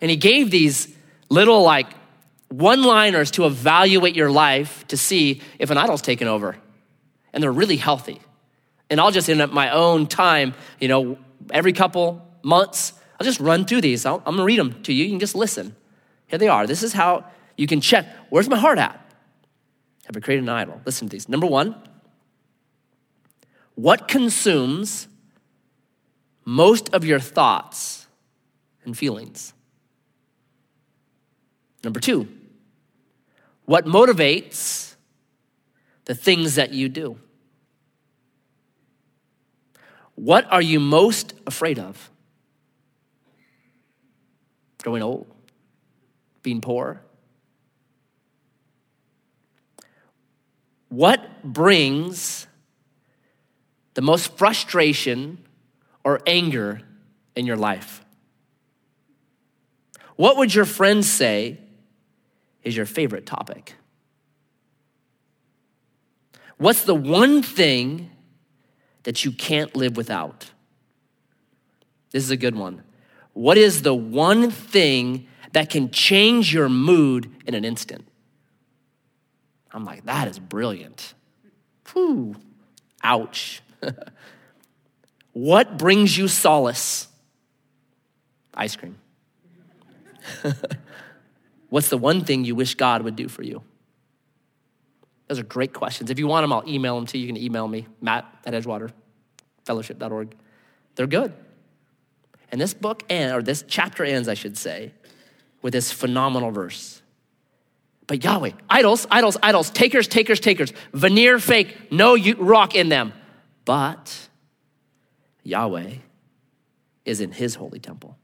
And 0.00 0.10
he 0.10 0.16
gave 0.16 0.50
these 0.50 0.94
little, 1.28 1.62
like, 1.62 1.86
one 2.48 2.82
liners 2.82 3.30
to 3.32 3.46
evaluate 3.46 4.16
your 4.16 4.30
life 4.30 4.86
to 4.88 4.96
see 4.96 5.40
if 5.58 5.70
an 5.70 5.78
idol's 5.78 6.02
taken 6.02 6.26
over. 6.26 6.56
And 7.32 7.42
they're 7.42 7.52
really 7.52 7.76
healthy. 7.76 8.20
And 8.88 9.00
I'll 9.00 9.12
just 9.12 9.28
end 9.28 9.40
up 9.40 9.52
my 9.52 9.70
own 9.70 10.06
time, 10.06 10.54
you 10.80 10.88
know, 10.88 11.18
every 11.52 11.72
couple 11.72 12.26
months, 12.42 12.92
I'll 13.18 13.24
just 13.24 13.40
run 13.40 13.66
through 13.66 13.82
these. 13.82 14.06
i 14.06 14.14
am 14.14 14.20
gonna 14.24 14.44
read 14.44 14.58
them 14.58 14.82
to 14.84 14.92
you. 14.92 15.04
You 15.04 15.10
can 15.10 15.20
just 15.20 15.34
listen. 15.34 15.76
Here 16.26 16.38
they 16.38 16.48
are. 16.48 16.66
This 16.66 16.82
is 16.82 16.92
how 16.92 17.24
you 17.60 17.66
can 17.66 17.82
check 17.82 18.06
where's 18.30 18.48
my 18.48 18.56
heart 18.56 18.78
at? 18.78 18.98
Have 20.06 20.16
I 20.16 20.20
created 20.20 20.44
an 20.44 20.48
idol? 20.48 20.80
Listen 20.86 21.08
to 21.08 21.12
these. 21.12 21.28
Number 21.28 21.46
one, 21.46 21.76
what 23.74 24.08
consumes 24.08 25.06
most 26.46 26.88
of 26.94 27.04
your 27.04 27.20
thoughts 27.20 28.06
and 28.84 28.96
feelings? 28.96 29.52
Number 31.84 32.00
two, 32.00 32.28
what 33.66 33.84
motivates 33.84 34.94
the 36.06 36.14
things 36.14 36.54
that 36.54 36.72
you 36.72 36.88
do? 36.88 37.18
What 40.14 40.50
are 40.50 40.62
you 40.62 40.80
most 40.80 41.34
afraid 41.46 41.78
of? 41.78 42.10
Growing 44.82 45.02
old? 45.02 45.26
Being 46.42 46.62
poor? 46.62 47.02
What 50.90 51.42
brings 51.44 52.48
the 53.94 54.02
most 54.02 54.36
frustration 54.36 55.38
or 56.04 56.20
anger 56.26 56.82
in 57.34 57.46
your 57.46 57.56
life? 57.56 58.04
What 60.16 60.36
would 60.36 60.54
your 60.54 60.64
friends 60.64 61.08
say 61.08 61.58
is 62.62 62.76
your 62.76 62.86
favorite 62.86 63.24
topic? 63.24 63.74
What's 66.58 66.82
the 66.82 66.94
one 66.94 67.42
thing 67.42 68.10
that 69.04 69.24
you 69.24 69.32
can't 69.32 69.74
live 69.74 69.96
without? 69.96 70.50
This 72.10 72.24
is 72.24 72.30
a 72.30 72.36
good 72.36 72.56
one. 72.56 72.82
What 73.32 73.56
is 73.56 73.82
the 73.82 73.94
one 73.94 74.50
thing 74.50 75.28
that 75.52 75.70
can 75.70 75.90
change 75.90 76.52
your 76.52 76.68
mood 76.68 77.32
in 77.46 77.54
an 77.54 77.64
instant? 77.64 78.09
I'm 79.72 79.84
like, 79.84 80.04
that 80.04 80.28
is 80.28 80.38
brilliant. 80.38 81.14
Whew. 81.92 82.36
Ouch. 83.02 83.62
what 85.32 85.78
brings 85.78 86.16
you 86.16 86.28
solace? 86.28 87.08
Ice 88.54 88.76
cream. 88.76 88.98
What's 91.68 91.88
the 91.88 91.98
one 91.98 92.24
thing 92.24 92.44
you 92.44 92.54
wish 92.54 92.74
God 92.74 93.02
would 93.02 93.16
do 93.16 93.28
for 93.28 93.42
you? 93.42 93.62
Those 95.28 95.38
are 95.38 95.44
great 95.44 95.72
questions. 95.72 96.10
If 96.10 96.18
you 96.18 96.26
want 96.26 96.42
them, 96.42 96.52
I'll 96.52 96.68
email 96.68 96.96
them 96.96 97.06
to 97.06 97.18
you. 97.18 97.26
You 97.26 97.32
can 97.32 97.40
email 97.40 97.68
me, 97.68 97.86
matt 98.00 98.26
at 98.44 98.52
edgewaters.fellowship.org. 98.52 100.34
They're 100.96 101.06
good. 101.06 101.32
And 102.50 102.60
this 102.60 102.74
book 102.74 103.04
ends, 103.08 103.32
or 103.34 103.40
this 103.40 103.64
chapter 103.68 104.04
ends, 104.04 104.26
I 104.26 104.34
should 104.34 104.58
say, 104.58 104.92
with 105.62 105.72
this 105.72 105.92
phenomenal 105.92 106.50
verse. 106.50 107.00
But 108.10 108.24
Yahweh, 108.24 108.50
idols, 108.68 109.06
idols, 109.08 109.36
idols, 109.40 109.70
takers, 109.70 110.08
takers, 110.08 110.40
takers, 110.40 110.72
veneer 110.92 111.38
fake, 111.38 111.92
no 111.92 112.18
rock 112.38 112.74
in 112.74 112.88
them. 112.88 113.12
But 113.64 114.28
Yahweh 115.44 115.92
is 117.04 117.20
in 117.20 117.30
his 117.30 117.54
holy 117.54 117.78
temple. 117.78 118.18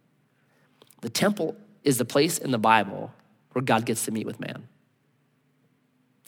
The 1.02 1.08
temple 1.08 1.54
is 1.84 1.98
the 1.98 2.04
place 2.04 2.36
in 2.38 2.50
the 2.50 2.58
Bible 2.58 3.12
where 3.52 3.62
God 3.62 3.86
gets 3.86 4.06
to 4.06 4.10
meet 4.10 4.26
with 4.26 4.40
man. 4.40 4.66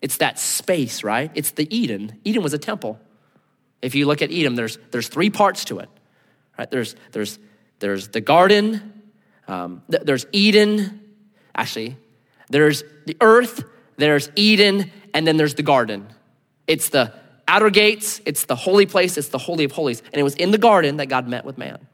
It's 0.03 0.19
that 0.19 0.39
space, 0.39 1.03
right? 1.03 1.33
It's 1.35 1.51
the 1.51 1.67
Eden. 1.77 2.21
Eden 2.23 2.45
was 2.45 2.55
a 2.55 2.59
temple. 2.59 3.01
If 3.83 3.97
you 3.97 4.07
look 4.07 4.23
at 4.23 4.31
Eden, 4.31 4.55
there's, 4.55 4.79
there's 4.93 5.09
three 5.09 5.31
parts 5.31 5.65
to 5.65 5.81
it, 5.81 5.89
right? 6.57 6.71
There's, 6.71 6.95
there's, 7.11 7.41
there's 7.81 8.07
the 8.07 8.21
garden, 8.21 9.03
um, 9.49 9.83
th- 9.91 10.05
there's 10.05 10.27
Eden, 10.31 11.01
actually, 11.57 11.97
there's 12.51 12.85
the 13.07 13.17
earth, 13.21 13.65
there's 13.97 14.31
Eden, 14.37 14.91
and 15.15 15.27
then 15.27 15.37
there's 15.37 15.55
the 15.55 15.63
garden. 15.63 16.07
It's 16.67 16.91
the 16.91 17.13
outer 17.47 17.71
gates, 17.71 18.21
it's 18.27 18.45
the 18.45 18.57
holy 18.57 18.87
place, 18.87 19.17
it's 19.17 19.29
the 19.29 19.39
holy 19.39 19.65
of 19.65 19.73
holies. 19.73 20.03
And 20.13 20.21
it 20.21 20.23
was 20.23 20.35
in 20.35 20.51
the 20.51 20.59
garden 20.59 20.99
that 20.99 21.07
God 21.07 21.29
met 21.29 21.45
with 21.45 21.59
man. 21.59 21.87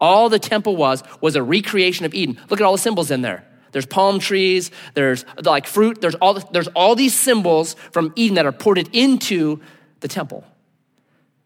All 0.00 0.28
the 0.28 0.38
temple 0.38 0.76
was 0.76 1.02
was 1.20 1.36
a 1.36 1.42
recreation 1.42 2.04
of 2.04 2.14
Eden. 2.14 2.38
Look 2.50 2.60
at 2.60 2.64
all 2.64 2.72
the 2.72 2.78
symbols 2.78 3.10
in 3.10 3.22
there. 3.22 3.46
There's 3.72 3.86
palm 3.86 4.18
trees, 4.18 4.70
there's 4.94 5.24
like 5.42 5.66
fruit, 5.66 6.00
there's 6.00 6.14
all, 6.16 6.34
there's 6.34 6.68
all 6.68 6.94
these 6.94 7.14
symbols 7.18 7.74
from 7.90 8.12
Eden 8.16 8.34
that 8.34 8.44
are 8.44 8.52
ported 8.52 8.90
into 8.92 9.60
the 10.00 10.08
temple 10.08 10.44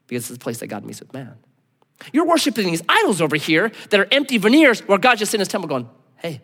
because 0.08 0.24
it's 0.24 0.38
the 0.38 0.42
place 0.42 0.58
that 0.58 0.66
God 0.66 0.84
meets 0.84 1.00
with 1.00 1.12
man. 1.12 1.34
You're 2.12 2.26
worshiping 2.26 2.66
these 2.66 2.82
idols 2.88 3.20
over 3.20 3.36
here 3.36 3.70
that 3.90 4.00
are 4.00 4.08
empty 4.10 4.38
veneers 4.38 4.80
where 4.80 4.98
God's 4.98 5.20
just 5.20 5.34
in 5.34 5.40
his 5.40 5.48
temple 5.48 5.68
going, 5.68 5.88
hey, 6.16 6.40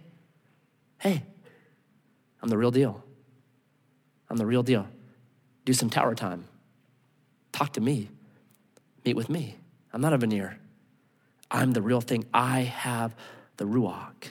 hey, 0.99 1.25
I'm 2.43 2.49
the 2.49 2.59
real 2.59 2.71
deal. 2.71 3.03
I'm 4.29 4.37
the 4.37 4.47
real 4.47 4.63
deal. 4.63 4.89
Do 5.65 5.73
some 5.73 5.91
tower 5.91 6.15
time. 6.15 6.45
Talk 7.53 7.75
to 7.75 7.81
me. 7.81 8.09
Meet 9.05 9.17
with 9.17 9.29
me. 9.29 9.57
I'm 9.93 10.01
not 10.01 10.13
a 10.13 10.19
veneer. 10.19 10.59
I'm 11.51 11.73
the 11.73 11.83
real 11.83 12.01
thing. 12.01 12.25
I 12.33 12.61
have 12.61 13.15
the 13.59 13.65
Ruach. 13.65 14.31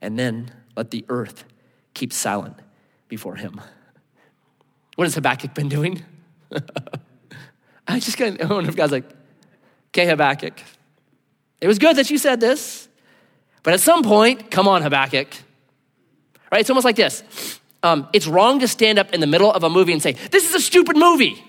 And 0.00 0.18
then 0.18 0.52
let 0.76 0.90
the 0.90 1.04
earth 1.08 1.44
keep 1.94 2.12
silent 2.12 2.56
before 3.08 3.36
him. 3.36 3.60
What 4.96 5.04
has 5.04 5.14
Habakkuk 5.14 5.54
been 5.54 5.68
doing? 5.68 6.04
I 7.86 7.98
just 8.00 8.18
kind 8.18 8.40
of 8.40 8.50
wonder 8.50 8.68
if 8.68 8.76
God's 8.76 8.92
like, 8.92 9.08
okay, 9.90 10.06
Habakkuk, 10.06 10.60
it 11.60 11.68
was 11.68 11.78
good 11.78 11.96
that 11.96 12.10
you 12.10 12.18
said 12.18 12.40
this, 12.40 12.88
but 13.62 13.72
at 13.74 13.80
some 13.80 14.02
point, 14.02 14.50
come 14.50 14.66
on, 14.66 14.82
Habakkuk. 14.82 15.28
Right? 16.52 16.60
It's 16.60 16.70
almost 16.70 16.84
like 16.84 16.96
this. 16.96 17.58
Um, 17.82 18.06
it's 18.12 18.26
wrong 18.26 18.60
to 18.60 18.68
stand 18.68 18.98
up 18.98 19.12
in 19.14 19.20
the 19.20 19.26
middle 19.26 19.50
of 19.50 19.64
a 19.64 19.70
movie 19.70 19.92
and 19.92 20.02
say, 20.02 20.12
this 20.12 20.48
is 20.48 20.54
a 20.54 20.60
stupid 20.60 20.96
movie. 20.96 21.42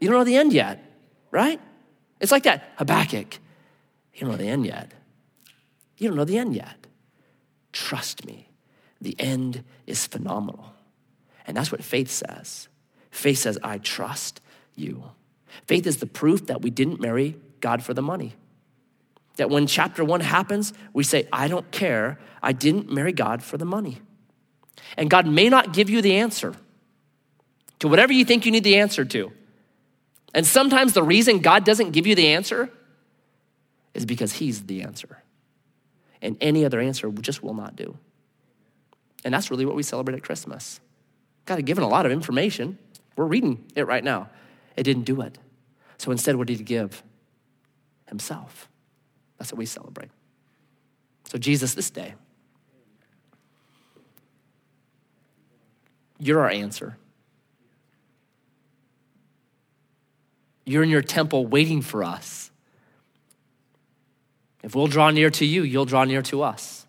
You 0.00 0.08
don't 0.08 0.18
know 0.18 0.24
the 0.24 0.36
end 0.36 0.52
yet, 0.52 0.84
right? 1.30 1.58
It's 2.20 2.30
like 2.30 2.42
that. 2.42 2.72
Habakkuk, 2.76 3.38
you 4.12 4.20
don't 4.20 4.30
know 4.30 4.36
the 4.36 4.48
end 4.48 4.66
yet. 4.66 4.92
You 5.96 6.08
don't 6.08 6.16
know 6.16 6.26
the 6.26 6.36
end 6.36 6.54
yet. 6.54 6.86
Trust 7.72 8.26
me, 8.26 8.50
the 9.00 9.16
end 9.18 9.64
is 9.86 10.06
phenomenal. 10.06 10.74
And 11.46 11.56
that's 11.56 11.72
what 11.72 11.82
faith 11.82 12.10
says. 12.10 12.68
Faith 13.10 13.38
says, 13.38 13.58
I 13.64 13.78
trust 13.78 14.40
you. 14.76 15.04
Faith 15.66 15.86
is 15.86 15.96
the 15.96 16.06
proof 16.06 16.46
that 16.46 16.60
we 16.60 16.70
didn't 16.70 17.00
marry 17.00 17.36
God 17.60 17.82
for 17.82 17.94
the 17.94 18.02
money. 18.02 18.34
That 19.36 19.50
when 19.50 19.66
chapter 19.66 20.04
one 20.04 20.20
happens, 20.20 20.72
we 20.92 21.02
say, 21.02 21.28
I 21.32 21.48
don't 21.48 21.68
care. 21.70 22.18
I 22.42 22.52
didn't 22.52 22.90
marry 22.90 23.12
God 23.12 23.42
for 23.42 23.58
the 23.58 23.64
money. 23.64 24.00
And 24.96 25.10
God 25.10 25.26
may 25.26 25.48
not 25.48 25.72
give 25.72 25.90
you 25.90 26.02
the 26.02 26.16
answer 26.16 26.54
to 27.80 27.88
whatever 27.88 28.12
you 28.12 28.24
think 28.24 28.46
you 28.46 28.52
need 28.52 28.64
the 28.64 28.76
answer 28.76 29.04
to. 29.04 29.32
And 30.34 30.46
sometimes 30.46 30.92
the 30.92 31.02
reason 31.02 31.40
God 31.40 31.64
doesn't 31.64 31.90
give 31.92 32.06
you 32.06 32.14
the 32.14 32.28
answer 32.28 32.70
is 33.92 34.04
because 34.04 34.32
He's 34.32 34.64
the 34.64 34.82
answer. 34.82 35.22
And 36.20 36.36
any 36.40 36.64
other 36.64 36.80
answer 36.80 37.10
just 37.10 37.42
will 37.42 37.54
not 37.54 37.76
do. 37.76 37.96
And 39.24 39.32
that's 39.32 39.50
really 39.50 39.64
what 39.64 39.76
we 39.76 39.82
celebrate 39.82 40.16
at 40.16 40.22
Christmas. 40.22 40.80
God 41.46 41.56
had 41.56 41.66
given 41.66 41.84
a 41.84 41.88
lot 41.88 42.06
of 42.06 42.12
information. 42.12 42.78
We're 43.16 43.26
reading 43.26 43.64
it 43.74 43.86
right 43.86 44.02
now. 44.02 44.28
It 44.76 44.82
didn't 44.82 45.04
do 45.04 45.20
it. 45.20 45.38
So 45.98 46.10
instead, 46.10 46.36
what 46.36 46.46
did 46.46 46.58
He 46.58 46.64
give? 46.64 47.02
Himself. 48.08 48.68
That's 49.44 49.52
what 49.52 49.58
we 49.58 49.66
celebrate. 49.66 50.08
So, 51.24 51.36
Jesus, 51.36 51.74
this 51.74 51.90
day, 51.90 52.14
you're 56.18 56.40
our 56.40 56.48
answer. 56.48 56.96
You're 60.64 60.82
in 60.82 60.88
your 60.88 61.02
temple 61.02 61.46
waiting 61.46 61.82
for 61.82 62.02
us. 62.02 62.50
If 64.62 64.74
we'll 64.74 64.86
draw 64.86 65.10
near 65.10 65.28
to 65.28 65.44
you, 65.44 65.62
you'll 65.62 65.84
draw 65.84 66.04
near 66.04 66.22
to 66.22 66.42
us. 66.42 66.86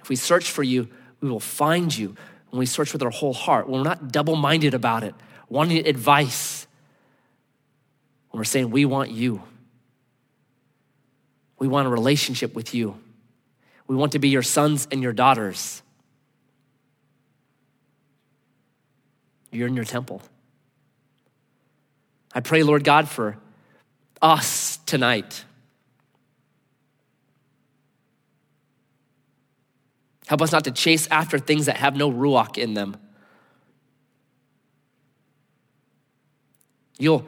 If 0.00 0.08
we 0.08 0.14
search 0.14 0.48
for 0.48 0.62
you, 0.62 0.88
we 1.20 1.28
will 1.28 1.40
find 1.40 1.92
you 1.96 2.14
when 2.50 2.60
we 2.60 2.66
search 2.66 2.92
with 2.92 3.02
our 3.02 3.10
whole 3.10 3.34
heart. 3.34 3.68
When 3.68 3.80
we're 3.80 3.88
not 3.88 4.12
double 4.12 4.36
minded 4.36 4.74
about 4.74 5.02
it, 5.02 5.16
wanting 5.48 5.84
advice. 5.88 6.68
When 8.30 8.38
we're 8.38 8.44
saying, 8.44 8.70
we 8.70 8.84
want 8.84 9.10
you. 9.10 9.42
We 11.60 11.68
want 11.68 11.86
a 11.86 11.90
relationship 11.90 12.56
with 12.56 12.74
you. 12.74 12.98
We 13.86 13.94
want 13.94 14.12
to 14.12 14.18
be 14.18 14.28
your 14.30 14.42
sons 14.42 14.88
and 14.90 15.00
your 15.02 15.12
daughters. 15.12 15.82
You're 19.52 19.68
in 19.68 19.76
your 19.76 19.84
temple. 19.84 20.22
I 22.34 22.40
pray, 22.40 22.64
Lord 22.64 22.82
God, 22.82 23.08
for 23.08 23.36
us 24.20 24.78
tonight. 24.86 25.44
Help 30.26 30.40
us 30.42 30.52
not 30.52 30.64
to 30.64 30.70
chase 30.70 31.08
after 31.10 31.38
things 31.38 31.66
that 31.66 31.76
have 31.76 31.96
no 31.96 32.10
ruach 32.10 32.56
in 32.56 32.74
them. 32.74 32.96
You'll 36.98 37.26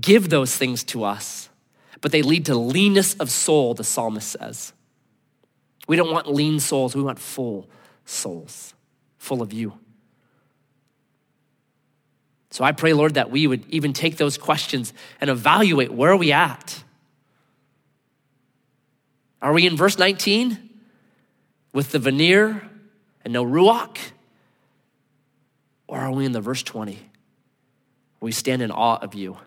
give 0.00 0.30
those 0.30 0.56
things 0.56 0.84
to 0.84 1.02
us, 1.02 1.49
but 2.00 2.12
they 2.12 2.22
lead 2.22 2.46
to 2.46 2.54
leanness 2.54 3.14
of 3.14 3.30
soul, 3.30 3.74
the 3.74 3.84
psalmist 3.84 4.30
says. 4.30 4.72
We 5.86 5.96
don't 5.96 6.12
want 6.12 6.32
lean 6.32 6.60
souls, 6.60 6.94
we 6.94 7.02
want 7.02 7.18
full 7.18 7.68
souls, 8.04 8.74
full 9.18 9.42
of 9.42 9.52
you. 9.52 9.74
So 12.50 12.64
I 12.64 12.72
pray, 12.72 12.92
Lord, 12.92 13.14
that 13.14 13.30
we 13.30 13.46
would 13.46 13.64
even 13.68 13.92
take 13.92 14.16
those 14.16 14.36
questions 14.36 14.92
and 15.20 15.30
evaluate 15.30 15.92
where 15.92 16.10
are 16.10 16.16
we 16.16 16.32
at? 16.32 16.82
Are 19.40 19.52
we 19.52 19.66
in 19.66 19.76
verse 19.76 19.98
19 19.98 20.70
with 21.72 21.92
the 21.92 21.98
veneer 21.98 22.68
and 23.24 23.32
no 23.32 23.44
ruach? 23.44 23.98
Or 25.86 25.98
are 25.98 26.12
we 26.12 26.24
in 26.24 26.32
the 26.32 26.40
verse 26.40 26.62
20 26.62 26.92
where 26.92 27.00
we 28.20 28.32
stand 28.32 28.62
in 28.62 28.70
awe 28.70 28.96
of 28.96 29.14
you 29.14 29.38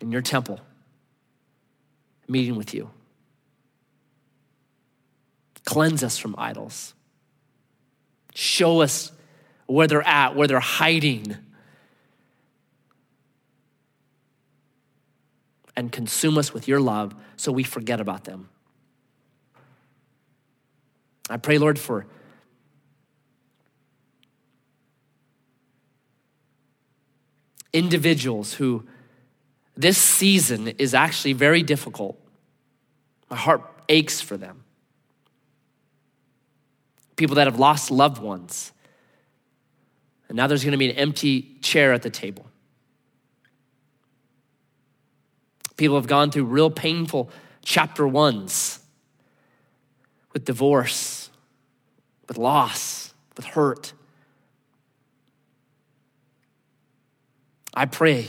in 0.00 0.10
your 0.10 0.22
temple, 0.22 0.60
meeting 2.28 2.56
with 2.56 2.74
you? 2.74 2.90
Cleanse 5.64 6.02
us 6.02 6.18
from 6.18 6.34
idols. 6.38 6.94
Show 8.34 8.80
us 8.80 9.12
where 9.66 9.86
they're 9.86 10.06
at, 10.06 10.34
where 10.34 10.48
they're 10.48 10.58
hiding. 10.60 11.36
And 15.76 15.92
consume 15.92 16.38
us 16.38 16.52
with 16.52 16.66
your 16.66 16.80
love 16.80 17.14
so 17.36 17.52
we 17.52 17.62
forget 17.62 18.00
about 18.00 18.24
them. 18.24 18.48
I 21.28 21.36
pray, 21.36 21.58
Lord, 21.58 21.78
for 21.78 22.06
individuals 27.72 28.54
who 28.54 28.84
this 29.80 29.98
season 29.98 30.68
is 30.68 30.94
actually 30.94 31.32
very 31.32 31.62
difficult. 31.62 32.18
My 33.28 33.36
heart 33.36 33.62
aches 33.88 34.20
for 34.20 34.36
them. 34.36 34.64
People 37.16 37.36
that 37.36 37.46
have 37.46 37.58
lost 37.58 37.90
loved 37.90 38.20
ones 38.22 38.72
and 40.30 40.36
now 40.36 40.46
there's 40.46 40.62
going 40.62 40.72
to 40.72 40.78
be 40.78 40.88
an 40.88 40.96
empty 40.96 41.56
chair 41.60 41.92
at 41.92 42.02
the 42.02 42.08
table. 42.08 42.46
People 45.76 45.96
have 45.96 46.06
gone 46.06 46.30
through 46.30 46.44
real 46.44 46.70
painful 46.70 47.30
chapter 47.64 48.06
ones 48.06 48.78
with 50.32 50.44
divorce, 50.44 51.30
with 52.28 52.38
loss, 52.38 53.12
with 53.36 53.44
hurt. 53.44 53.92
I 57.74 57.86
pray 57.86 58.28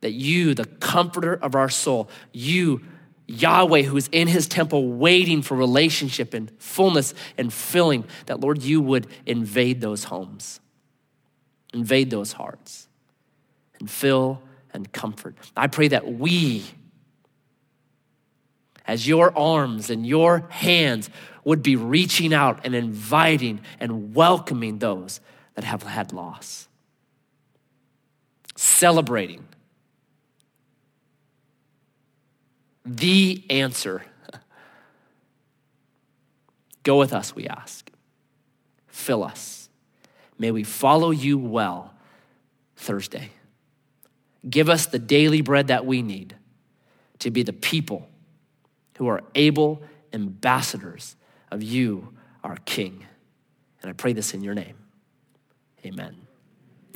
that 0.00 0.12
you, 0.12 0.54
the 0.54 0.64
comforter 0.64 1.34
of 1.34 1.54
our 1.54 1.68
soul, 1.68 2.08
you, 2.32 2.82
Yahweh, 3.26 3.82
who 3.82 3.96
is 3.96 4.08
in 4.12 4.28
his 4.28 4.48
temple 4.48 4.88
waiting 4.92 5.42
for 5.42 5.56
relationship 5.56 6.34
and 6.34 6.50
fullness 6.58 7.14
and 7.36 7.52
filling, 7.52 8.04
that 8.26 8.40
Lord, 8.40 8.62
you 8.62 8.80
would 8.80 9.06
invade 9.26 9.80
those 9.80 10.04
homes. 10.04 10.60
Invade 11.74 12.10
those 12.10 12.32
hearts 12.32 12.88
and 13.78 13.90
fill 13.90 14.40
and 14.72 14.90
comfort. 14.92 15.36
I 15.56 15.66
pray 15.66 15.88
that 15.88 16.10
we, 16.10 16.64
as 18.86 19.06
your 19.06 19.36
arms 19.36 19.90
and 19.90 20.06
your 20.06 20.46
hands, 20.48 21.10
would 21.44 21.62
be 21.62 21.76
reaching 21.76 22.32
out 22.32 22.60
and 22.64 22.74
inviting 22.74 23.60
and 23.80 24.14
welcoming 24.14 24.78
those 24.78 25.20
that 25.54 25.64
have 25.64 25.82
had 25.82 26.12
loss, 26.12 26.68
celebrating 28.56 29.46
the 32.88 33.44
answer. 33.50 34.02
Go 36.82 36.98
with 36.98 37.12
us, 37.12 37.34
we 37.34 37.46
ask. 37.46 37.90
Fill 38.86 39.22
us. 39.22 39.68
May 40.38 40.50
we 40.50 40.64
follow 40.64 41.10
you 41.10 41.38
well 41.38 41.94
Thursday. 42.76 43.30
Give 44.48 44.68
us 44.68 44.86
the 44.86 44.98
daily 44.98 45.40
bread 45.40 45.66
that 45.66 45.84
we 45.84 46.02
need 46.02 46.36
to 47.18 47.30
be 47.30 47.42
the 47.42 47.52
people 47.52 48.08
who 48.96 49.08
are 49.08 49.22
able 49.34 49.82
ambassadors 50.12 51.16
of 51.50 51.62
you, 51.62 52.12
our 52.44 52.56
King. 52.64 53.04
And 53.82 53.90
I 53.90 53.92
pray 53.92 54.12
this 54.12 54.34
in 54.34 54.42
your 54.42 54.54
name. 54.54 54.76
Amen. 55.84 56.16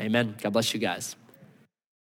Amen. 0.00 0.36
God 0.40 0.52
bless 0.52 0.72
you 0.72 0.80
guys. 0.80 1.16